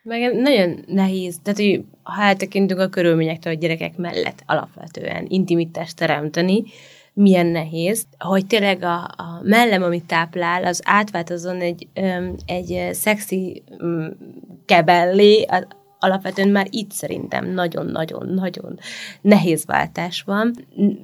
Meg 0.08 0.34
nagyon 0.34 0.84
nehéz, 0.86 1.38
tehát 1.42 1.58
hogy 1.58 1.84
ha 2.02 2.22
eltekintünk 2.22 2.80
a 2.80 2.88
körülményektől 2.88 3.52
a 3.52 3.56
gyerekek 3.56 3.96
mellett 3.96 4.42
alapvetően 4.46 5.26
intimitást 5.28 5.96
teremteni, 5.96 6.62
milyen 7.12 7.46
nehéz, 7.46 8.06
hogy 8.18 8.46
tényleg 8.46 8.82
a, 8.82 8.96
a 8.96 9.40
mellem, 9.42 9.82
amit 9.82 10.04
táplál, 10.04 10.64
az 10.64 10.80
átváltozon 10.84 11.60
egy, 11.60 11.88
egy 12.46 12.88
szexi 12.92 13.62
kebellé, 14.66 15.46
alapvetően 15.98 16.48
már 16.48 16.66
itt 16.70 16.90
szerintem 16.90 17.46
nagyon-nagyon-nagyon 17.50 18.78
nehéz 19.20 19.64
váltás 19.64 20.22
van, 20.22 20.54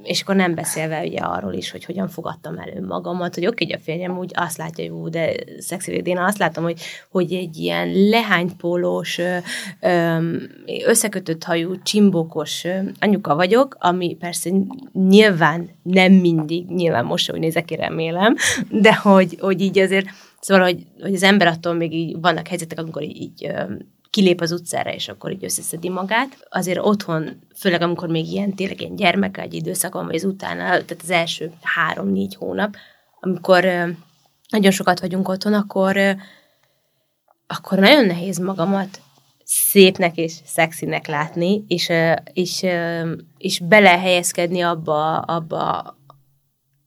és 0.03 0.21
akkor 0.21 0.35
nem 0.35 0.55
beszélve 0.55 1.03
ugye 1.03 1.19
arról 1.19 1.53
is, 1.53 1.71
hogy 1.71 1.85
hogyan 1.85 2.07
fogadtam 2.07 2.57
el 2.57 2.69
önmagamat, 2.75 3.33
hogy 3.33 3.45
oké, 3.47 3.65
hogy 3.65 3.73
a 3.73 3.83
férjem 3.83 4.17
úgy 4.17 4.31
azt 4.33 4.57
látja, 4.57 4.83
hogy 4.83 4.93
ú, 5.01 5.09
de 5.09 5.33
szexi 5.59 5.91
én 5.91 6.17
azt 6.17 6.37
látom, 6.37 6.63
hogy, 6.63 6.79
hogy 7.09 7.33
egy 7.33 7.57
ilyen 7.57 7.91
lehánypólós, 8.09 9.19
összekötött 10.85 11.43
hajú, 11.43 11.81
csimbókos 11.81 12.65
anyuka 12.99 13.35
vagyok, 13.35 13.77
ami 13.79 14.15
persze 14.19 14.49
nyilván 14.93 15.69
nem 15.83 16.13
mindig, 16.13 16.69
nyilván 16.69 17.05
most 17.05 17.31
úgy 17.31 17.39
nézek 17.39 17.65
ki, 17.65 17.75
remélem, 17.75 18.35
de 18.69 18.95
hogy, 18.95 19.37
hogy 19.39 19.61
így 19.61 19.79
azért 19.79 20.07
Szóval, 20.39 20.63
hogy, 20.63 20.85
hogy 21.01 21.13
az 21.13 21.23
ember 21.23 21.47
attól 21.47 21.73
még 21.73 21.93
így 21.93 22.19
vannak 22.21 22.47
helyzetek, 22.47 22.79
amikor 22.79 23.03
így, 23.03 23.21
így 23.21 23.51
kilép 24.15 24.41
az 24.41 24.51
utcára, 24.51 24.93
és 24.93 25.07
akkor 25.07 25.31
így 25.31 25.43
összeszedi 25.43 25.89
magát. 25.89 26.47
Azért 26.49 26.79
otthon, 26.81 27.39
főleg 27.55 27.81
amikor 27.81 28.09
még 28.09 28.31
ilyen 28.31 28.53
tényleg 28.53 28.81
ilyen 28.81 28.95
gyermek 28.95 29.37
egy 29.37 29.53
időszakon, 29.53 30.05
vagy 30.05 30.15
az 30.15 30.23
utána, 30.23 30.63
tehát 30.63 30.97
az 31.01 31.09
első 31.09 31.51
három-négy 31.61 32.35
hónap, 32.35 32.75
amikor 33.19 33.63
nagyon 34.49 34.71
sokat 34.71 34.99
vagyunk 34.99 35.29
otthon, 35.29 35.53
akkor, 35.53 35.97
akkor 37.47 37.79
nagyon 37.79 38.05
nehéz 38.05 38.37
magamat 38.37 39.01
szépnek 39.43 40.17
és 40.17 40.33
szexinek 40.45 41.07
látni, 41.07 41.63
és, 41.67 41.91
és, 42.33 42.65
és 43.37 43.59
belehelyezkedni 43.59 44.61
abba, 44.61 45.19
abba 45.19 45.97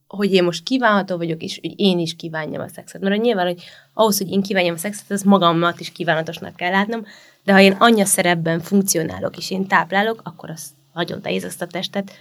hogy 0.09 0.33
én 0.33 0.45
most 0.45 0.63
kívánható 0.63 1.17
vagyok, 1.17 1.43
és 1.43 1.59
hogy 1.61 1.81
én 1.81 1.99
is 1.99 2.17
kívánjam 2.17 2.63
a 2.63 2.69
szexet. 2.69 3.01
Mert 3.01 3.23
nyilván, 3.23 3.47
hogy 3.47 3.63
ahhoz, 3.95 4.19
hogy 4.19 4.31
én 4.31 4.43
kívánjam 4.43 4.75
a 4.75 4.79
szexet, 4.79 5.11
az 5.11 5.23
magamat 5.23 5.81
is 5.81 5.93
kívánatosnak 5.93 6.57
kell 6.57 6.71
látnom, 6.71 7.05
de 7.45 7.53
ha 7.53 7.61
én 7.61 7.73
anya 7.73 8.05
szerepben 8.05 8.61
funkcionálok, 8.61 9.37
és 9.37 9.51
én 9.51 9.67
táplálok, 9.67 10.21
akkor 10.25 10.51
az 10.51 10.71
nagyon 10.93 11.21
nehéz 11.23 11.45
azt 11.45 11.63
a 11.63 11.67
testet 11.67 12.13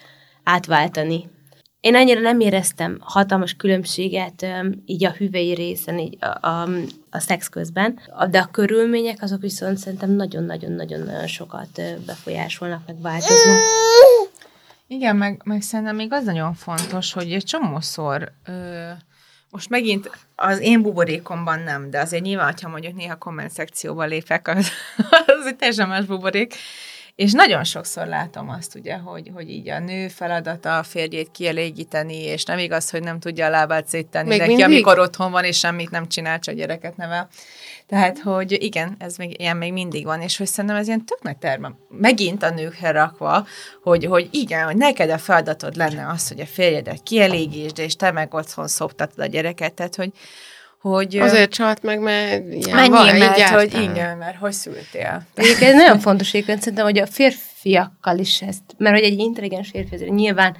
átváltani. 0.43 1.29
Én 1.79 1.95
annyira 1.95 2.19
nem 2.19 2.39
éreztem 2.39 2.97
hatalmas 2.99 3.53
különbséget 3.53 4.45
így 4.85 5.05
a 5.05 5.11
hüvei 5.11 5.53
részen, 5.53 5.99
így 5.99 6.17
a, 6.19 6.47
a, 6.47 6.69
a 7.09 7.19
szex 7.19 7.47
közben, 7.47 7.99
de 8.29 8.39
a 8.39 8.49
körülmények 8.51 9.21
azok 9.21 9.41
viszont 9.41 9.77
szerintem 9.77 10.11
nagyon-nagyon-nagyon 10.11 11.27
sokat 11.27 11.81
befolyásolnak, 12.05 12.81
meg 12.87 13.01
változnak. 13.01 13.57
Igen, 14.87 15.15
meg, 15.15 15.41
meg 15.43 15.61
szerintem 15.61 15.95
még 15.95 16.13
az 16.13 16.23
nagyon 16.23 16.53
fontos, 16.53 17.13
hogy 17.13 17.33
egy 17.33 17.43
csomószor 17.43 18.31
ö, 18.45 18.89
most 19.49 19.69
megint 19.69 20.11
az 20.35 20.59
én 20.59 20.81
buborékomban 20.81 21.59
nem, 21.59 21.89
de 21.89 21.99
azért 21.99 22.23
nyilván, 22.23 22.53
ha 22.61 22.69
mondjuk 22.69 22.95
néha 22.95 23.15
komment 23.15 23.51
szekcióba 23.51 24.03
lépek, 24.03 24.47
az, 24.47 24.71
az 25.39 25.45
egy 25.45 25.55
teljesen 25.55 25.87
más 25.87 26.05
buborék, 26.05 26.53
és 27.17 27.31
nagyon 27.31 27.63
sokszor 27.63 28.07
látom 28.07 28.49
azt, 28.49 28.75
ugye, 28.75 28.97
hogy, 28.97 29.31
hogy 29.33 29.49
így 29.49 29.69
a 29.69 29.79
nő 29.79 30.07
feladata 30.07 30.77
a 30.77 30.83
férjét 30.83 31.31
kielégíteni, 31.31 32.23
és 32.23 32.43
nem 32.43 32.57
igaz, 32.57 32.89
hogy 32.89 33.03
nem 33.03 33.19
tudja 33.19 33.45
a 33.45 33.49
lábát 33.49 33.87
széttenni 33.87 34.27
Még 34.27 34.37
neki, 34.37 34.49
mindig? 34.49 34.65
amikor 34.65 34.99
otthon 34.99 35.31
van, 35.31 35.43
és 35.43 35.57
semmit 35.57 35.89
nem 35.89 36.07
csinál, 36.07 36.39
csak 36.39 36.55
gyereket 36.55 36.97
nevel. 36.97 37.27
Tehát, 37.87 38.19
hogy 38.19 38.63
igen, 38.63 38.95
ez 38.99 39.17
még 39.17 39.39
ilyen 39.39 39.57
még 39.57 39.73
mindig 39.73 40.05
van, 40.05 40.21
és 40.21 40.37
hogy 40.37 40.47
szerintem 40.47 40.79
ez 40.79 40.87
ilyen 40.87 41.05
tök 41.05 41.21
nagy 41.21 41.37
terme. 41.37 41.71
Megint 41.89 42.43
a 42.43 42.49
nőkre 42.49 42.91
rakva, 42.91 43.45
hogy, 43.83 44.05
hogy 44.05 44.29
igen, 44.31 44.65
hogy 44.65 44.77
neked 44.77 45.09
a 45.09 45.17
feladatod 45.17 45.75
lenne 45.75 46.07
az, 46.07 46.27
hogy 46.27 46.39
a 46.39 46.45
férjedet 46.45 47.03
kielégítsd, 47.03 47.79
és 47.79 47.95
te 47.95 48.11
meg 48.11 48.33
otthon 48.33 48.67
szoptatod 48.67 49.19
a 49.19 49.25
gyereket, 49.25 49.73
tehát, 49.73 49.95
hogy, 49.95 50.11
hogy... 50.81 51.17
Azért 51.17 51.53
csalt 51.53 51.83
meg, 51.83 51.99
mert 51.99 52.53
ilyen 52.53 52.75
Mennyi, 52.75 52.89
van, 52.89 53.15
mert 53.15 53.49
hogy 53.49 53.73
igen, 53.73 54.17
mert 54.17 54.37
hogy 54.37 54.51
szültél. 54.51 55.25
Egyébként 55.35 55.71
ez 55.71 55.75
nagyon 55.75 55.99
fontos 55.99 56.33
egyébként 56.33 56.59
szerintem, 56.59 56.85
hogy 56.85 56.97
a 56.99 57.05
férfiakkal 57.05 58.17
is 58.17 58.41
ezt, 58.41 58.61
mert 58.77 58.95
hogy 58.95 59.05
egy 59.05 59.19
intelligens 59.19 59.69
férfi 59.69 59.95
azért 59.95 60.11
nyilván 60.11 60.55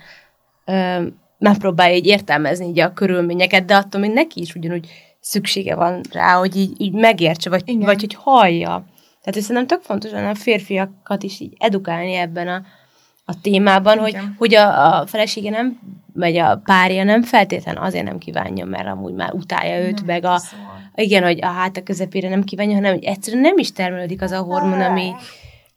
ö, 0.65 1.07
megpróbálja 1.37 1.95
így 1.95 2.05
értelmezni 2.05 2.67
így 2.67 2.79
a 2.79 2.93
körülményeket, 2.93 3.65
de 3.65 3.75
attól 3.75 4.01
még 4.01 4.11
neki 4.11 4.41
is 4.41 4.55
ugyanúgy 4.55 4.87
szüksége 5.19 5.75
van 5.75 6.01
rá, 6.11 6.33
hogy 6.33 6.55
így, 6.55 6.81
így 6.81 6.93
megértse, 6.93 7.49
vagy, 7.49 7.63
vagy 7.77 7.99
hogy 7.99 8.13
hallja. 8.19 8.85
Tehát 9.21 9.41
szerintem 9.41 9.67
tök 9.67 9.81
fontos 9.81 10.11
a 10.11 10.35
férfiakat 10.35 11.23
is 11.23 11.39
így 11.39 11.53
edukálni 11.57 12.13
ebben 12.13 12.47
a, 12.47 12.65
a 13.29 13.41
témában, 13.41 14.07
Igen. 14.07 14.21
hogy, 14.21 14.31
hogy 14.37 14.55
a, 14.55 14.99
a 14.99 15.07
felesége 15.07 15.49
nem, 15.49 15.79
vagy 16.13 16.37
a 16.37 16.61
párja 16.65 17.03
nem 17.03 17.23
feltétlen 17.23 17.77
azért 17.77 18.05
nem 18.05 18.17
kívánja, 18.17 18.65
mert 18.65 18.87
amúgy 18.87 19.13
már 19.13 19.33
utálja 19.33 19.79
őt, 19.79 19.95
nem, 19.95 20.05
meg 20.05 20.25
a, 20.25 20.37
szóval. 20.37 20.91
igen, 20.95 21.23
hogy 21.23 21.39
a 21.41 21.47
háta 21.47 21.83
közepére 21.83 22.29
nem 22.29 22.43
kívánja, 22.43 22.75
hanem 22.75 22.93
hogy 22.93 23.03
egyszerűen 23.03 23.41
nem 23.41 23.57
is 23.57 23.71
termelődik 23.71 24.21
az 24.21 24.31
a 24.31 24.41
hormon, 24.41 24.81
ami, 24.81 25.13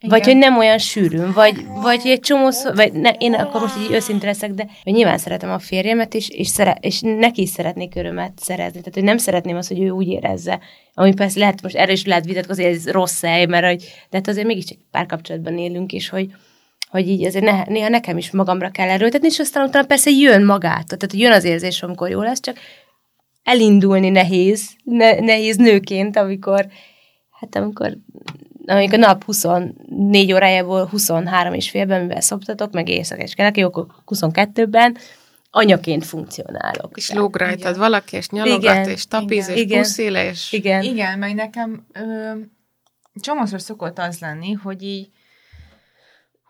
igen. 0.03 0.17
Vagy 0.17 0.25
hogy 0.25 0.37
nem 0.37 0.57
olyan 0.57 0.77
sűrűn, 0.77 1.31
vagy, 1.31 1.65
vagy 1.81 2.01
egy 2.03 2.19
csomó 2.19 2.49
szó, 2.49 2.71
vagy 2.73 2.93
ne, 2.93 3.09
én 3.09 3.33
akkor 3.33 3.61
most 3.61 3.77
így 3.77 3.91
őszinte 3.91 4.25
leszek, 4.25 4.51
de 4.51 4.67
hogy 4.83 4.93
nyilván 4.93 5.17
szeretem 5.17 5.51
a 5.51 5.59
férjemet, 5.59 6.13
és, 6.13 6.29
és, 6.29 6.47
szere, 6.47 6.77
és 6.79 6.99
neki 7.01 7.41
is 7.41 7.49
szeretnék 7.49 7.95
örömet 7.95 8.31
szerezni. 8.35 8.79
Tehát, 8.79 8.93
hogy 8.93 9.03
nem 9.03 9.17
szeretném 9.17 9.57
azt, 9.57 9.67
hogy 9.67 9.81
ő 9.81 9.89
úgy 9.89 10.07
érezze. 10.07 10.59
Ami 10.93 11.13
persze 11.13 11.39
lehet, 11.39 11.61
most 11.61 11.75
erre 11.75 11.91
is 11.91 12.05
lehet 12.05 12.25
vitatkozni, 12.25 12.63
hogy 12.63 12.73
ez 12.73 12.89
rossz 12.91 13.21
hely, 13.21 13.45
mert 13.45 13.65
hogy, 13.65 13.79
de 14.09 14.17
hát 14.17 14.27
azért 14.27 14.47
mégiscsak 14.47 14.77
párkapcsolatban 14.91 15.57
élünk, 15.57 15.91
és 15.91 16.09
hogy, 16.09 16.31
hogy 16.91 17.07
így 17.07 17.25
azért 17.25 17.45
ne, 17.45 17.63
néha 17.63 17.89
nekem 17.89 18.17
is 18.17 18.31
magamra 18.31 18.69
kell 18.69 18.89
erőltetni, 18.89 19.27
és 19.27 19.39
aztán 19.39 19.67
utána 19.67 19.85
persze 19.85 20.09
jön 20.09 20.45
magától. 20.45 20.97
Tehát 20.97 21.13
jön 21.13 21.31
az 21.31 21.43
érzés, 21.43 21.83
amikor 21.83 22.09
jó 22.09 22.21
lesz, 22.21 22.39
csak 22.39 22.57
elindulni 23.43 24.09
nehéz, 24.09 24.69
ne, 24.83 25.19
nehéz 25.19 25.55
nőként, 25.55 26.17
amikor 26.17 26.67
hát 27.39 27.55
amikor 27.55 27.97
amikor 28.65 28.99
nap 28.99 29.23
24 29.23 30.33
órájából 30.33 30.85
23 30.85 31.53
és 31.53 31.69
félben, 31.69 32.01
mivel 32.01 32.21
szoptatok, 32.21 32.71
meg 32.71 32.89
éjszaka 32.89 33.21
és 33.21 33.33
kelek, 33.33 33.57
akkor 33.57 33.85
22-ben 34.05 34.97
anyaként 35.49 36.05
funkcionálok. 36.05 36.91
És 36.95 37.11
lóg 37.11 37.35
rajtad 37.35 37.59
igen. 37.59 37.79
valaki, 37.79 38.15
és 38.15 38.29
nyalogat, 38.29 38.61
igen, 38.61 38.89
és 38.89 39.07
tapiz, 39.07 39.47
igen, 39.47 39.55
és 39.55 39.61
igen, 39.61 39.81
puszil, 39.81 40.15
és... 40.15 40.51
Igen. 40.51 40.83
igen, 40.83 41.19
meg 41.19 41.35
nekem 41.35 41.85
ö, 41.93 42.31
csomószor 43.21 43.61
szokott 43.61 43.99
az 43.99 44.19
lenni, 44.19 44.51
hogy 44.51 44.83
így 44.83 45.09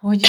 hogy, 0.02 0.26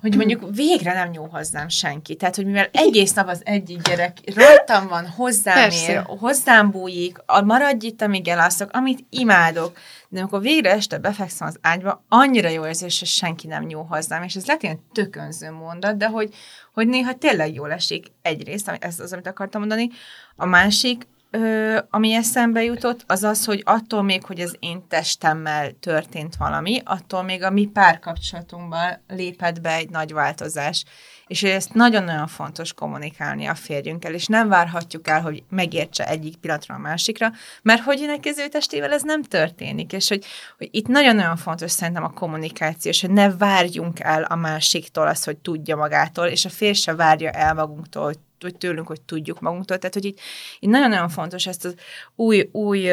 hogy 0.00 0.16
mondjuk 0.16 0.54
végre 0.54 0.92
nem 0.92 1.08
nyúl 1.08 1.28
hozzám 1.28 1.68
senki. 1.68 2.14
Tehát, 2.14 2.36
hogy 2.36 2.44
mivel 2.44 2.68
egész 2.72 3.12
nap 3.12 3.28
az 3.28 3.40
egyik 3.44 3.82
gyerek 3.82 4.18
rajtam 4.34 4.88
van, 4.88 5.08
hozzám 5.08 5.54
Persze. 5.54 5.92
ér, 5.92 6.04
hozzám 6.06 6.70
bújik, 6.70 7.18
a 7.26 7.40
maradj 7.40 7.86
itt, 7.86 8.02
amíg 8.02 8.28
elászok, 8.28 8.70
amit 8.72 9.04
imádok, 9.10 9.78
de 10.08 10.20
amikor 10.20 10.40
végre 10.40 10.70
este 10.70 10.98
befekszem 10.98 11.48
az 11.48 11.58
ágyba, 11.60 12.04
annyira 12.08 12.48
jó 12.48 12.66
érzés, 12.66 12.98
hogy 12.98 13.08
senki 13.08 13.46
nem 13.46 13.64
nyúl 13.64 13.86
hozzám, 13.88 14.22
és 14.22 14.34
ez 14.34 14.46
lehet 14.46 14.62
ilyen 14.62 14.80
tökönző 14.92 15.50
mondat, 15.50 15.96
de 15.96 16.06
hogy, 16.06 16.34
hogy 16.72 16.86
néha 16.86 17.14
tényleg 17.14 17.54
jól 17.54 17.72
esik 17.72 18.06
egyrészt, 18.22 18.68
ez 18.68 19.00
az, 19.00 19.12
amit 19.12 19.26
akartam 19.26 19.60
mondani, 19.60 19.90
a 20.36 20.46
másik, 20.46 21.06
ö, 21.34 21.78
ami 21.90 22.12
eszembe 22.12 22.62
jutott, 22.62 23.04
az 23.06 23.22
az, 23.22 23.44
hogy 23.44 23.62
attól 23.64 24.02
még, 24.02 24.24
hogy 24.24 24.40
az 24.40 24.56
én 24.58 24.88
testemmel 24.88 25.70
történt 25.80 26.36
valami, 26.36 26.80
attól 26.84 27.22
még 27.22 27.42
a 27.42 27.50
mi 27.50 27.66
párkapcsolatunkban 27.66 29.02
lépett 29.08 29.60
be 29.60 29.74
egy 29.74 29.90
nagy 29.90 30.12
változás. 30.12 30.84
És 31.26 31.42
ezt 31.42 31.74
nagyon-nagyon 31.74 32.26
fontos 32.26 32.72
kommunikálni 32.72 33.46
a 33.46 33.54
férjünkkel, 33.54 34.14
és 34.14 34.26
nem 34.26 34.48
várhatjuk 34.48 35.08
el, 35.08 35.20
hogy 35.20 35.42
megértse 35.48 36.08
egyik 36.08 36.36
pillanatra 36.36 36.74
a 36.74 36.78
másikra, 36.78 37.32
mert 37.62 37.82
hogy 37.82 38.02
neki 38.06 38.28
az 38.28 38.38
ő 38.38 38.48
testével 38.48 38.92
ez 38.92 39.02
nem 39.02 39.22
történik, 39.22 39.92
és 39.92 40.08
hogy, 40.08 40.24
hogy 40.58 40.68
itt 40.70 40.86
nagyon-nagyon 40.86 41.36
fontos 41.36 41.70
szerintem 41.70 42.04
a 42.04 42.12
kommunikáció, 42.12 42.90
és 42.90 43.00
hogy 43.00 43.10
ne 43.10 43.36
várjunk 43.36 44.00
el 44.00 44.22
a 44.22 44.34
másiktól 44.34 45.06
azt, 45.06 45.24
hogy 45.24 45.36
tudja 45.36 45.76
magától, 45.76 46.26
és 46.26 46.44
a 46.44 46.50
férj 46.50 46.78
se 46.78 46.94
várja 46.94 47.30
el 47.30 47.54
magunktól, 47.54 48.04
hogy 48.04 48.18
hogy 48.40 48.56
tőlünk, 48.56 48.86
hogy 48.86 49.02
tudjuk 49.02 49.40
magunktól. 49.40 49.78
Tehát, 49.78 49.94
hogy 49.94 50.04
itt, 50.04 50.18
itt 50.58 50.70
nagyon-nagyon 50.70 51.08
fontos 51.08 51.46
ezt 51.46 51.64
az 51.64 51.74
új, 52.14 52.48
új 52.52 52.90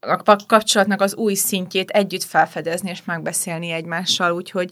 a 0.00 0.22
kapcsolatnak 0.46 1.00
az 1.00 1.14
új 1.14 1.34
szintjét 1.34 1.90
együtt 1.90 2.22
felfedezni 2.22 2.90
és 2.90 3.04
megbeszélni 3.04 3.70
egymással, 3.70 4.32
úgyhogy 4.32 4.70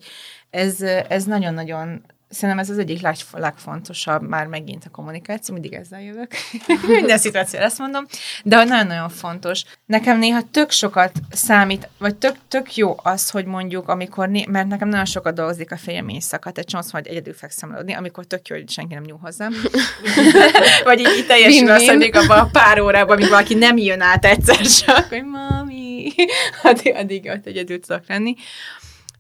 ez, 0.51 0.81
ez 0.83 1.25
nagyon-nagyon 1.25 2.05
Szerintem 2.31 2.59
ez 2.59 2.71
az 2.71 2.79
egyik 2.79 3.01
leg, 3.01 3.15
legfontosabb, 3.33 4.29
már 4.29 4.47
megint 4.47 4.85
a 4.85 4.91
kommunikáció, 4.91 5.55
mindig 5.55 5.73
ezzel 5.73 6.03
jövök. 6.03 6.31
Minden 6.87 7.19
szituációra 7.19 7.65
ezt 7.65 7.79
mondom, 7.79 8.07
de 8.45 8.57
hogy 8.57 8.69
nagyon-nagyon 8.69 9.09
fontos. 9.09 9.63
Nekem 9.87 10.19
néha 10.19 10.43
tök 10.51 10.71
sokat 10.71 11.13
számít, 11.31 11.89
vagy 11.99 12.17
tök, 12.17 12.37
tök 12.49 12.77
jó 12.77 12.95
az, 13.03 13.31
hogy 13.31 13.45
mondjuk, 13.45 13.89
amikor, 13.89 14.29
né- 14.29 14.47
mert 14.47 14.69
nekem 14.69 14.89
nagyon 14.89 15.05
sokat 15.05 15.35
dolgozik 15.35 15.73
a 15.73 15.77
fejem 15.77 16.09
éjszaka, 16.09 16.51
tehát 16.51 16.69
csomószor 16.69 16.93
majd 16.93 17.07
egyedül 17.07 17.35
fekszem 17.35 17.73
aludni, 17.73 17.93
amikor 17.93 18.25
tök 18.25 18.49
jó, 18.49 18.57
hogy 18.57 18.71
senki 18.71 18.95
nem 18.95 19.03
nyúl 19.03 19.19
hozzám. 19.23 19.53
vagy 20.85 20.99
így, 20.99 21.17
így 21.17 21.27
teljesen 21.27 21.69
azt, 21.69 21.89
hogy 21.89 22.11
abban 22.13 22.39
a 22.39 22.49
pár 22.53 22.81
órában, 22.81 23.17
amíg 23.17 23.29
valaki 23.29 23.55
nem 23.55 23.77
jön 23.77 24.01
át 24.01 24.25
egyszer 24.25 24.67
csak, 24.67 25.09
hogy 25.09 25.25
mami, 25.25 26.13
addig, 26.63 26.95
addig 26.95 27.27
ott 27.27 27.47
egyedül 27.47 27.81
tudok 27.81 28.03
lenni. 28.09 28.35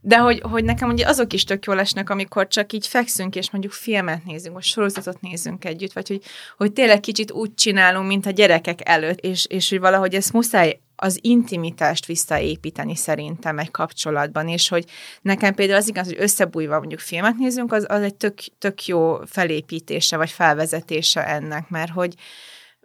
De 0.00 0.18
hogy, 0.18 0.40
hogy 0.40 0.64
nekem 0.64 0.88
ugye 0.88 1.06
azok 1.06 1.32
is 1.32 1.44
tök 1.44 1.64
jól 1.64 1.78
esnek, 1.78 2.10
amikor 2.10 2.48
csak 2.48 2.72
így 2.72 2.86
fekszünk, 2.86 3.36
és 3.36 3.50
mondjuk 3.50 3.72
filmet 3.72 4.24
nézünk, 4.24 4.54
vagy 4.54 4.62
sorozatot 4.62 5.20
nézünk 5.20 5.64
együtt, 5.64 5.92
vagy 5.92 6.08
hogy, 6.08 6.22
hogy 6.56 6.72
tényleg 6.72 7.00
kicsit 7.00 7.32
úgy 7.32 7.54
csinálunk, 7.54 8.06
mint 8.06 8.26
a 8.26 8.30
gyerekek 8.30 8.88
előtt, 8.88 9.18
és, 9.18 9.46
és 9.48 9.68
hogy 9.68 9.80
valahogy 9.80 10.14
ezt 10.14 10.32
muszáj 10.32 10.80
az 11.02 11.18
intimitást 11.20 12.06
visszaépíteni 12.06 12.96
szerintem 12.96 13.58
egy 13.58 13.70
kapcsolatban, 13.70 14.48
és 14.48 14.68
hogy 14.68 14.84
nekem 15.22 15.54
például 15.54 15.78
az 15.78 15.88
igaz, 15.88 16.06
hogy 16.06 16.16
összebújva 16.18 16.78
mondjuk 16.78 17.00
filmet 17.00 17.36
nézünk, 17.36 17.72
az, 17.72 17.86
az 17.88 18.02
egy 18.02 18.14
tök, 18.14 18.38
tök 18.58 18.86
jó 18.86 19.16
felépítése, 19.26 20.16
vagy 20.16 20.30
felvezetése 20.30 21.26
ennek, 21.26 21.68
mert 21.68 21.90
hogy, 21.90 22.14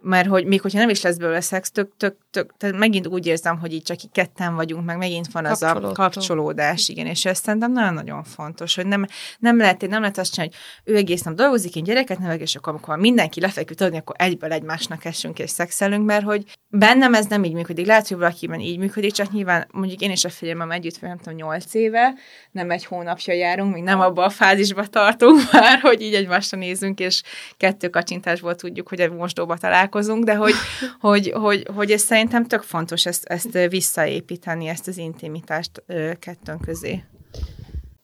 mert 0.06 0.28
hogy 0.28 0.46
még 0.46 0.60
hogyha 0.60 0.78
nem 0.78 0.88
is 0.88 1.02
lesz 1.02 1.16
belőle 1.16 1.40
szex, 1.40 1.70
tök, 1.70 1.96
tök, 1.96 2.16
tök, 2.30 2.52
tehát 2.56 2.76
megint 2.76 3.06
úgy 3.06 3.26
érzem, 3.26 3.58
hogy 3.58 3.72
így 3.72 3.82
csak 3.82 4.02
így 4.02 4.10
ketten 4.12 4.54
vagyunk, 4.54 4.84
meg 4.84 4.96
megint 4.96 5.32
van 5.32 5.44
az 5.44 5.62
a 5.62 5.92
kapcsolódás, 5.92 6.88
igen, 6.88 7.06
és 7.06 7.24
ez 7.24 7.38
szerintem 7.38 7.72
nagyon-nagyon 7.72 8.24
fontos, 8.24 8.74
hogy 8.74 8.86
nem, 8.86 9.06
nem 9.38 9.56
lehet, 9.56 9.88
nem 9.88 10.00
lehet 10.00 10.18
azt 10.18 10.32
csinálni, 10.32 10.54
hogy 10.84 10.92
ő 10.92 10.96
egész 10.96 11.22
nap 11.22 11.34
dolgozik, 11.34 11.76
én 11.76 11.82
gyereket 11.82 12.18
nevek, 12.18 12.40
és 12.40 12.56
akkor 12.56 12.72
amikor 12.72 12.98
mindenki 12.98 13.40
lefeküdt 13.40 13.80
adni, 13.80 13.98
akkor 13.98 14.16
egyből 14.18 14.52
egymásnak 14.52 15.04
esünk 15.04 15.38
és 15.38 15.50
szexelünk, 15.50 16.06
mert 16.06 16.24
hogy 16.24 16.44
bennem 16.78 17.14
ez 17.14 17.26
nem 17.26 17.44
így 17.44 17.52
működik. 17.52 17.86
Lehet, 17.86 18.08
hogy 18.08 18.16
valakiben 18.16 18.60
így 18.60 18.78
működik, 18.78 19.12
csak 19.12 19.32
nyilván 19.32 19.66
mondjuk 19.72 20.00
én 20.00 20.10
és 20.10 20.24
a 20.24 20.28
figyelmem 20.28 20.70
együtt, 20.70 21.00
nem 21.00 21.18
tudom, 21.18 21.34
nyolc 21.34 21.74
éve, 21.74 22.14
nem 22.50 22.70
egy 22.70 22.84
hónapja 22.84 23.34
járunk, 23.34 23.74
még 23.74 23.82
nem 23.82 24.00
abban 24.00 24.24
a 24.24 24.30
fázisba 24.30 24.86
tartunk 24.86 25.40
már, 25.52 25.80
hogy 25.80 26.00
így 26.00 26.14
egymásra 26.14 26.58
nézünk, 26.58 27.00
és 27.00 27.22
kettő 27.56 27.88
kacsintásból 27.88 28.54
tudjuk, 28.54 28.88
hogy 28.88 29.00
egy 29.00 29.10
mosdóba 29.10 29.56
találkozunk, 29.56 30.24
de 30.24 30.34
hogy, 30.34 30.54
hogy, 31.00 31.32
hogy, 31.34 31.66
hogy 31.74 31.90
ez 31.90 32.02
szerintem 32.02 32.46
tök 32.46 32.62
fontos 32.62 33.06
ezt, 33.06 33.24
ezt 33.24 33.58
visszaépíteni, 33.68 34.66
ezt 34.66 34.88
az 34.88 34.96
intimitást 34.96 35.82
kettőnk 36.18 36.60
közé. 36.60 37.02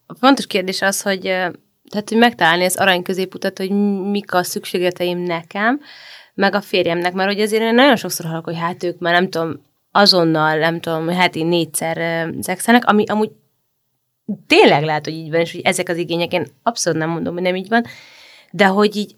A 0.07 0.15
fontos 0.15 0.47
kérdés 0.47 0.83
az, 0.83 1.03
hogy 1.03 1.21
tehát, 1.91 2.09
hogy 2.09 2.19
megtalálni 2.19 2.65
az 2.65 2.77
arany 2.77 3.03
középutat, 3.03 3.59
hogy 3.59 3.71
mik 4.11 4.35
a 4.35 4.43
szükségleteim 4.43 5.19
nekem, 5.19 5.81
meg 6.35 6.55
a 6.55 6.61
férjemnek, 6.61 7.13
mert 7.13 7.33
hogy 7.33 7.41
azért 7.41 7.63
én 7.63 7.75
nagyon 7.75 7.97
sokszor 7.97 8.27
hallok, 8.27 8.45
hogy 8.45 8.59
hát 8.59 8.83
ők 8.83 8.99
már 8.99 9.13
nem 9.13 9.31
tudom, 9.31 9.63
azonnal, 9.91 10.59
nem 10.59 10.81
tudom, 10.81 11.09
heti 11.09 11.43
négyszer 11.43 12.29
szexelnek, 12.41 12.85
ami 12.85 13.05
amúgy 13.07 13.31
tényleg 14.47 14.85
lehet, 14.85 15.05
hogy 15.05 15.15
így 15.15 15.31
van, 15.31 15.41
és 15.41 15.53
hogy 15.53 15.61
ezek 15.61 15.89
az 15.89 15.97
igények, 15.97 16.33
én 16.33 16.47
abszolút 16.63 16.99
nem 16.99 17.11
mondom, 17.11 17.35
hogy 17.35 17.43
nem 17.43 17.57
így 17.57 17.69
van, 17.69 17.85
de 18.51 18.67
hogy 18.67 18.97
így, 18.97 19.17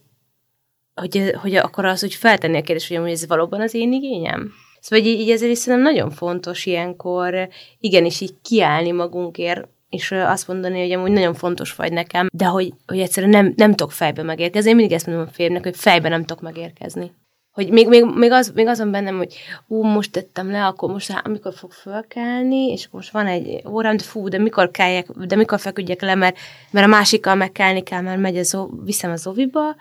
hogy, 0.94 1.32
hogy 1.40 1.54
akkor 1.54 1.84
az, 1.84 2.00
hogy 2.00 2.14
feltenni 2.14 2.56
a 2.56 2.62
kérdést, 2.62 2.96
hogy 2.96 3.10
ez 3.10 3.26
valóban 3.26 3.60
az 3.60 3.74
én 3.74 3.92
igényem? 3.92 4.52
Szóval 4.80 5.06
így, 5.06 5.20
így 5.20 5.30
ezért 5.30 5.52
is 5.52 5.58
szerintem 5.58 5.92
nagyon 5.92 6.10
fontos 6.10 6.66
ilyenkor 6.66 7.48
igenis 7.80 8.20
így 8.20 8.34
kiállni 8.42 8.90
magunkért, 8.90 9.68
és 9.94 10.10
azt 10.10 10.48
mondani, 10.48 10.80
hogy 10.80 10.92
amúgy 10.92 11.10
nagyon 11.10 11.34
fontos 11.34 11.74
vagy 11.74 11.92
nekem, 11.92 12.28
de 12.32 12.44
hogy, 12.44 12.72
hogy 12.86 13.00
egyszerűen 13.00 13.32
nem, 13.32 13.52
nem 13.56 13.70
tudok 13.70 13.92
fejbe 13.92 14.22
megérkezni. 14.22 14.70
Én 14.70 14.76
mindig 14.76 14.94
ezt 14.94 15.06
mondom 15.06 15.26
a 15.28 15.32
férjnek, 15.32 15.62
hogy 15.62 15.76
fejbe 15.76 16.08
nem 16.08 16.24
tudok 16.24 16.42
megérkezni. 16.42 17.12
Hogy 17.52 17.70
még, 17.70 17.88
még, 17.88 18.04
még, 18.14 18.30
az, 18.30 18.52
még 18.54 18.66
azon 18.66 18.90
bennem, 18.90 19.16
hogy 19.16 19.34
ú, 19.66 19.82
most 19.82 20.12
tettem 20.12 20.50
le, 20.50 20.66
akkor 20.66 20.90
most 20.90 21.10
hát, 21.10 21.26
amikor 21.26 21.54
fog 21.54 21.72
fölkelni, 21.72 22.70
és 22.70 22.88
most 22.90 23.10
van 23.10 23.26
egy 23.26 23.62
órám, 23.68 23.96
de 23.96 24.02
fú, 24.02 24.28
de 24.28 24.38
mikor 24.38 24.70
keljek, 24.70 25.10
de 25.10 25.36
mikor 25.36 25.60
feküdjek 25.60 26.00
le, 26.00 26.14
mert, 26.14 26.36
mert 26.70 26.86
a 26.86 26.88
másikkal 26.88 27.34
megkelni 27.34 27.82
kell, 27.82 28.00
mert 28.00 28.20
megy 28.20 28.36
az, 28.36 28.58
viszem 28.84 29.10
az 29.10 29.26
oviba, 29.26 29.76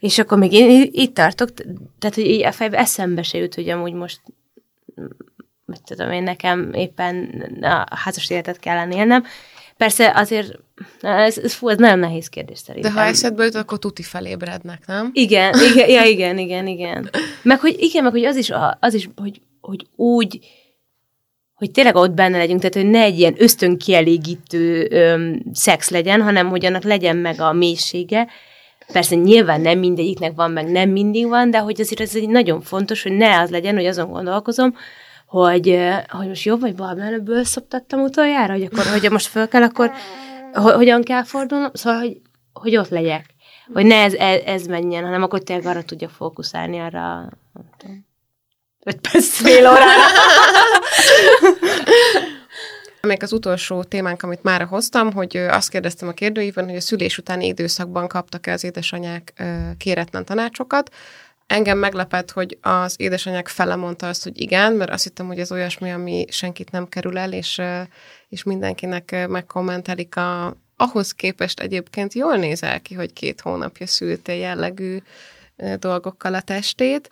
és 0.00 0.18
akkor 0.18 0.38
még 0.38 0.52
én 0.52 0.88
itt 0.92 1.14
tartok, 1.14 1.48
tehát 1.98 2.14
hogy 2.14 2.26
így 2.26 2.44
a 2.44 2.52
fejbe 2.52 2.78
eszembe 2.78 3.22
se 3.22 3.38
jut, 3.38 3.54
hogy 3.54 3.68
amúgy 3.68 3.92
most 3.92 4.20
mit 5.64 5.82
tudom 5.84 6.10
én, 6.10 6.22
nekem 6.22 6.72
éppen 6.72 7.44
a 7.60 7.96
házas 7.96 8.30
életet 8.30 8.58
kellene 8.58 8.96
élnem. 8.96 9.24
Persze 9.76 10.12
azért, 10.14 10.58
ez, 11.00 11.38
ez, 11.38 11.54
fú, 11.54 11.68
ez 11.68 11.76
nagyon 11.76 11.98
nehéz 11.98 12.28
kérdés 12.28 12.58
szerintem. 12.58 12.94
De 12.94 13.00
ha 13.00 13.06
eszedbe 13.06 13.44
jut, 13.44 13.54
akkor 13.54 13.78
tuti 13.78 14.02
felébrednek, 14.02 14.86
nem? 14.86 15.10
Igen, 15.12 15.54
igen, 15.72 15.88
ja, 15.88 16.04
igen, 16.04 16.38
igen, 16.38 16.66
igen. 16.66 17.10
Meg 17.42 17.60
hogy 17.60 17.76
igen, 17.78 18.02
meg 18.02 18.12
hogy 18.12 18.24
az 18.24 18.36
is, 18.36 18.52
az 18.80 18.94
is 18.94 19.08
hogy, 19.16 19.40
hogy 19.60 19.86
úgy, 19.96 20.38
hogy 21.54 21.70
tényleg 21.70 21.94
ott 21.94 22.12
benne 22.12 22.38
legyünk, 22.38 22.58
tehát 22.60 22.74
hogy 22.74 22.86
ne 22.86 23.00
egy 23.00 23.18
ilyen 23.18 23.34
ösztönkielégítő 23.38 24.88
öm, 24.90 25.42
szex 25.52 25.90
legyen, 25.90 26.22
hanem 26.22 26.48
hogy 26.48 26.66
annak 26.66 26.82
legyen 26.82 27.16
meg 27.16 27.40
a 27.40 27.52
mélysége. 27.52 28.28
Persze 28.92 29.14
nyilván 29.14 29.60
nem 29.60 29.78
mindegyiknek 29.78 30.34
van, 30.34 30.50
meg 30.50 30.70
nem 30.70 30.90
mindig 30.90 31.28
van, 31.28 31.50
de 31.50 31.58
hogy 31.58 31.80
azért 31.80 32.00
ez 32.00 32.14
egy 32.14 32.28
nagyon 32.28 32.60
fontos, 32.60 33.02
hogy 33.02 33.12
ne 33.12 33.40
az 33.40 33.50
legyen, 33.50 33.74
hogy 33.74 33.86
azon 33.86 34.10
gondolkozom, 34.10 34.74
hogy, 35.34 35.78
hogy 36.08 36.28
most 36.28 36.44
jobb 36.44 36.60
vagy 36.60 36.74
bal, 36.74 36.94
mert 36.94 37.44
szoptattam 37.44 38.00
utoljára, 38.00 38.52
hogy 38.52 38.62
akkor, 38.62 38.86
hogy 38.86 39.10
most 39.10 39.26
föl 39.26 39.48
kell, 39.48 39.62
akkor 39.62 39.90
hogyan 40.52 41.02
kell 41.02 41.24
fordulnom, 41.24 41.70
szóval, 41.72 41.98
hogy, 41.98 42.20
hogy 42.52 42.76
ott 42.76 42.88
legyek. 42.88 43.24
Hogy 43.72 43.86
ne 43.86 44.02
ez, 44.02 44.12
ez, 44.12 44.40
ez 44.44 44.66
menjen, 44.66 45.04
hanem 45.04 45.22
akkor 45.22 45.42
tényleg 45.42 45.66
arra 45.66 45.82
tudja 45.82 46.08
fókuszálni, 46.08 46.80
arra 46.80 47.28
öt 48.84 49.00
perc, 49.00 49.28
fél 49.28 49.66
órára. 49.66 50.02
Még 53.00 53.22
az 53.22 53.32
utolsó 53.32 53.82
témánk, 53.82 54.22
amit 54.22 54.42
már 54.42 54.62
hoztam, 54.62 55.12
hogy 55.12 55.36
azt 55.36 55.70
kérdeztem 55.70 56.08
a 56.08 56.12
kérdőívben, 56.12 56.64
hogy 56.64 56.76
a 56.76 56.80
szülés 56.80 57.18
utáni 57.18 57.46
időszakban 57.46 58.08
kaptak-e 58.08 58.52
az 58.52 58.64
édesanyák 58.64 59.44
kéretlen 59.78 60.24
tanácsokat. 60.24 60.90
Engem 61.46 61.78
meglepett, 61.78 62.30
hogy 62.30 62.58
az 62.60 62.94
édesanyák 62.96 63.48
fele 63.48 63.76
mondta 63.76 64.08
azt, 64.08 64.22
hogy 64.22 64.40
igen, 64.40 64.72
mert 64.72 64.90
azt 64.90 65.04
hittem, 65.04 65.26
hogy 65.26 65.38
ez 65.38 65.52
olyasmi, 65.52 65.92
ami 65.92 66.24
senkit 66.28 66.70
nem 66.70 66.88
kerül 66.88 67.18
el, 67.18 67.32
és, 67.32 67.60
és 68.28 68.42
mindenkinek 68.42 69.26
megkommentelik 69.28 70.16
a, 70.16 70.56
ahhoz 70.76 71.12
képest 71.12 71.60
egyébként 71.60 72.14
jól 72.14 72.36
nézel 72.36 72.80
ki, 72.80 72.94
hogy 72.94 73.12
két 73.12 73.40
hónapja 73.40 73.86
szültél 73.86 74.36
jellegű 74.36 74.98
dolgokkal 75.78 76.34
a 76.34 76.40
testét. 76.40 77.10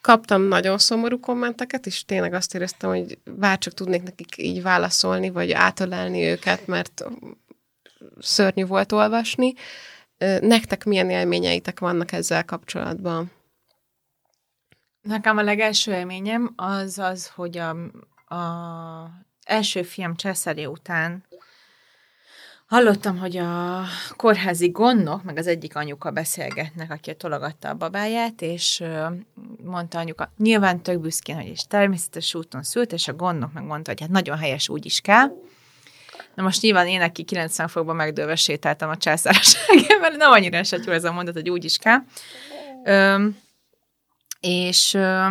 Kaptam 0.00 0.42
nagyon 0.42 0.78
szomorú 0.78 1.20
kommenteket, 1.20 1.86
és 1.86 2.04
tényleg 2.04 2.34
azt 2.34 2.54
éreztem, 2.54 2.90
hogy 2.90 3.18
csak 3.58 3.74
tudnék 3.74 4.02
nekik 4.02 4.36
így 4.36 4.62
válaszolni, 4.62 5.30
vagy 5.30 5.52
átölelni 5.52 6.22
őket, 6.22 6.66
mert 6.66 7.04
szörnyű 8.20 8.64
volt 8.64 8.92
olvasni. 8.92 9.54
Nektek 10.40 10.84
milyen 10.84 11.10
élményeitek 11.10 11.80
vannak 11.80 12.12
ezzel 12.12 12.44
kapcsolatban? 12.44 13.30
Nekem 15.00 15.36
a 15.36 15.42
legelső 15.42 15.92
élményem 15.92 16.52
az 16.56 16.98
az, 16.98 17.28
hogy 17.28 17.58
a, 17.58 17.70
a 18.34 19.10
első 19.44 19.82
fiam 19.82 20.16
császárja 20.16 20.68
után 20.68 21.24
hallottam, 22.66 23.18
hogy 23.18 23.36
a 23.36 23.82
kórházi 24.16 24.68
gondnok, 24.68 25.22
meg 25.22 25.36
az 25.36 25.46
egyik 25.46 25.76
anyuka 25.76 26.10
beszélgetnek, 26.10 26.90
aki 26.90 27.14
tologatta 27.14 27.68
a 27.68 27.74
babáját, 27.74 28.42
és 28.42 28.84
mondta 29.64 29.98
anyuka, 29.98 30.32
nyilván 30.36 30.82
tök 30.82 31.00
büszkén, 31.00 31.36
hogy 31.36 31.48
is 31.48 31.62
természetes 31.62 32.34
úton 32.34 32.62
szült, 32.62 32.92
és 32.92 33.08
a 33.08 33.12
gondnok 33.12 33.52
meg 33.52 33.64
mondta, 33.64 33.90
hogy 33.90 34.00
hát 34.00 34.10
nagyon 34.10 34.38
helyes, 34.38 34.68
úgy 34.68 34.86
is 34.86 35.00
kell. 35.00 35.28
Na 36.34 36.42
most 36.42 36.62
nyilván 36.62 36.86
én, 36.86 37.00
aki 37.00 37.22
90 37.22 37.68
fokban 37.68 37.96
megdőlve 37.96 38.36
sétáltam 38.36 38.90
a 38.90 38.96
császárság, 38.96 39.98
mert 40.00 40.16
nem 40.16 40.30
annyira 40.30 40.56
esett 40.56 40.84
jó 40.84 40.92
ez 40.92 41.04
a 41.04 41.12
mondat, 41.12 41.34
hogy 41.34 41.50
úgy 41.50 41.64
is 41.64 41.76
kell. 41.76 41.98
Ö, 42.84 43.26
és, 44.40 44.94
ö, 44.94 45.26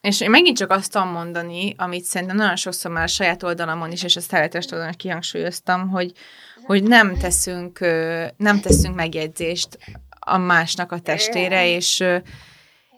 és 0.00 0.20
én 0.20 0.30
megint 0.30 0.56
csak 0.56 0.70
azt 0.70 0.92
tudom 0.92 1.08
mondani, 1.08 1.74
amit 1.76 2.04
szerintem 2.04 2.36
nagyon 2.36 2.56
sokszor 2.56 2.90
már 2.90 3.02
a 3.02 3.06
saját 3.06 3.42
oldalamon 3.42 3.92
is, 3.92 4.02
és 4.02 4.16
a 4.16 4.20
szeretest 4.20 4.72
oldalon 4.72 4.92
kihangsúlyoztam, 4.92 5.88
hogy, 5.88 6.12
hogy 6.66 6.82
nem 6.82 7.18
teszünk, 7.18 7.78
nem 8.36 8.60
teszünk 8.60 8.94
megjegyzést 8.94 9.78
a 10.20 10.36
másnak 10.38 10.92
a 10.92 11.00
testére, 11.00 11.68
és, 11.68 12.04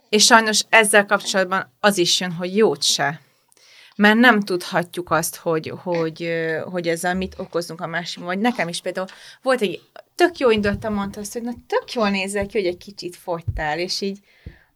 és 0.08 0.24
sajnos 0.24 0.62
ezzel 0.68 1.06
kapcsolatban 1.06 1.72
az 1.80 1.98
is 1.98 2.20
jön, 2.20 2.32
hogy 2.32 2.56
jót 2.56 2.82
se 2.82 3.20
mert 3.96 4.18
nem 4.18 4.40
tudhatjuk 4.40 5.10
azt, 5.10 5.36
hogy, 5.36 5.72
hogy, 5.82 6.30
hogy 6.70 6.88
ezzel 6.88 7.14
mit 7.14 7.34
okozunk 7.38 7.80
a 7.80 7.86
másik. 7.86 8.22
Vagy 8.22 8.38
nekem 8.38 8.68
is 8.68 8.80
például 8.80 9.06
volt 9.42 9.60
egy 9.60 9.80
tök 10.14 10.38
jó 10.38 10.50
indultam, 10.50 10.94
mondta 10.94 11.20
azt, 11.20 11.32
hogy 11.32 11.42
na 11.42 11.52
tök 11.66 11.92
jól 11.92 12.10
nézel 12.10 12.46
ki, 12.46 12.58
hogy 12.58 12.66
egy 12.66 12.76
kicsit 12.76 13.16
fogytál, 13.16 13.78
és 13.78 14.00
így 14.00 14.18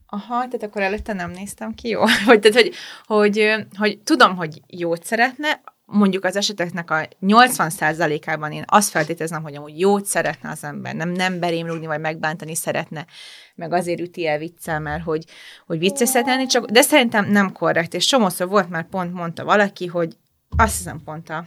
aha, 0.07 0.35
tehát 0.35 0.63
akkor 0.63 0.83
előtte 0.83 1.13
nem 1.13 1.31
néztem 1.31 1.75
ki 1.75 1.89
jó. 1.89 2.01
Vagy, 2.27 2.41
tehát, 2.41 2.63
hogy, 2.63 2.75
hogy, 3.07 3.67
hogy 3.77 3.99
tudom, 3.99 4.37
hogy 4.37 4.61
jót 4.67 5.05
szeretne, 5.05 5.61
mondjuk 5.87 6.25
az 6.25 6.37
eseteknek 6.37 6.91
a 6.91 7.09
80%-ában 7.21 8.53
én 8.53 8.65
azt 8.67 8.91
feltételezem, 8.91 9.43
hogy 9.43 9.55
amúgy 9.55 9.81
jót 9.81 10.05
szeretne 10.05 10.51
az 10.51 10.65
ember, 10.65 10.95
nem, 10.95 11.09
nem 11.09 11.39
berém 11.39 11.67
rúgni, 11.67 11.87
vagy 11.87 12.01
megbántani 12.01 12.55
szeretne, 12.55 13.07
meg 13.55 13.73
azért 13.73 14.01
üti 14.01 14.27
el 14.27 14.39
viccel, 14.39 14.81
mert 14.81 15.03
hogy, 15.03 15.25
hogy 15.67 15.79
vicces 15.79 16.13
lenni, 16.13 16.47
csak, 16.47 16.65
de 16.65 16.83
szerintem 16.83 17.31
nem 17.31 17.53
korrekt, 17.53 17.95
és 17.95 18.07
csomószor 18.07 18.49
volt 18.49 18.69
már 18.69 18.89
pont 18.89 19.13
mondta 19.13 19.45
valaki, 19.45 19.87
hogy 19.87 20.17
azt 20.57 20.77
hiszem 20.77 21.03
pont 21.05 21.31
a 21.31 21.47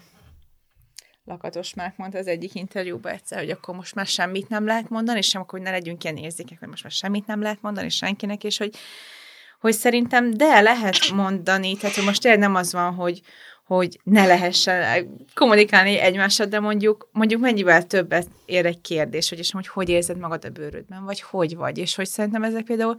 Lakatos 1.30 1.74
már 1.74 1.94
mondta 1.96 2.18
az 2.18 2.28
egyik 2.28 2.56
interjúban 2.56 3.12
egyszer, 3.12 3.40
hogy 3.40 3.50
akkor 3.50 3.76
most 3.76 3.96
már 3.96 4.06
semmit 4.06 4.50
nem 4.50 4.66
lehet 4.66 4.90
mondani, 4.90 5.18
és 5.18 5.28
sem 5.28 5.42
akkor, 5.42 5.60
hogy 5.60 5.68
ne 5.68 5.74
legyünk 5.74 6.04
ilyen 6.04 6.18
érzékek, 6.18 6.60
hogy 6.60 6.68
most 6.68 6.84
már 6.84 6.92
semmit 6.92 7.28
nem 7.28 7.42
lehet 7.42 7.62
mondani 7.62 7.90
senkinek, 7.90 8.44
és 8.44 8.58
hogy, 8.58 8.76
hogy 9.60 9.74
szerintem 9.74 10.34
de 10.34 10.62
lehet 10.62 11.12
mondani, 11.12 11.78
tehát 11.78 11.96
hogy 11.96 12.06
most 12.06 12.22
tényleg 12.22 12.40
nem 12.40 12.56
az 12.56 12.74
van, 12.74 12.94
hogy, 12.94 13.22
hogy 13.70 14.00
ne 14.04 14.26
lehessen 14.26 15.08
kommunikálni 15.34 16.00
egymással, 16.00 16.46
de 16.46 16.60
mondjuk, 16.60 17.10
mondjuk 17.12 17.42
mennyivel 17.42 17.88
többet 17.88 18.28
ér 18.46 18.66
egy 18.66 18.82
kérdés, 18.82 19.30
hogy 19.30 19.40
és 19.40 19.52
hogy 19.52 19.68
hogy 19.68 19.90
érzed 19.90 20.18
magad 20.18 20.46
a 20.46 20.50
bőrödben, 20.50 21.04
vagy 21.04 21.22
hogy 21.22 21.56
vagy, 21.56 21.78
és 21.78 21.96
hogy 21.96 22.08
szerintem 22.08 22.44
ezek 22.44 22.64
például 22.64 22.96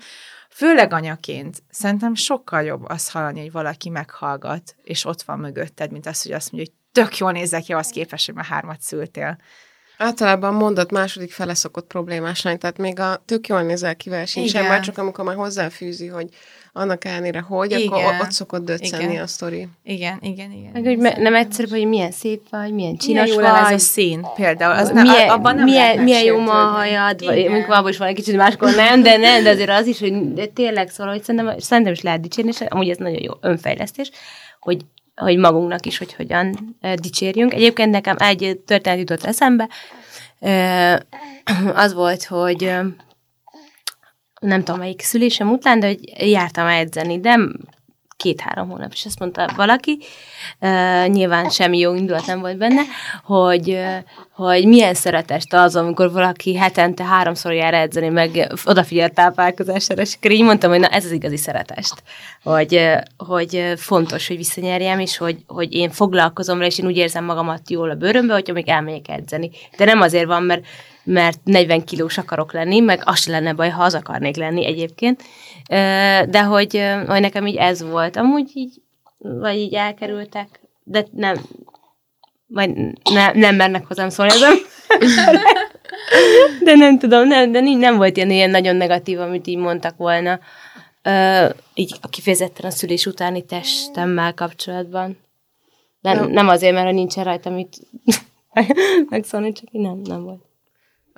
főleg 0.51 0.93
anyaként 0.93 1.63
szerintem 1.71 2.15
sokkal 2.15 2.63
jobb 2.63 2.85
azt 2.89 3.11
hallani, 3.11 3.41
hogy 3.41 3.53
valaki 3.53 3.89
meghallgat, 3.89 4.77
és 4.83 5.05
ott 5.05 5.23
van 5.23 5.39
mögötted, 5.39 5.91
mint 5.91 6.07
az, 6.07 6.23
hogy 6.23 6.33
azt 6.33 6.53
mondja, 6.53 6.73
hogy 6.73 7.05
tök 7.05 7.17
jól 7.17 7.33
nézek 7.33 7.63
ki, 7.63 7.73
az 7.73 7.89
képes, 7.89 8.27
hogy 8.27 8.35
már 8.35 8.45
hármat 8.45 8.81
szültél. 8.81 9.39
Általában 9.99 10.55
mondat 10.55 10.91
második 10.91 11.33
fele 11.33 11.55
szokott 11.55 11.87
problémás 11.87 12.43
lenni, 12.43 12.59
tehát 12.59 12.79
még 12.79 13.01
a 13.01 13.23
tök 13.25 13.47
jól 13.47 13.63
nézel 13.63 13.97
kivel 13.97 14.27
sincsen, 14.27 14.65
már 14.65 14.81
csak 14.81 14.99
amikor 14.99 15.25
már 15.25 15.37
hozzáfűzi, 15.37 16.07
hogy 16.07 16.29
annak 16.73 17.05
ellenére, 17.05 17.41
hogy, 17.41 17.71
igen. 17.71 17.93
akkor 17.93 18.15
ott 18.21 18.31
szokott 18.31 18.65
döccenni 18.65 19.13
igen. 19.13 19.23
a 19.23 19.27
sztori. 19.27 19.69
Igen, 19.85 20.19
igen, 20.21 20.53
igen. 20.53 20.71
Meg, 20.73 20.85
hogy 20.85 20.99
me- 20.99 21.17
nem 21.17 21.35
egyszerű, 21.35 21.69
hogy 21.69 21.87
milyen 21.87 22.11
szép 22.11 22.43
vagy, 22.51 22.73
milyen 22.73 22.97
csinos 22.97 23.29
milyen 23.29 23.43
jó 23.43 23.51
vagy. 23.51 23.65
ez 23.65 23.73
a 23.73 23.79
szín 23.79 24.27
például. 24.35 24.79
Az 24.79 24.91
milyen, 24.91 25.27
ne, 25.27 25.33
abban 25.33 25.55
nem 25.55 25.65
milyen, 25.65 25.99
milyen 25.99 26.25
jó 26.25 26.41
ma 26.41 26.69
a 26.69 26.71
hajad, 26.71 27.25
vagy 27.25 27.47
amikor 27.47 27.75
abban 27.75 27.91
is 27.91 27.99
van 27.99 28.09
egy 28.09 28.15
kicsit 28.15 28.37
máskor 28.37 28.75
nem, 28.75 29.03
de 29.03 29.17
nem, 29.17 29.43
de 29.43 29.51
azért 29.51 29.71
az 29.71 29.87
is, 29.87 30.01
hogy 30.01 30.33
de 30.33 30.47
tényleg 30.47 30.91
szól, 30.91 31.07
hogy 31.07 31.23
szerintem, 31.23 31.59
szerintem 31.59 31.93
is 31.93 32.01
lehet 32.01 32.21
dicsérni, 32.21 32.51
és 32.51 32.61
amúgy 32.69 32.89
ez 32.89 32.97
nagyon 32.97 33.23
jó 33.23 33.33
önfejlesztés, 33.41 34.11
hogy 34.61 34.81
hogy 35.15 35.37
magunknak 35.37 35.87
is, 35.87 35.99
hogy 35.99 36.15
hogyan 36.15 36.77
dicsérjünk. 36.95 37.55
Egyébként 37.55 37.91
nekem 37.91 38.17
egy 38.19 38.61
történet 38.67 38.99
jutott 38.99 39.25
eszembe, 39.25 39.69
az 41.75 41.95
volt, 41.95 42.25
hogy 42.25 42.73
nem 44.41 44.63
tudom 44.65 44.81
melyik 44.81 45.03
szülésem 45.03 45.51
után, 45.51 45.81
de 45.81 45.87
hogy 45.87 46.31
jártam 46.31 46.67
edzeni, 46.67 47.21
de 47.21 47.39
két-három 48.21 48.69
hónap, 48.69 48.93
és 48.93 49.05
azt 49.05 49.19
mondta 49.19 49.51
valaki, 49.57 49.99
nyilván 51.07 51.51
semmi 51.51 51.79
jó 51.79 51.95
indulat 51.95 52.27
nem 52.27 52.41
volt 52.41 52.57
benne, 52.57 52.81
hogy, 53.25 53.79
hogy 54.33 54.67
milyen 54.67 54.95
szeretest 54.95 55.55
az, 55.55 55.77
amikor 55.77 56.13
valaki 56.13 56.57
hetente 56.57 57.05
háromszor 57.05 57.53
jár 57.53 57.75
edzeni, 57.75 58.09
meg 58.09 58.53
odafigyel 58.65 59.11
táplálkozásra, 59.11 60.03
és 60.03 60.15
akkor 60.17 60.31
így 60.31 60.43
mondtam, 60.43 60.71
hogy 60.71 60.81
na 60.81 60.89
ez 60.89 61.05
az 61.05 61.13
igazi 61.13 61.37
szeretest, 61.37 62.03
hogy, 62.43 62.87
hogy 63.17 63.73
fontos, 63.77 64.27
hogy 64.27 64.37
visszanyerjem, 64.37 64.99
és 64.99 65.17
hogy, 65.17 65.37
hogy 65.47 65.75
én 65.75 65.91
foglalkozom 65.91 66.59
rá, 66.59 66.67
és 66.67 66.79
én 66.79 66.87
úgy 66.87 66.97
érzem 66.97 67.25
magamat 67.25 67.71
jól 67.71 67.91
a 67.91 67.95
bőrömbe, 67.95 68.33
hogyha 68.33 68.53
még 68.53 68.69
elmegyek 68.69 69.09
edzeni. 69.09 69.51
De 69.77 69.85
nem 69.85 70.01
azért 70.01 70.27
van, 70.27 70.43
mert 70.43 70.63
mert 71.05 71.39
40 71.45 71.85
kilós 71.85 72.19
akarok 72.19 72.53
lenni, 72.53 72.81
meg 72.81 73.03
az 73.05 73.27
lenne 73.27 73.53
baj, 73.53 73.69
ha 73.69 73.83
az 73.83 73.95
akarnék 73.95 74.37
lenni 74.37 74.67
egyébként, 74.67 75.23
de 76.29 76.43
hogy, 76.43 76.83
hogy 77.07 77.21
nekem 77.21 77.47
így 77.47 77.57
ez 77.57 77.83
volt. 77.83 78.10
Amúgy 78.17 78.51
így, 78.55 78.83
vagy 79.19 79.57
így 79.57 79.75
elkerültek, 79.75 80.61
de 80.85 81.07
nem, 81.13 81.37
vagy 82.47 82.71
ne, 83.13 83.33
nem 83.33 83.55
mernek 83.55 83.87
hozzám 83.87 84.09
szólni 84.09 84.33
ezen. 84.33 84.55
de 86.65 86.75
nem 86.75 86.99
tudom, 86.99 87.27
nem, 87.27 87.53
de 87.53 87.61
nem 87.61 87.97
volt 87.97 88.17
ilyen, 88.17 88.31
ilyen 88.31 88.51
nagyon 88.51 88.77
negatív, 88.77 89.21
amit 89.21 89.47
így 89.47 89.57
mondtak 89.57 89.97
volna. 89.97 90.41
Uh, 91.05 91.51
így 91.75 92.01
kifejezetten 92.11 92.71
a 92.71 92.71
szülés 92.71 93.07
utáni 93.07 93.45
testemmel 93.45 94.35
kapcsolatban. 94.35 95.19
De 96.01 96.13
nem, 96.13 96.31
nem 96.31 96.49
azért, 96.49 96.75
mert 96.75 96.93
nincsen 96.93 97.25
rajta 97.25 97.51
mit 97.51 97.77
megszólni, 99.11 99.53
csak 99.53 99.69
így 99.73 99.81
nem, 99.81 100.01
nem 100.05 100.23
volt. 100.23 100.50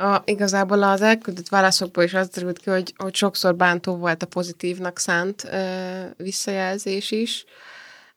A, 0.03 0.23
igazából 0.25 0.83
az 0.83 1.03
elküldött 1.03 1.49
válaszokból 1.49 2.05
is 2.05 2.15
az 2.15 2.29
derült 2.29 2.59
ki, 2.59 2.71
hogy, 2.71 2.95
hogy 2.97 3.15
sokszor 3.15 3.55
bántó 3.55 3.97
volt 3.97 4.23
a 4.23 4.27
pozitívnak 4.27 4.99
szánt 4.99 5.45
ö, 5.45 6.01
visszajelzés 6.17 7.11
is, 7.11 7.45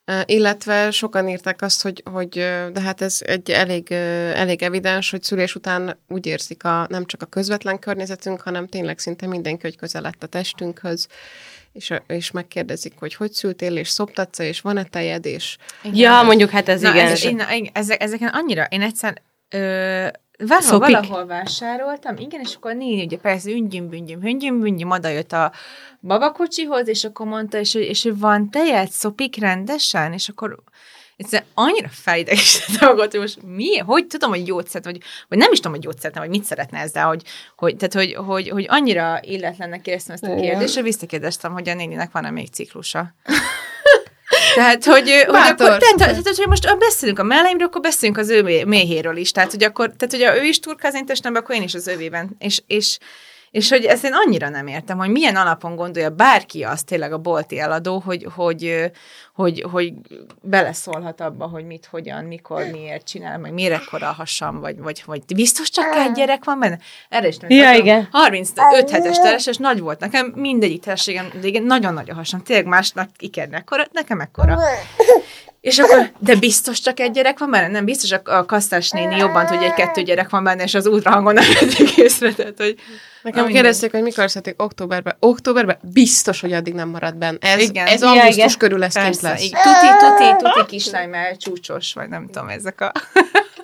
ö, 0.06 0.20
illetve 0.26 0.92
sokan 0.92 1.30
írták 1.30 1.62
azt, 1.62 1.82
hogy, 1.82 2.04
hogy 2.12 2.30
de 2.74 2.82
hát 2.82 3.02
ez 3.02 3.20
egy 3.26 3.52
elég, 3.52 3.88
ö, 3.92 3.96
elég 4.30 4.64
evidens, 4.64 5.10
hogy 5.10 5.24
szülés 5.24 5.56
után 5.56 5.98
úgy 6.08 6.26
érzik 6.26 6.64
a, 6.64 6.86
nem 6.90 7.06
csak 7.06 7.22
a 7.22 7.26
közvetlen 7.26 7.80
környezetünk, 7.80 8.42
hanem 8.42 8.68
tényleg 8.68 9.00
szinte 9.00 9.28
mindenki, 9.28 9.62
hogy 9.62 9.78
közel 9.78 10.02
lett 10.02 10.24
a 10.24 10.28
testünkhöz, 10.28 11.08
és, 11.74 11.94
és 12.08 12.32
megkérdezik, 12.32 12.94
hogy 13.00 13.16
hogy 13.16 13.32
szültél, 13.32 13.78
és 13.78 13.90
szoptatsz 13.90 14.40
és 14.40 14.62
van-e 14.62 14.84
tejed, 14.84 15.26
és... 15.26 15.58
Igen. 15.84 15.98
Ja, 15.98 16.22
mondjuk 16.22 16.50
hát 16.50 16.70
ez 16.70 16.82
Na, 16.82 16.90
igen. 16.90 17.08
Ez, 17.08 17.24
én, 17.24 17.70
ezek, 17.74 18.02
ezeken 18.02 18.28
annyira, 18.28 18.64
én 18.64 18.82
egyszer 18.82 19.22
ö, 19.50 20.08
Valahol, 20.38 20.80
valahol 20.80 21.26
vásároltam, 21.26 22.18
igen, 22.18 22.40
és 22.40 22.56
akkor 22.56 22.76
néni 22.76 23.04
ugye 23.04 23.18
persze 23.18 23.50
üngyüm, 23.50 23.90
büngyüm, 23.90 24.22
hüngyüm, 24.22 24.60
büngyüm, 24.60 24.92
oda 24.92 25.08
jött 25.08 25.32
a 25.32 25.52
babakocsihoz, 26.02 26.88
és 26.88 27.04
akkor 27.04 27.26
mondta, 27.26 27.58
és, 27.58 27.74
és 27.74 28.04
hogy 28.04 28.20
van 28.20 28.50
tejet, 28.50 28.92
szopik 28.92 29.38
rendesen, 29.38 30.14
és 30.14 30.30
akkor 30.30 30.64
egyszerűen 31.16 31.50
annyira 31.54 31.88
felidegesített 31.88 32.82
magad, 32.82 33.12
hogy 33.12 33.20
most 33.20 33.40
mi, 33.44 33.78
hogy 33.78 34.08
tudom, 34.08 34.30
hogy 34.30 34.48
jót 34.48 34.68
szeret, 34.68 34.86
vagy, 34.86 35.02
vagy 35.28 35.38
nem 35.38 35.52
is 35.52 35.60
tudom, 35.60 35.80
hogy 35.84 35.98
szeretne, 35.98 36.20
vagy 36.20 36.30
mit 36.30 36.44
szeretne 36.44 36.80
ezzel, 36.80 37.08
hogy, 37.08 37.24
hogy, 37.58 37.76
tehát, 37.76 37.94
hogy, 37.94 38.26
hogy, 38.26 38.50
hogy 38.50 38.66
annyira 38.70 39.20
illetlennek 39.22 39.88
éreztem 39.88 40.16
ezt 40.16 40.24
a 40.24 40.36
kérdést, 40.36 40.74
hogy 40.74 40.84
visszakérdeztem, 40.84 41.54
hogy 41.54 41.70
a 41.70 41.74
néninek 41.74 42.12
van-e 42.12 42.30
még 42.30 42.48
ciklusa. 42.48 43.14
Tehát, 44.56 44.86
hogy, 44.86 45.10
hogy 45.28 45.36
akkor, 45.36 45.78
tehát, 45.78 46.28
hogy 46.36 46.48
most 46.48 46.78
beszélünk 46.78 47.20
a 47.20 47.24
melleimről, 47.24 47.68
akkor 47.68 47.82
beszélünk 47.82 48.18
az 48.18 48.30
ő 48.30 48.66
méhéről 48.66 49.18
is. 49.18 49.32
Tehát, 49.32 49.52
hogy 49.52 49.64
akkor, 49.64 49.94
tehát, 49.98 50.34
hogy 50.34 50.44
ő 50.44 50.48
is 50.48 50.60
testemben, 51.06 51.42
akkor 51.42 51.56
én 51.56 51.62
is 51.62 51.74
az 51.74 51.88
övében. 51.88 52.36
És, 52.40 52.62
és, 52.68 52.98
és 53.52 53.70
hogy 53.70 53.86
ezt 53.86 54.06
én 54.06 54.14
annyira 54.14 54.50
nem 54.50 54.68
értem, 54.68 54.98
hogy 54.98 55.10
milyen 55.10 55.36
alapon 55.36 55.76
gondolja 55.76 56.10
bárki 56.10 56.64
azt 56.64 56.86
tényleg 56.86 57.14
a 57.14 57.18
bolti 57.18 57.60
eladó, 57.60 58.02
hogy, 58.06 58.28
hogy, 58.36 58.92
hogy, 59.34 59.66
hogy 59.72 59.94
beleszólhat 60.42 61.22
abba, 61.22 61.46
hogy 61.46 61.66
mit, 61.66 61.86
hogyan, 61.86 62.24
mikor, 62.24 62.66
miért 62.72 63.08
csinál, 63.08 63.38
meg 63.38 63.54
a 63.90 64.06
hasam, 64.06 64.60
vagy, 64.60 64.80
vagy, 64.80 65.04
vagy 65.06 65.22
biztos 65.36 65.70
csak 65.70 65.96
egy 65.96 66.12
gyerek 66.12 66.44
van 66.44 66.60
benne? 66.60 66.80
Erre 67.10 67.28
is 67.28 67.38
nem 67.38 67.50
ja, 67.50 67.74
igen. 67.74 68.08
35 68.12 68.90
hetes 68.90 69.18
teres, 69.18 69.48
és 69.48 69.58
nagy 69.58 69.80
volt 69.80 70.00
nekem, 70.00 70.34
mindegyik 70.36 70.82
terességem, 70.82 71.30
de 71.42 71.48
igen, 71.48 71.64
nagyon 71.64 71.94
nagy 71.94 72.10
a 72.10 72.14
hasam, 72.14 72.44
tényleg 72.44 72.66
másnak 72.66 73.10
ikernek 73.20 73.90
nekem 73.92 74.20
ekkora. 74.20 74.60
És 75.66 75.78
akkor, 75.78 76.12
de 76.20 76.36
biztos 76.36 76.80
csak 76.80 77.00
egy 77.00 77.12
gyerek 77.12 77.40
van 77.40 77.50
benne? 77.50 77.68
Nem, 77.68 77.86
biztos 77.86 78.12
a 78.12 78.46
kasztás 78.46 78.90
néni 78.90 79.16
jobban 79.16 79.46
tudja, 79.46 79.62
hogy 79.62 79.68
egy-kettő 79.68 80.02
gyerek 80.02 80.30
van 80.30 80.44
benne, 80.44 80.64
és 80.64 80.74
az 80.74 80.88
ultrahangon 80.88 81.34
nem 81.34 81.44
eddig 81.62 81.98
észre, 81.98 82.34
tehát, 82.34 82.58
hogy... 82.58 82.76
Nekem 83.22 83.48
kérdezték, 83.48 83.92
hogy 83.92 84.02
mikor 84.02 84.30
szeretik 84.30 84.62
októberben. 84.62 85.16
Októberben 85.20 85.78
biztos, 85.82 86.42
hogy 86.42 86.54
addig 86.54 86.74
nem 86.74 86.90
marad 86.90 87.16
benne. 87.16 87.38
Ez, 87.40 87.62
igen. 87.62 87.88
ez 87.88 88.04
augusztus 88.04 88.54
ja, 88.54 88.58
körül 88.58 88.78
lesz 88.78 88.94
kint 88.94 89.22
lesz. 89.22 89.44
Igen. 89.44 89.62
Tuti, 89.62 89.88
tuti, 90.00 90.44
tuti 90.44 90.66
kislány, 90.66 91.10
mert 91.10 91.40
csúcsos, 91.40 91.94
vagy 91.94 92.10
nem 92.10 92.26
tudom, 92.26 92.50
ezek 92.50 92.82
a... 92.82 92.92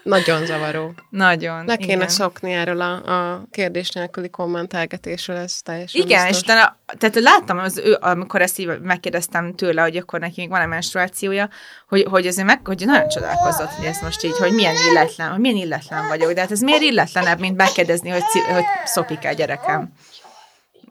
Nagyon 0.04 0.46
zavaró. 0.46 0.94
Nagyon. 1.10 1.66
Le 1.66 1.76
kéne 1.76 1.94
igen. 1.94 2.08
szokni 2.08 2.52
erről 2.54 2.82
a, 2.82 2.94
a 2.94 3.44
kérdés 3.52 3.90
nélküli 3.90 4.30
kommentelgetésről, 4.30 5.38
ez 5.38 5.62
teljesen 5.62 6.02
Igen, 6.02 6.28
biztos. 6.28 6.38
és 6.38 6.44
utána, 6.44 6.78
tehát 6.98 7.16
láttam, 7.16 7.58
az 7.58 7.78
ő, 7.78 7.98
amikor 8.00 8.42
ezt 8.42 8.60
így 8.60 8.80
megkérdeztem 8.82 9.56
tőle, 9.56 9.82
hogy 9.82 9.98
akkor 9.98 10.20
neki 10.20 10.42
még 10.42 10.50
van-e 10.50 10.66
menstruációja, 10.66 11.50
hogy, 11.88 12.06
hogy 12.10 12.28
azért 12.28 12.48
meg, 12.48 12.68
hogy 12.68 12.86
nagyon 12.86 13.08
csodálkozott, 13.08 13.70
hogy 13.70 13.86
ez 13.86 14.02
most 14.02 14.24
így, 14.24 14.38
hogy 14.38 14.54
milyen 14.54 14.76
illetlen, 14.90 15.30
hogy 15.30 15.40
milyen 15.40 15.58
illetlen 15.58 16.08
vagyok, 16.08 16.32
de 16.32 16.42
hát 16.42 16.52
ez 16.52 16.62
miért 16.62 16.82
illetlenebb, 16.82 17.40
mint 17.40 17.58
megkérdezni, 17.58 18.10
hogy, 18.10 18.24
hogy 18.54 18.64
szopik 18.86 19.26
egy 19.26 19.38
gyerekem. 19.38 19.94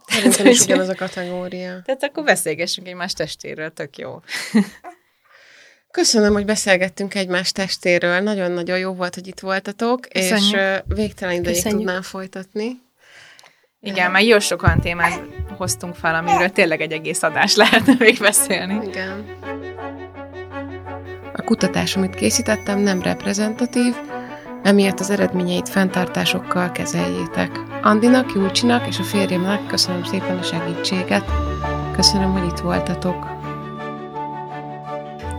Szerintem 0.06 0.46
is 0.46 0.60
ugyanaz 0.64 0.88
a 0.88 0.94
kategória. 0.94 1.82
Tehát 1.84 2.02
akkor 2.02 2.24
beszélgessünk 2.24 2.86
egymás 2.86 3.12
testéről, 3.12 3.70
tök 3.70 3.98
jó. 3.98 4.20
Köszönöm, 5.90 6.32
hogy 6.32 6.44
beszélgettünk 6.44 7.14
egymás 7.14 7.52
testéről. 7.52 8.20
Nagyon-nagyon 8.20 8.78
jó 8.78 8.92
volt, 8.92 9.14
hogy 9.14 9.26
itt 9.26 9.40
voltatok, 9.40 10.00
Köszönjük. 10.12 10.54
és 10.54 10.82
végtelen 10.86 11.34
ideig 11.34 11.54
Köszönjük. 11.54 11.80
tudnám 11.80 12.02
folytatni. 12.02 12.80
Igen, 13.80 14.10
mert 14.10 14.24
jó 14.24 14.38
sok 14.38 14.62
olyan 14.62 14.80
témát 14.80 15.20
hoztunk 15.56 15.94
fel, 15.94 16.14
amiről 16.14 16.48
tényleg 16.50 16.80
egy 16.80 16.92
egész 16.92 17.22
adás 17.22 17.54
lehetne 17.54 17.94
még 17.98 18.18
beszélni. 18.18 18.86
Igen. 18.86 19.24
A 21.32 21.42
kutatás, 21.42 21.96
amit 21.96 22.14
készítettem, 22.14 22.78
nem 22.78 23.02
reprezentatív, 23.02 23.94
emiatt 24.62 25.00
az 25.00 25.10
eredményeit 25.10 25.68
fenntartásokkal 25.68 26.72
kezeljétek. 26.72 27.50
Andinak, 27.82 28.32
Julcsinak 28.32 28.86
és 28.86 28.98
a 28.98 29.02
férjemnek 29.02 29.66
köszönöm 29.66 30.04
szépen 30.04 30.38
a 30.38 30.42
segítséget. 30.42 31.24
Köszönöm, 31.96 32.32
hogy 32.32 32.46
itt 32.46 32.58
voltatok. 32.58 33.39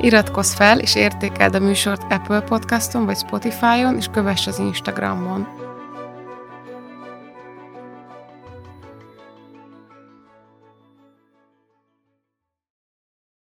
Iratkozz 0.02 0.54
fel 0.54 0.80
és 0.80 0.96
értékeld 0.96 1.56
a 1.56 1.60
műsort 1.60 2.14
Apple 2.14 2.42
Podcaston 2.42 3.06
vagy 3.06 3.18
Spotify-on, 3.18 3.98
és 3.98 4.08
kövess 4.12 4.48
az 4.48 4.60
Instagramon. 4.60 5.61